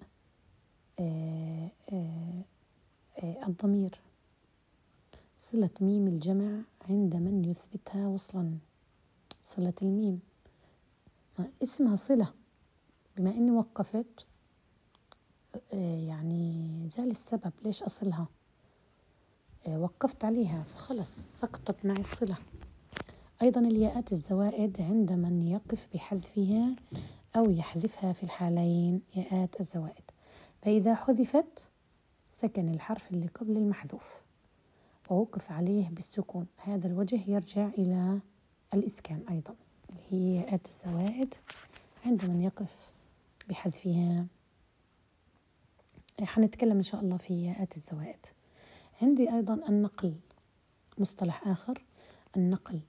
الضمير. 3.47 4.01
صلة 5.37 5.69
ميم 5.81 6.07
الجمع 6.07 6.61
عند 6.89 7.15
من 7.15 7.45
يثبتها 7.45 8.07
وصلا. 8.07 8.57
صلة 9.43 9.73
الميم. 9.81 10.19
اسمها 11.63 11.95
صلة 11.95 12.33
بما 13.17 13.29
إني 13.29 13.51
وقفت. 13.51 14.27
آه، 15.73 16.07
يعني 16.07 16.89
زال 16.89 17.09
السبب 17.09 17.51
ليش 17.63 17.83
أصلها؟ 17.83 18.27
آه، 19.67 19.79
وقفت 19.79 20.25
عليها 20.25 20.63
فخلص 20.63 21.39
سقطت 21.39 21.85
معي 21.85 21.99
الصلة. 21.99 22.37
أيضا 23.41 23.61
الياءات 23.61 24.11
الزوائد 24.11 24.81
عند 24.81 25.11
من 25.11 25.43
يقف 25.43 25.87
بحذفها 25.93 26.75
أو 27.35 27.51
يحذفها 27.51 28.13
في 28.13 28.23
الحالين. 28.23 29.01
ياءات 29.15 29.59
الزوائد. 29.59 30.08
فإذا 30.61 30.95
حذفت 30.95 31.67
سكن 32.29 32.69
الحرف 32.69 33.11
اللي 33.11 33.27
قبل 33.27 33.57
المحذوف. 33.57 34.21
ووقف 35.09 35.51
عليه 35.51 35.89
بالسكون. 35.89 36.47
هذا 36.57 36.87
الوجه 36.87 37.19
يرجع 37.27 37.67
إلى 37.67 38.19
الإسكان 38.73 39.23
أيضا 39.29 39.55
اللي 39.89 40.01
هي 40.09 40.35
ياءات 40.35 40.65
الزوائد 40.65 41.33
عند 42.05 42.25
من 42.25 42.41
يقف 42.41 42.93
بحذفها. 43.49 44.25
حنتكلم 46.21 46.77
إن 46.77 46.83
شاء 46.83 47.01
الله 47.01 47.17
في 47.17 47.45
ياءات 47.45 47.77
الزوائد 47.77 48.25
عندي 49.01 49.33
أيضا 49.33 49.53
النقل 49.69 50.15
مصطلح 50.97 51.47
آخر. 51.47 51.83
النقل 52.37 52.79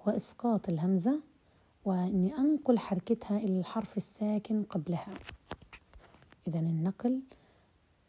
هو 0.00 0.12
إسقاط 0.12 0.68
الهمزة 0.68 1.20
وإني 1.84 2.38
أنقل 2.38 2.78
حركتها 2.78 3.36
إلى 3.36 3.60
الحرف 3.60 3.96
الساكن 3.96 4.62
قبلها. 4.62 5.14
إذا 6.48 6.60
النقل 6.60 7.22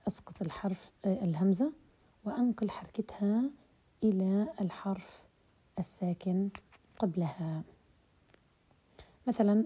أسقط 0.07 0.41
الحرف 0.41 0.91
الهمزة 1.05 1.71
وأنقل 2.25 2.69
حركتها 2.69 3.49
إلى 4.03 4.47
الحرف 4.61 5.27
الساكن 5.79 6.49
قبلها. 6.99 7.63
مثلا 9.27 9.65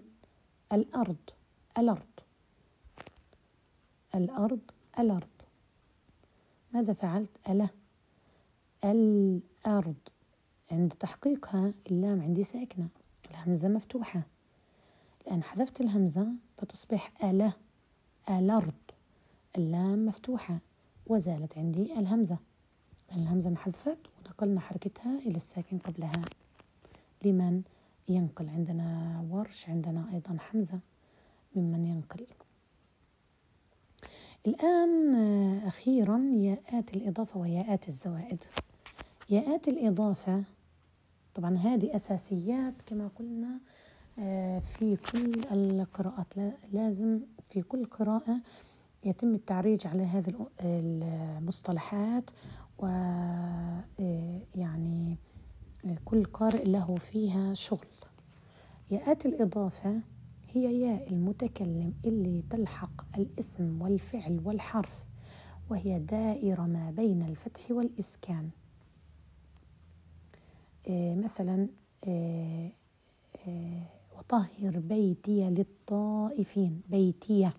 الأرض 0.74 1.18
الأرض. 1.78 2.08
الأرض 4.16 4.60
الأرض. 5.00 5.28
ماذا 6.74 6.94
فعلت؟ 6.94 7.32
ألا. 7.50 7.68
الأرض. 8.84 9.96
عند 10.72 10.94
تحقيقها 10.94 11.74
اللام 11.92 12.22
عندي 12.22 12.44
ساكنة 12.44 12.88
الهمزة 13.32 13.68
مفتوحة. 13.68 14.22
الآن 15.22 15.44
حذفت 15.44 15.82
الهمزة 15.82 16.28
فتصبح 16.58 17.24
ألا. 17.24 17.52
الأرض 18.30 18.74
اللام 19.58 20.06
مفتوحة 20.06 20.60
وزالت 21.08 21.58
عندي 21.58 22.00
الهمزة. 22.00 22.38
الهمزة 23.16 23.50
محذفت 23.50 23.98
ونقلنا 24.18 24.60
حركتها 24.60 25.20
إلى 25.20 25.36
الساكن 25.36 25.78
قبلها. 25.78 26.22
لمن 27.26 27.62
ينقل؟ 28.08 28.50
عندنا 28.50 29.20
ورش 29.30 29.70
عندنا 29.70 30.06
أيضا 30.14 30.38
حمزة. 30.40 30.80
ممن 31.56 31.86
ينقل؟ 31.86 32.26
الآن 34.48 35.16
أخيرا 35.68 36.18
ياءات 36.34 36.96
الإضافة 36.98 37.40
وياءات 37.40 37.88
الزوائد. 37.88 38.44
ياءات 39.30 39.68
الإضافة 39.68 40.44
طبعا 41.34 41.58
هذه 41.58 41.96
أساسيات 41.96 42.82
كما 42.86 43.08
قلنا 43.20 43.60
آه، 44.20 44.60
في 44.60 44.96
كل 44.96 45.44
القراءات. 45.52 46.34
لازم 46.74 47.20
في 47.50 47.62
كل 47.62 47.86
قراءة 47.86 48.42
يتم 49.04 49.36
التعريج 49.36 49.88
على 49.88 50.04
هذه 50.04 50.48
المصطلحات 50.62 52.30
و 52.80 52.86
آه، 52.86 54.42
كل 56.06 56.24
قارئ 56.24 56.64
له 56.66 56.96
فيها 56.96 57.54
شغل. 57.54 57.88
ياءات 58.92 59.26
الإضافة 59.26 60.02
هي 60.52 60.82
ياء 60.82 61.14
المتكلم 61.14 61.94
اللي 62.06 62.44
تلحق 62.50 63.18
الاسم 63.18 63.82
والفعل 63.82 64.42
والحرف 64.44 65.04
وهي 65.70 66.00
دائرة 66.00 66.62
ما 66.62 66.92
بين 66.92 67.22
الفتح 67.22 67.72
والإسكان. 67.72 68.50
آه 70.88 71.16
مثلا 71.16 71.68
آه 72.08 72.72
وطهر 74.20 74.80
بيتي 74.80 75.50
للطائفين 75.50 76.82
بيتي. 76.90 77.50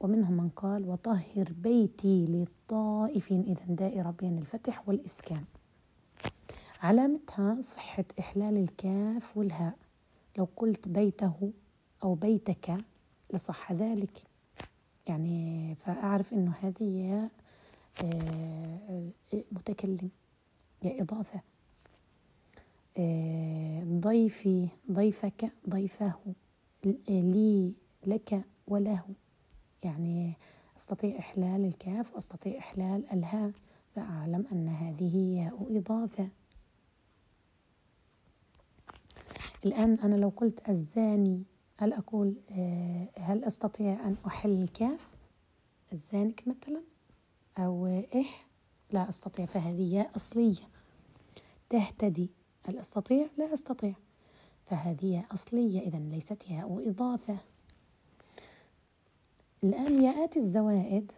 ومنهم 0.00 0.32
من 0.32 0.48
قال 0.48 0.88
وطهر 0.88 1.52
بيتي 1.62 2.26
للطائفين. 2.26 3.42
إذا 3.42 3.74
دائرة 3.74 4.10
بين 4.10 4.38
الفتح 4.38 4.88
والإسكان. 4.88 5.44
علامتها 6.80 7.60
صحة 7.60 8.04
إحلال 8.18 8.56
الكاف 8.56 9.36
والهاء. 9.36 9.74
لو 10.38 10.48
قلت 10.56 10.88
بيته 10.88 11.52
أو 12.02 12.14
بيتك 12.14 12.76
لصح 13.32 13.72
ذلك. 13.72 14.22
يعني 15.06 15.74
فأعرف 15.74 16.32
إنه 16.32 16.52
هذه 16.62 17.28
آه، 18.02 19.10
متكلم 19.52 20.10
يا 20.82 21.02
إضافة. 21.02 21.40
ضيفي 24.00 24.68
ضيفك 24.92 25.52
ضيفه 25.68 26.14
لي 27.08 27.74
لك 28.06 28.44
وله. 28.66 29.04
يعني 29.84 30.34
أستطيع 30.76 31.18
إحلال 31.18 31.64
الكاف 31.64 32.14
وأستطيع 32.14 32.58
إحلال 32.58 33.12
الهاء 33.12 33.52
فأعلم 33.94 34.46
أن 34.52 34.68
هذه 34.68 35.16
ياء 35.16 35.78
إضافة. 35.78 36.28
الآن 39.64 39.94
أنا 39.94 40.14
لو 40.14 40.28
قلت 40.28 40.68
الزاني 40.68 41.42
هل 41.76 41.92
أقول 41.92 42.36
آه، 42.50 43.08
هل 43.18 43.44
أستطيع 43.44 43.92
أن 44.06 44.16
أحل 44.26 44.62
الكاف؟ 44.62 45.16
الزانك 45.92 46.48
مثلا؟ 46.48 46.82
أو 47.58 47.86
إيه 47.86 48.26
لا 48.92 49.08
أستطيع 49.08 49.46
فهذه 49.46 49.94
ياء 49.94 50.16
أصلية. 50.16 50.66
تهتدي. 51.70 52.30
هل 52.68 52.78
أستطيع؟ 52.78 53.26
لا 53.38 53.52
أستطيع. 53.52 53.94
فهذه 54.66 55.24
أصلية 55.30 55.80
إذا 55.80 55.98
ليست 55.98 56.50
ياء 56.50 56.88
إضافة. 56.90 57.38
الآن 59.64 60.02
ياءات 60.02 60.36
الزوائد. 60.36 61.12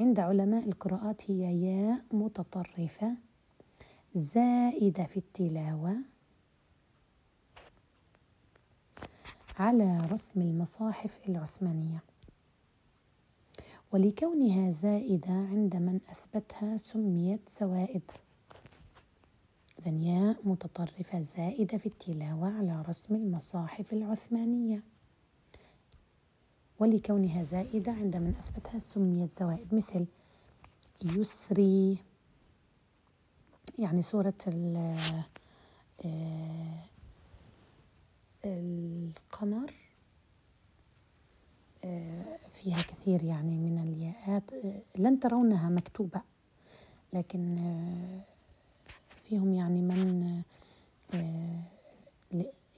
عند 0.00 0.20
علماء 0.20 0.68
القراءات 0.68 1.30
هي 1.30 1.62
ياء 1.62 2.04
متطرفة. 2.12 3.16
زائدة 4.14 5.04
في 5.04 5.16
التلاوة. 5.16 5.96
على 9.58 10.08
رسم 10.12 10.40
المصاحف 10.40 11.20
العثمانية. 11.28 12.02
ولكونها 13.92 14.70
زائدة 14.70 15.32
عند 15.32 15.76
من 15.76 16.00
أثبتها 16.10 16.76
سميت 16.76 17.48
زوائد. 17.48 18.10
ياء 19.90 20.36
متطرفة 20.44 21.20
زائدة 21.20 21.78
في 21.78 21.86
التلاوة 21.86 22.58
على 22.58 22.82
رسم 22.88 23.14
المصاحف 23.14 23.92
العثمانية. 23.92 24.82
ولكونها 26.78 27.42
زائدة 27.42 27.92
عند 27.92 28.16
من 28.16 28.34
أثبتها 28.38 28.78
سميت 28.78 29.32
زوائد 29.32 29.74
مثل 29.74 30.06
يسري 31.02 31.98
يعني 33.78 34.02
سورة 34.02 34.34
آه، 36.04 36.84
القمر. 38.44 39.74
آه، 41.84 42.36
فيها 42.52 42.82
كثير 42.82 43.24
يعني 43.24 43.58
من 43.58 43.78
الياءات. 43.78 44.52
آه، 44.52 44.82
لن 44.98 45.20
ترونها 45.20 45.68
مكتوبة 45.68 46.22
لكن 47.12 47.56
فيهم 49.32 49.52
يعني 49.52 49.82
من 49.82 50.42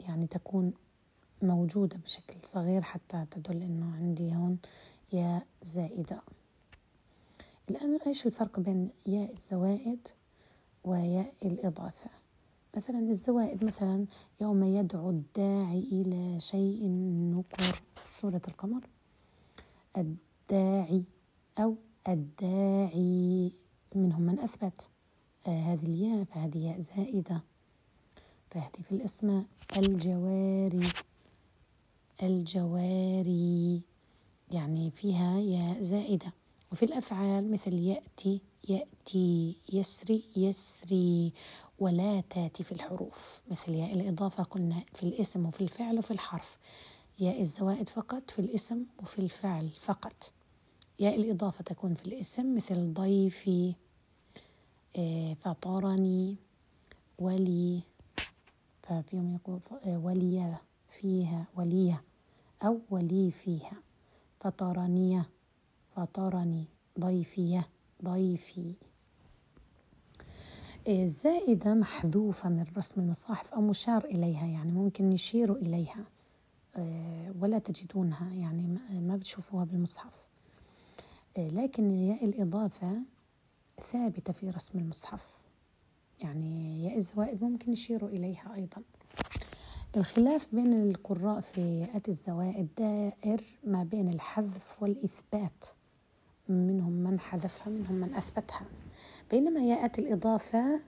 يعني 0.01 0.27
تكون 0.27 0.73
موجودة 1.43 1.97
بشكل 1.97 2.43
صغير 2.43 2.83
حتى 2.83 3.27
تدل 3.31 3.63
إنه 3.63 3.95
عندي 3.95 4.35
هون 4.35 4.59
ياء 5.13 5.47
زائدة. 5.63 6.21
الآن 7.71 7.99
إيش 8.07 8.27
الفرق 8.27 8.61
بين 8.61 8.91
ياء 9.07 9.33
الزوائد 9.33 10.09
وياء 10.85 11.35
الإضافة؟ 11.45 12.11
مثلا 12.77 12.99
الزوائد 12.99 13.65
مثلا 13.65 14.07
يوم 14.41 14.65
يدعو 14.65 15.11
الداعي 15.11 15.81
إلى 15.93 16.41
شيء 16.41 16.89
نكر 17.35 17.83
سورة 18.11 18.43
القمر. 18.49 18.89
الداعي 19.97 21.05
أو 21.59 21.77
الداعي 22.09 23.53
منهم 23.95 24.23
من 24.23 24.39
أثبت. 24.39 24.89
آه 24.89 24.94
هذه 25.51 25.85
الياء 25.87 26.25
فهذه 26.25 26.59
ياء 26.59 26.81
زائدة. 26.81 27.43
فهذه 28.51 28.83
في 28.89 28.93
الأسماء. 28.93 29.45
الجواري. 29.77 30.89
الجواري. 32.23 33.83
يعني 34.53 34.91
فيها 34.91 35.39
ياء 35.41 35.83
زائدة. 35.83 36.33
وفي 36.73 36.85
الأفعال 36.85 37.51
مثل 37.51 37.75
يأتي 37.75 38.41
يأتي 38.69 39.57
يسري 39.73 40.25
يسري. 40.37 41.33
ولا 41.79 42.21
تأتي 42.21 42.63
في 42.63 42.73
الحروف. 42.73 43.43
مثل 43.51 43.75
ياء 43.75 43.95
الإضافة 43.95 44.43
قلنا 44.43 44.85
في 44.95 45.03
الاسم 45.03 45.47
وفي 45.47 45.61
الفعل 45.61 45.99
وفي 45.99 46.11
الحرف. 46.11 46.59
ياء 47.21 47.41
الزوائد 47.41 47.89
فقط 47.89 48.31
في 48.31 48.39
الاسم 48.39 48.85
وفي 49.03 49.19
الفعل 49.19 49.69
فقط. 49.81 50.33
ياء 51.01 51.17
الإضافة 51.21 51.65
تكون 51.65 51.95
في 51.95 52.07
الاسم 52.07 52.55
مثل 52.57 52.93
ضيفي. 52.93 53.69
آه، 53.69 53.84
فطرني 55.41 56.37
ولي 57.19 57.81
ففيهم 58.83 59.35
يقول 59.35 59.61
آه، 59.87 59.99
ولي 59.99 60.57
فيها 60.89 61.47
ولي 61.57 61.97
أو 62.63 62.81
ولي 62.91 63.31
فيها. 63.31 63.77
فطرني 64.41 65.23
فطرني 65.97 66.65
ضيفية 67.01 67.69
ضيفي. 68.05 68.75
الزائدة 70.89 71.75
محذوفة 71.75 72.49
من 72.49 72.65
رسم 72.77 73.01
المصاحف 73.01 73.55
أو 73.55 73.61
مشار 73.61 74.05
إليها 74.05 74.47
يعني 74.47 74.73
ممكن 74.73 75.13
يشيروا 75.13 75.57
إليها 75.57 76.05
آه، 76.77 77.35
ولا 77.41 77.59
تجدونها 77.59 78.33
يعني 78.33 78.79
ما 79.01 79.17
بتشوفوها 79.17 79.65
بالمصحف. 79.65 80.25
آه، 81.37 81.49
لكن 81.49 81.91
ياء 81.91 82.25
الإضافة 82.25 82.99
ثابتة 83.81 84.33
في 84.33 84.51
رسم 84.51 84.79
المصحف. 84.79 85.45
يعني 86.21 86.85
ياء 86.85 86.97
الزوائد 86.97 87.45
ممكن 87.45 87.73
يشيروا 87.73 88.09
إليها 88.09 88.55
أيضا. 88.55 88.83
الخلاف 89.97 90.49
بين 90.55 90.73
القراء 90.73 91.41
في 91.41 91.81
ياءات 91.81 92.09
الزوائد 92.09 92.69
دائر 92.79 93.43
ما 93.65 93.85
بين 93.85 94.09
الحذف 94.09 94.83
والإثبات. 94.83 95.65
منهم 96.49 96.93
من 96.93 97.21
حذفها 97.21 97.69
منهم 97.73 97.95
من 97.95 98.15
أثبتها. 98.15 98.67
بينما 99.31 99.61
ياءات 99.61 99.99
الإضافة 99.99 100.81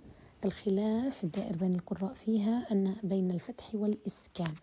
الخلاف 0.44 1.24
الدائر 1.24 1.56
بين 1.56 1.74
القراء 1.74 2.14
فيها 2.14 2.66
أن 2.72 2.96
بين 3.02 3.30
الفتح 3.30 3.74
والإسكان. 3.74 4.54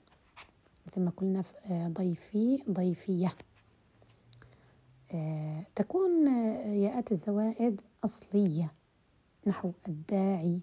مثل 0.87 1.01
ما 1.01 1.11
قلنا 1.17 1.43
آه، 1.65 1.87
ضيفي 1.87 2.63
ضيفية. 2.69 3.33
آه، 5.13 5.63
تكون 5.75 6.27
آه، 6.27 6.67
ياءات 6.67 7.11
الزوائد 7.11 7.81
أصلية. 8.03 8.71
نحو 9.47 9.71
الداعي 9.87 10.59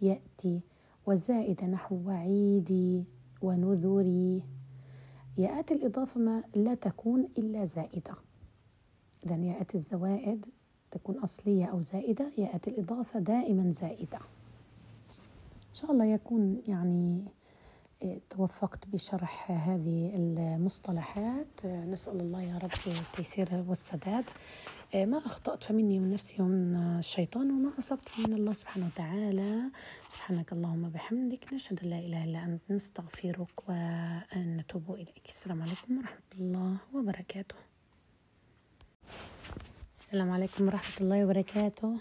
يأتي 0.00 0.60
وزائدة 1.06 1.66
نحو 1.66 2.00
وعيدي 2.06 3.04
ونذري. 3.42 4.42
ياءات 5.38 5.72
الإضافة 5.72 6.20
ما 6.20 6.42
لا 6.54 6.74
تكون 6.74 7.28
إلا 7.38 7.64
زائدة. 7.64 8.14
إذا 9.26 9.36
ياءات 9.36 9.74
الزوائد 9.74 10.46
تكون 10.90 11.18
أصلية 11.18 11.64
أو 11.64 11.80
زائدة 11.80 12.32
ياءات 12.38 12.68
الإضافة 12.68 13.20
دائما 13.20 13.70
زائدة. 13.70 14.18
إن 15.70 15.74
شاء 15.80 15.92
الله 15.92 16.04
يكون 16.04 16.62
يعني 16.68 17.24
آه، 18.04 18.18
توفقت 18.30 18.86
بشرح 18.86 19.50
هذه 19.50 20.12
المصطلحات. 20.14 21.64
آه، 21.64 21.84
نسأل 21.84 22.20
الله 22.20 22.42
يا 22.42 22.58
رب 22.58 22.70
التيسير 22.86 23.64
والسداد. 23.68 24.24
ما 24.94 25.18
أخطأت 25.18 25.64
فمني 25.64 25.98
من 25.98 26.10
نفسي 26.10 26.42
ومن 26.42 26.76
الشيطان 26.98 27.50
وما 27.50 27.70
أصبت 27.78 28.08
فمن 28.08 28.32
الله 28.32 28.52
سبحانه 28.52 28.86
وتعالى. 28.86 29.60
سبحانك 30.10 30.52
اللهم 30.52 30.88
بحمدك 30.88 31.52
نشهد 31.52 31.78
أن 31.82 31.90
لا 31.90 31.98
إله 31.98 32.24
إلا 32.24 32.44
أنت 32.44 32.62
نستغفرك 32.70 33.68
ونتوب 33.68 34.94
إليك. 34.94 35.26
السلام 35.28 35.62
عليكم 35.62 35.98
ورحمة 35.98 36.30
الله 36.34 36.76
وبركاته. 36.94 37.54
السلام 39.94 40.30
عليكم 40.30 40.66
ورحمة 40.66 40.96
الله 41.00 41.24
وبركاته. 41.24 41.96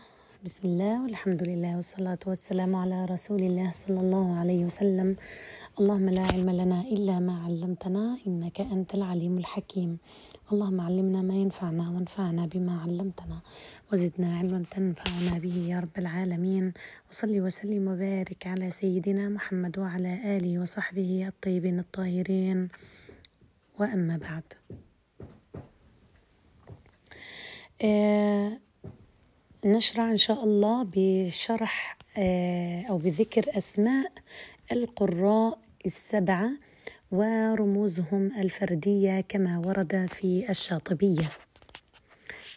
بسم 0.45 0.67
الله 0.67 1.03
والحمد 1.03 1.43
لله 1.43 1.75
والصلاة 1.75 2.19
والسلام 2.27 2.75
على 2.75 3.05
رسول 3.05 3.41
الله 3.41 3.71
صلى 3.71 3.99
الله 3.99 4.39
عليه 4.39 4.65
وسلم. 4.65 5.15
اللهم 5.79 6.09
لا 6.09 6.21
علم 6.21 6.49
لنا 6.49 6.81
إلا 6.81 7.19
ما 7.19 7.43
علمتنا 7.45 8.17
إنك 8.27 8.61
أنت 8.61 8.95
العليم 8.95 9.37
الحكيم. 9.37 9.97
اللهم 10.51 10.81
علمنا 10.81 11.21
ما 11.21 11.33
ينفعنا 11.33 11.89
وانفعنا 11.89 12.45
بما 12.45 12.81
علمتنا 12.81 13.41
وزدنا 13.91 14.37
علما 14.37 14.63
تنفعنا 14.71 15.39
به 15.39 15.55
يا 15.69 15.79
رب 15.79 15.97
العالمين. 15.97 16.73
وصلي 17.11 17.41
وسلم 17.41 17.87
وبارك 17.87 18.47
على 18.47 18.69
سيدنا 18.69 19.29
محمد 19.29 19.79
وعلى 19.79 20.37
آله 20.37 20.59
وصحبه 20.59 21.27
الطيبين 21.27 21.79
الطاهرين. 21.79 22.67
وأما 23.79 24.17
بعد. 24.17 24.43
آه 27.81 28.59
نشرع 29.65 30.11
إن 30.11 30.17
شاء 30.17 30.43
الله 30.43 30.87
بشرح 30.95 31.97
أو 32.89 32.97
بذكر 32.97 33.57
أسماء 33.57 34.11
القراء 34.71 35.62
السبعة 35.85 36.49
ورموزهم 37.11 38.31
الفردية 38.37 39.21
كما 39.21 39.57
ورد 39.65 40.05
في 40.09 40.49
الشاطبية. 40.49 41.29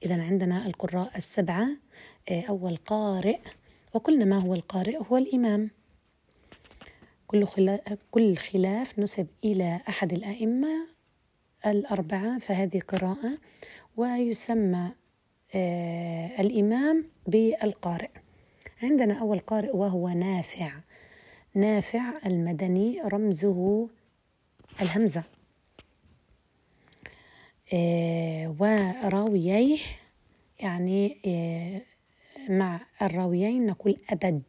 إذا 0.04 0.22
عندنا 0.22 0.66
القراء 0.66 1.16
السبعة 1.16 1.68
أول 2.30 2.76
قارئ 2.76 3.38
وقلنا 3.94 4.24
ما 4.24 4.38
هو 4.38 4.54
القارئ؟ 4.54 4.98
هو 5.10 5.16
الإمام. 5.16 5.70
كل 7.26 7.46
كل 8.10 8.36
خلاف 8.36 8.98
نسب 8.98 9.26
إلى 9.44 9.80
أحد 9.88 10.12
الأئمة 10.12 10.88
الأربعة 11.66 12.38
فهذه 12.38 12.80
قراءة 12.88 13.38
ويسمى 13.96 14.90
آه 15.54 16.40
الإمام 16.40 17.04
بالقارئ. 17.26 18.10
عندنا 18.82 19.14
أول 19.14 19.38
قارئ 19.38 19.76
وهو 19.76 20.08
نافع. 20.08 20.72
نافع 21.56 22.12
المدني 22.26 23.00
رمزه 23.00 23.88
الهمزة. 24.82 25.22
آه 27.74 28.54
وراوييه 28.60 29.78
يعني 30.60 31.16
آه 31.26 31.80
مع 32.52 32.80
الراويين 33.02 33.66
نقول 33.66 33.96
أبج 34.10 34.42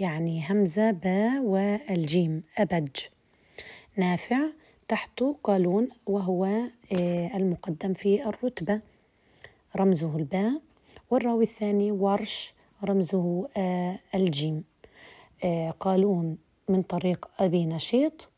يعني 0.00 0.44
همزة 0.50 0.90
باء 0.90 1.42
والجيم 1.42 2.42
أبج. 2.58 2.96
نافع 3.96 4.40
تحته 4.88 5.36
قالون 5.44 5.88
وهو 6.06 6.44
آه، 6.92 7.36
المقدم 7.36 7.92
في 7.94 8.24
الرتبة 8.24 8.80
رمزه 9.76 10.16
الباء. 10.16 10.60
والراوي 11.10 11.44
الثاني 11.44 11.90
ورش 11.90 12.54
رمزه 12.84 13.48
الجيم. 14.14 14.69
قالون 15.80 16.38
من 16.68 16.82
طريق 16.82 17.28
أبي 17.38 17.66
نشيط 17.66 18.28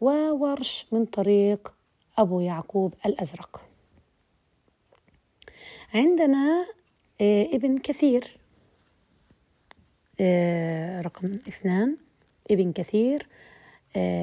وورش 0.00 0.86
من 0.92 1.04
طريق 1.04 1.74
أبو 2.18 2.40
يعقوب 2.40 2.94
الأزرق. 3.06 3.68
عندنا 5.94 6.66
ابن 7.20 7.78
كثير. 7.78 8.38
رقم 11.00 11.34
اثنان. 11.48 11.96
ابن 12.50 12.72
كثير. 12.72 13.28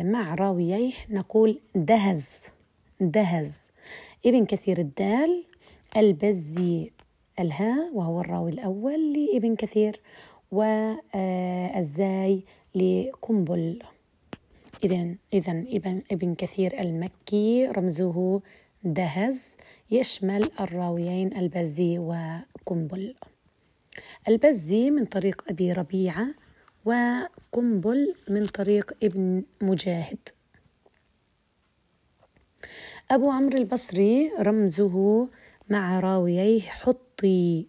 مع 0.03 0.35
راوييه 0.35 0.93
نقول 1.09 1.59
دهز. 1.75 2.49
دهز. 2.99 3.71
ابن 4.25 4.45
كثير 4.45 4.77
الدال 4.77 5.43
البزي 5.97 6.91
الهاء 7.39 7.93
وهو 7.93 8.21
الراوي 8.21 8.51
الأول 8.51 9.13
لابن 9.13 9.55
كثير. 9.55 10.01
والزاي 10.53 12.45
لقنبل. 12.75 13.83
إذن 14.83 15.17
إذن 15.33 15.65
ابن 16.11 16.35
كثير 16.35 16.79
المكي 16.79 17.65
رمزه 17.65 18.41
دهز 18.83 19.57
يشمل 19.91 20.49
الراويين 20.59 21.37
البزي 21.37 21.99
وقنبل. 21.99 23.15
البزي 24.27 24.91
من 24.91 25.05
طريق 25.05 25.43
أبي 25.49 25.73
ربيعة 25.73 26.27
وقنبل 26.85 28.15
من 28.29 28.45
طريق 28.45 28.97
ابن 29.03 29.43
مجاهد. 29.61 30.29
أبو 33.11 33.31
عمرو 33.31 33.57
البصري 33.57 34.31
رمزه 34.39 35.27
مع 35.69 35.99
راوييه 35.99 36.61
حطي. 36.61 37.67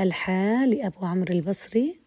الحاء 0.00 0.66
لأبو 0.66 1.06
عمرو 1.06 1.34
البصري 1.34 2.00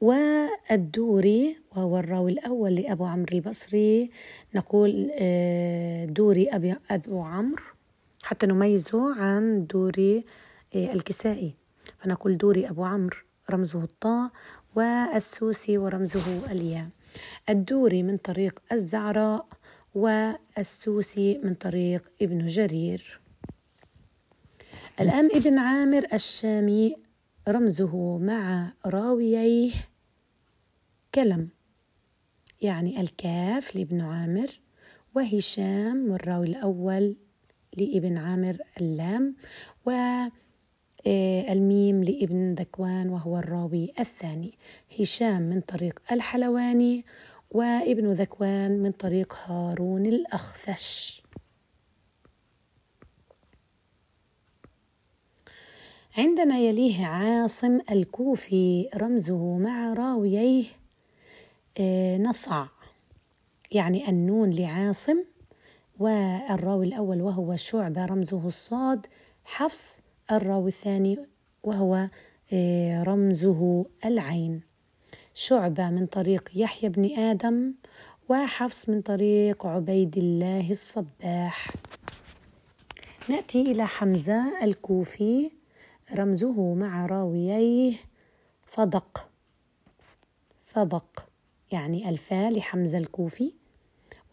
والدوري 0.00 1.56
وهو 1.70 1.98
الراوي 1.98 2.32
الأول 2.32 2.74
لأبو 2.74 3.04
عمرو 3.04 3.26
البصري. 3.32 4.10
نقول 4.54 5.10
آه، 5.12 6.04
دوري 6.04 6.48
أبي 6.48 6.74
أبو 6.90 7.22
عمرو 7.22 7.64
حتى 8.22 8.46
نميزه 8.46 9.14
عن 9.22 9.66
دوري 9.66 10.24
آه، 10.74 10.92
الكسائي. 10.92 11.54
فنقول 11.98 12.36
دوري 12.36 12.68
أبو 12.68 12.84
عمرو 12.84 13.16
رمزه 13.50 13.84
الطاء 13.84 14.30
والسوسي 14.74 15.78
ورمزه 15.78 16.52
الياء. 16.52 16.88
الدوري 17.48 18.02
من 18.02 18.16
طريق 18.16 18.60
الزعراء 18.72 19.46
والسوسي 19.94 21.38
من 21.44 21.54
طريق 21.54 22.10
ابن 22.22 22.46
جرير. 22.46 23.20
الآن 25.00 25.26
ابن 25.26 25.58
عامر 25.58 26.06
الشامي 26.12 27.05
رمزه 27.48 28.18
مع 28.18 28.72
راوييه 28.86 29.72
كلم 31.14 31.48
يعني 32.62 33.00
الكاف 33.00 33.76
لابن 33.76 34.00
عامر 34.00 34.60
وهشام 35.14 36.10
والراوي 36.10 36.46
الأول 36.46 37.16
لابن 37.76 38.18
عامر 38.18 38.58
اللام 38.80 39.36
و 39.86 39.90
آه، 41.06 41.54
لابن 42.02 42.54
ذكوان 42.54 43.08
وهو 43.08 43.38
الراوي 43.38 43.92
الثاني. 44.00 44.58
هشام 45.00 45.42
من 45.42 45.60
طريق 45.60 46.00
الحلواني 46.12 47.04
وابن 47.50 48.12
ذكوان 48.12 48.78
من 48.78 48.92
طريق 48.92 49.34
هارون 49.46 50.06
الأخفش. 50.06 51.22
عندنا 56.18 56.58
يليه 56.58 57.06
عاصم 57.06 57.78
الكوفي 57.90 58.88
رمزه 58.96 59.58
مع 59.58 59.92
راوييه 59.92 60.64
آه، 61.78 62.18
نصع 62.18 62.66
يعني 63.72 64.08
النون 64.08 64.50
لعاصم 64.50 65.24
والراوي 65.98 66.86
الأول 66.86 67.22
وهو 67.22 67.56
شعبة 67.56 68.04
رمزه 68.04 68.46
الصاد 68.46 69.06
حفص 69.44 70.02
الراوي 70.32 70.68
الثاني 70.68 71.18
وهو 71.64 72.08
آه، 72.52 73.02
رمزه 73.02 73.86
العين. 74.04 74.60
شعبة 75.34 75.90
من 75.90 76.06
طريق 76.06 76.50
يحيى 76.54 76.88
بن 76.88 77.18
آدم 77.18 77.74
وحفص 78.28 78.88
من 78.88 79.00
طريق 79.02 79.66
عبيد 79.66 80.16
الله 80.16 80.70
الصباح. 80.70 81.70
نأتي 83.28 83.62
إلى 83.62 83.86
حمزة 83.86 84.64
الكوفي 84.64 85.55
رمزه 86.14 86.74
مع 86.74 87.06
راوييه 87.06 87.96
فضق. 88.66 89.28
فضق 90.60 91.28
يعني 91.72 92.08
الفاء 92.08 92.58
لحمزة 92.58 92.98
الكوفي 92.98 93.52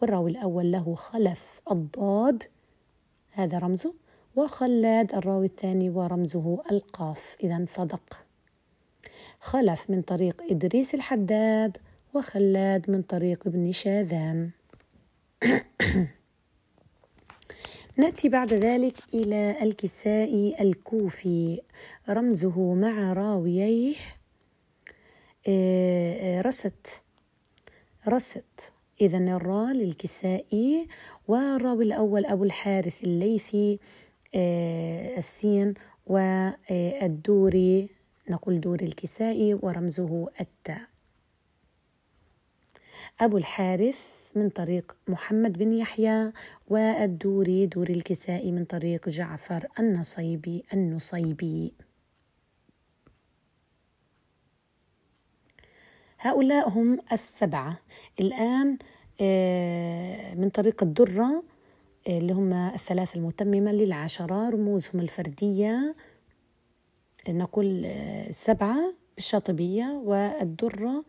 والراوي 0.02 0.30
الأول 0.30 0.72
له 0.72 0.94
خلف 0.94 1.60
الضاد 1.70 2.42
هذا 3.32 3.58
رمزه 3.58 3.94
وخلاد 4.36 5.14
الراوي 5.14 5.46
الثاني 5.46 5.90
ورمزه 5.90 6.62
القاف. 6.70 7.36
إذا 7.42 7.64
فدق 7.64 8.26
خلف 9.40 9.90
من 9.90 10.02
طريق 10.02 10.42
إدريس 10.50 10.94
الحداد 10.94 11.78
وخلاد 12.14 12.90
من 12.90 13.02
طريق 13.02 13.46
ابن 13.46 13.72
شاذان. 13.72 14.50
نأتي 17.96 18.28
بعد 18.28 18.52
ذلك 18.52 18.94
إلى 19.14 19.56
الكسائي 19.62 20.56
الكوفي 20.60 21.60
رمزه 22.08 22.74
مع 22.74 23.12
راوييه 23.12 23.94
آه، 25.48 26.38
آه، 26.38 26.40
رست 26.40 27.02
رست. 28.08 28.72
إذا 29.00 29.18
الراء 29.18 29.72
للكسائي 29.72 30.88
والراوي 31.28 31.84
الأول 31.84 32.26
أبو 32.26 32.44
الحارث 32.44 33.04
الليثي 33.04 33.78
آه، 34.34 35.18
السين 35.18 35.74
والدوري 36.06 37.88
نقول 38.30 38.60
دوري 38.60 38.84
الكسائي 38.86 39.54
ورمزه 39.54 40.28
التاء. 40.40 40.93
أبو 43.20 43.36
الحارث 43.36 44.32
من 44.36 44.48
طريق 44.50 44.96
محمد 45.08 45.58
بن 45.58 45.72
يحيى 45.72 46.32
والدوري 46.68 47.66
دوري 47.66 47.94
الكسائي 47.94 48.52
من 48.52 48.64
طريق 48.64 49.08
جعفر 49.08 49.66
النصيبي 49.78 50.64
النصيبي. 50.72 51.74
هؤلاء 56.18 56.68
هم 56.68 56.98
السبعة. 57.12 57.78
الآن 58.20 58.78
آه، 59.20 60.34
من 60.34 60.48
طريق 60.48 60.82
الدرة 60.82 61.44
اللي 62.08 62.32
هم 62.32 62.52
الثلاثة 62.52 63.16
المتممة 63.16 63.72
للعشرة 63.72 64.50
رموزهم 64.50 65.00
الفردية. 65.00 65.94
نقول 67.28 67.82
آه، 67.86 68.30
سبعة 68.30 68.94
بالشاطبية 69.16 69.84
والدرة 70.04 71.04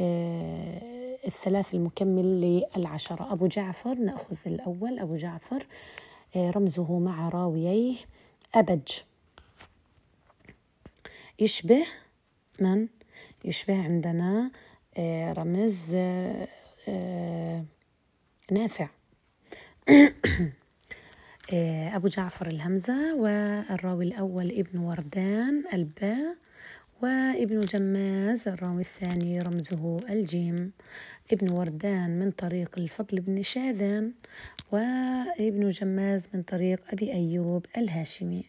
آه، 0.00 1.05
الثلاث 1.26 1.74
المكمل 1.74 2.62
للعشرة. 2.76 3.32
أبو 3.32 3.46
جعفر 3.46 3.94
نأخذ 3.94 4.36
الأول. 4.46 4.98
أبو 4.98 5.16
جعفر 5.16 5.66
آه، 6.36 6.50
رمزه 6.50 6.98
مع 6.98 7.28
راوييه. 7.28 7.96
أبج. 8.54 8.88
يشبه 11.38 11.86
من؟ 12.60 12.88
يشبه 13.44 13.82
عندنا 13.82 14.50
رمز 15.38 15.94
نافع. 18.52 18.88
أبو 21.96 22.08
جعفر 22.08 22.46
الهمزة 22.46 23.14
والراوي 23.14 24.04
الأول 24.04 24.50
ابن 24.50 24.78
وردان 24.78 25.64
الباء 25.72 26.36
وابن 27.02 27.60
جماز 27.60 28.48
الراوي 28.48 28.80
الثاني 28.80 29.40
رمزه 29.40 30.00
الجيم. 30.08 30.72
ابن 31.32 31.52
وردان 31.52 32.18
من 32.18 32.30
طريق 32.30 32.78
الفضل 32.78 33.20
بن 33.20 33.42
شاذان 33.42 34.12
وابن 34.72 35.68
جماز 35.68 36.28
من 36.34 36.42
طريق 36.42 36.80
أبي 36.92 37.12
أيوب 37.12 37.66
الهاشمي. 37.76 38.44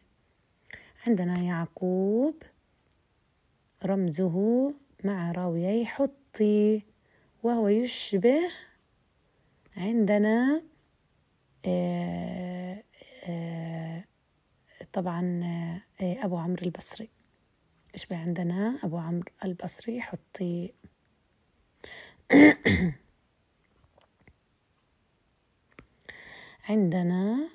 عندنا 1.08 1.40
يعقوب 1.40 2.44
رمزه 3.86 4.74
مع 5.04 5.32
راويي 5.32 5.86
حطي 5.86 6.82
وهو 7.44 7.68
يشبه 7.68 8.40
عندنا 9.78 10.62
آه، 11.66 12.84
آه، 13.28 14.04
طبعا 14.94 15.42
آه، 16.02 16.26
أبو 16.26 16.38
عمرو 16.38 16.64
البصري. 16.64 17.10
يشبه 17.96 18.18
عندنا 18.18 18.80
أبو 18.84 18.98
عمرو 18.98 19.32
البصري 19.46 20.02
حطي 20.02 20.74
عندنا 26.70 27.50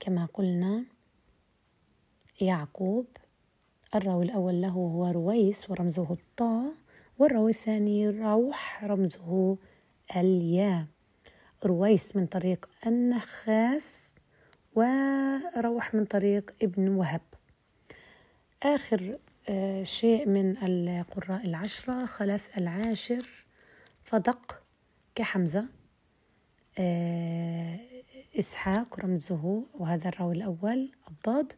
كما 0.00 0.28
قلنا 0.34 0.84
يعقوب 2.40 3.06
الراوي 3.94 4.24
الأول 4.24 4.62
له 4.62 4.68
هو 4.68 5.06
رويس 5.06 5.70
ورمزه 5.70 6.12
الطاء 6.12 6.74
والراوي 7.18 7.50
الثاني 7.50 8.08
روح 8.08 8.84
رمزه 8.84 9.58
الياء. 10.16 10.86
رويس 11.64 12.16
من 12.16 12.26
طريق 12.26 12.68
النخاس 12.86 14.14
وروح 14.74 15.94
من 15.94 16.04
طريق 16.04 16.54
ابن 16.62 16.88
وهب. 16.88 17.20
آخر 18.62 19.18
آه، 19.48 19.82
شيء 19.82 20.28
من 20.28 20.56
القراء 20.56 21.46
العشرة 21.46 22.04
خلف 22.04 22.58
العاشر 22.58 23.43
صدق 24.04 24.62
كحمزة 25.14 25.66
آه، 26.78 27.80
إسحاق 28.38 29.00
رمزه 29.00 29.66
وهذا 29.74 30.08
الراوي 30.08 30.34
الأول 30.34 30.92
الضاد 31.10 31.52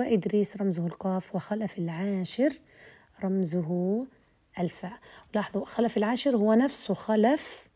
وإدريس 0.00 0.56
رمزه 0.56 0.86
القاف 0.86 1.34
وخلف 1.34 1.78
العاشر 1.78 2.52
رمزه 3.24 4.06
الفاء. 4.58 4.98
لاحظوا 5.34 5.64
خلف 5.64 5.96
العاشر 5.96 6.36
هو 6.36 6.54
نفسه 6.54 6.94
خلف 6.94 7.68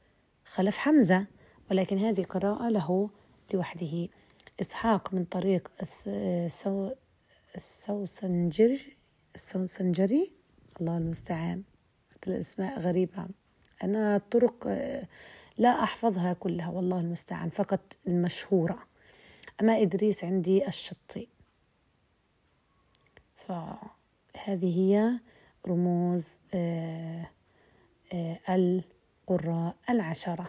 خلف 0.45 0.79
حمزة 0.79 1.27
ولكن 1.71 1.99
هذه 1.99 2.23
قراءة 2.23 2.69
له 2.69 3.11
لوحده. 3.55 4.09
إسحاق 4.61 5.15
من 5.15 5.25
طريق 5.25 5.71
السو 5.83 6.93
السوسنجري. 7.57 8.97
الله 10.81 10.97
المستعان. 10.97 11.63
الأسماء 12.27 12.81
غريبة. 12.81 13.29
أنا 13.85 14.17
الطرق 14.17 14.69
لا 15.59 15.83
أحفظها 15.83 16.33
كلها 16.33 16.71
والله 16.71 17.01
المستعان 17.01 17.49
فقط 17.51 17.97
المشهورة. 18.07 18.79
أما 19.61 19.83
إدريس 19.83 20.25
عندي 20.25 20.69
الشطي. 20.69 21.29
فهذه 23.37 24.79
هي 24.79 25.21
رموز 25.67 26.39
آه، 26.55 27.31
آه، 28.13 28.39
القراء 28.49 29.77
العشرة. 29.91 30.47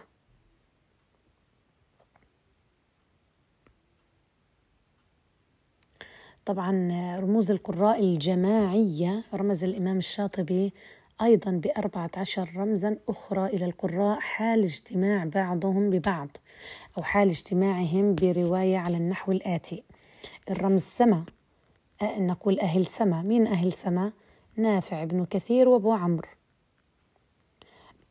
طبعا 6.46 6.88
رموز 7.20 7.50
القراء 7.50 8.00
الجماعية 8.00 9.24
رمز 9.34 9.64
الإمام 9.64 9.98
الشاطبي 9.98 10.72
أيضا 11.22 11.50
بأربعة 11.50 12.10
عشر 12.16 12.56
رمزا 12.56 12.96
أخرى 13.08 13.46
إلى 13.46 13.64
القراء 13.64 14.20
حال 14.20 14.64
اجتماع 14.64 15.24
بعضهم 15.24 15.90
ببعض 15.90 16.28
أو 16.98 17.02
حال 17.02 17.28
اجتماعهم 17.28 18.14
برواية 18.14 18.78
على 18.78 18.96
النحو 18.96 19.32
الآتي. 19.32 19.82
الرمز 20.50 20.82
سما 20.82 21.24
نقول 22.02 22.60
أهل 22.60 22.86
سما. 22.86 23.22
مين 23.22 23.46
أهل 23.46 23.72
سما؟ 23.72 24.12
نافع 24.56 25.04
بن 25.04 25.24
كثير 25.24 25.68
وأبو 25.68 25.92
عمرو. 25.92 26.28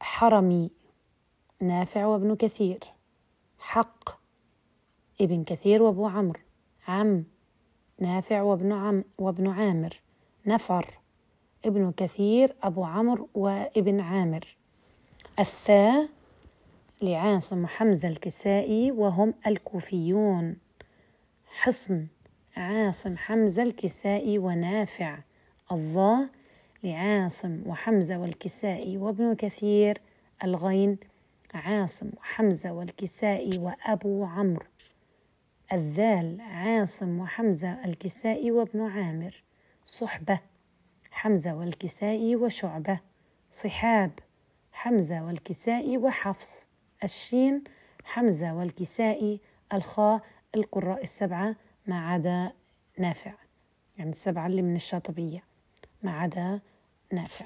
حرمي 0.01 0.72
نافع 1.62 2.05
وابن 2.05 2.36
كثير. 2.36 2.80
حق 3.60 4.10
ابن 5.22 5.43
كثير 5.43 5.84
وأبو 5.84 6.08
عمرو. 6.08 6.39
عم 6.88 7.24
نافع 7.99 8.41
وابن 8.41 8.72
عم 8.72 9.03
وابن 9.18 9.47
عامر. 9.47 10.01
نفر 10.45 10.99
ابن 11.66 11.91
كثير 11.91 12.55
أبو 12.64 12.84
عمرو 12.84 13.30
وابن 13.34 13.99
عامر. 13.99 14.58
الثاء 15.39 16.10
لعاصم 17.01 17.64
وحمزة 17.64 18.10
الكسائي 18.10 18.91
وهم 18.91 19.34
الكوفيون. 19.47 20.58
حصن 21.47 22.08
عاصم 22.58 23.18
حمزة 23.18 23.64
الكسائي 23.64 24.38
ونافع. 24.38 25.20
الظاء 25.72 26.30
لعاصم 26.84 27.62
وحمزة 27.66 28.18
والكسائي 28.18 28.97
وابن 28.97 29.36
كثير. 29.36 30.01
الغين 30.43 30.97
عاصم 31.53 32.10
وحمزة 32.18 32.72
والكسائي 32.72 33.58
وأبو 33.58 34.26
عمرو. 34.26 34.66
الذال 35.74 36.41
عاصم 36.41 37.20
وحمزة 37.20 37.86
الكسائي 37.86 38.51
وابن 38.51 38.82
عامر. 38.82 39.43
صحبة. 39.86 40.39
حمزة 41.18 41.53
والكسائي 41.53 42.36
وشعبة. 42.36 42.99
صحاب 43.51 44.11
حمزة 44.72 45.24
والكسائي 45.24 45.97
وحفص. 45.97 46.68
الشين 47.03 47.63
حمزة 48.03 48.53
والكسائي 48.53 49.39
الخاء 49.74 50.22
القراء 50.55 51.04
السبعة. 51.04 51.55
ما 51.87 52.12
عدا 52.12 52.51
نافع. 52.97 53.33
يعني 53.97 54.09
السبعة 54.09 54.47
اللي 54.47 54.62
من 54.62 54.75
الشاطبية. 54.75 55.43
ما 56.04 56.12
عدا 56.12 56.59
نافع. 57.13 57.46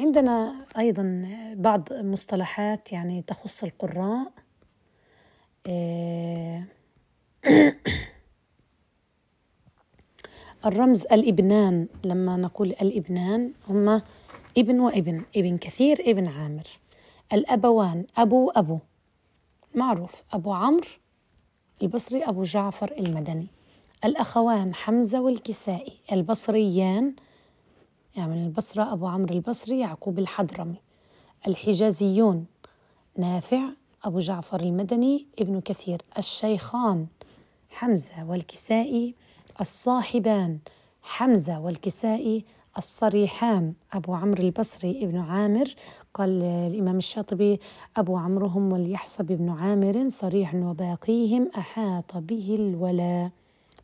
عندنا 0.00 0.66
أيضا 0.78 1.28
بعض 1.54 1.92
مصطلحات 1.92 2.92
يعني 2.92 3.22
تخص 3.22 3.64
القراء. 3.64 4.32
آه، 5.66 6.64
الرمز 10.66 11.06
الإبنان 11.06 11.88
لما 12.04 12.36
نقول 12.36 12.68
الإبنان 12.68 13.52
هما 13.68 14.02
ابن 14.58 14.80
وابن 14.80 15.22
ابن 15.36 15.58
كثير 15.58 16.10
ابن 16.10 16.26
عامر. 16.26 16.66
الأبوان 17.32 18.06
أبو 18.16 18.50
أبو. 18.50 18.78
معروف 19.74 20.22
أبو 20.32 20.52
عمرو 20.52 20.88
البصري 21.82 22.24
أبو 22.24 22.42
جعفر 22.42 22.94
المدني. 22.98 23.46
الأخوان 24.04 24.74
حمزة 24.74 25.20
والكسائي. 25.20 25.92
البصريان 26.12 27.14
يعني 28.16 28.30
من 28.30 28.46
البصرة 28.46 28.92
أبو 28.92 29.06
عمرو 29.06 29.34
البصري 29.34 29.80
يعقوب 29.80 30.18
الحضرمي. 30.18 30.80
الحجازيون 31.46 32.46
نافع 33.16 33.62
أبو 34.04 34.18
جعفر 34.18 34.60
المدني 34.60 35.26
ابن 35.38 35.60
كثير. 35.60 36.02
الشيخان 36.18 37.06
حمزة 37.70 38.24
والكسائي. 38.30 39.14
الصاحبان 39.60 40.58
حمزة 41.02 41.60
والكسائي 41.60 42.44
الصريحان 42.78 43.72
أبو 43.92 44.14
عمرو 44.14 44.42
البصري 44.42 45.04
ابن 45.04 45.18
عامر 45.18 45.74
قال 46.14 46.42
الإمام 46.42 46.96
الشاطبي 46.96 47.60
أبو 47.96 48.16
عمرو 48.16 48.46
هم 48.46 48.72
وليحسب 48.72 49.32
ابن 49.32 49.48
عامر 49.48 50.08
صريح 50.08 50.54
وباقيهم 50.54 51.50
أحاط 51.58 52.16
به 52.16 52.56
الولا 52.58 53.30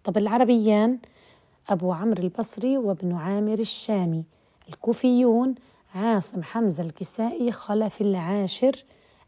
طب 0.04 0.16
العربيان 0.18 0.98
أبو 1.68 1.92
عمرو 1.92 2.22
البصري 2.22 2.78
وابن 2.78 3.12
عامر 3.12 3.58
الشامي. 3.58 4.24
الكوفيون 4.68 5.54
عاصم 5.94 6.42
حمزة 6.42 6.82
الكسائي 6.82 7.52
خلف 7.52 8.00
العاشر. 8.00 8.84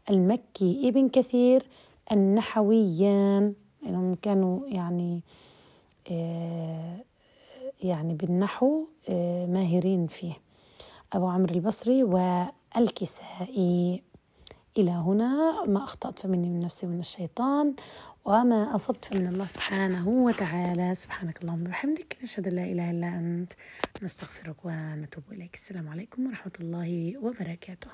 المكي 0.09 0.89
ابن 0.89 1.09
كثير 1.09 1.67
النحويان 2.11 3.53
يعني 3.83 4.15
كانوا 4.21 4.67
يعني 4.67 5.21
يعني 7.83 8.13
بالنحو 8.13 8.87
آه 9.09 9.45
ماهرين 9.45 10.07
فيه. 10.07 10.33
أبو 11.13 11.27
عمرو 11.27 11.55
البصري 11.55 12.03
والكسائي. 12.03 14.03
إلى 14.77 14.91
هنا 14.91 15.63
ما 15.67 15.83
أخطأت 15.83 16.19
فمني 16.19 16.49
من 16.49 16.59
نفسي 16.59 16.85
ومن 16.85 16.99
الشيطان 16.99 17.75
وما 18.25 18.75
أصبت 18.75 19.05
فمن 19.05 19.27
الله 19.27 19.45
سبحانه 19.45 20.09
وتعالى. 20.09 20.95
سبحانك 20.95 21.41
اللهم 21.41 21.61
وبحمدك 21.61 22.17
نشهد 22.23 22.47
أن 22.47 22.53
لا 22.53 22.63
إله 22.63 22.91
إلا 22.91 23.17
أنت 23.17 23.53
نستغفرك 24.03 24.65
ونتوب 24.65 25.23
إليك. 25.31 25.53
السلام 25.53 25.89
عليكم 25.89 26.27
ورحمة 26.27 26.53
الله 26.61 27.17
وبركاته. 27.17 27.89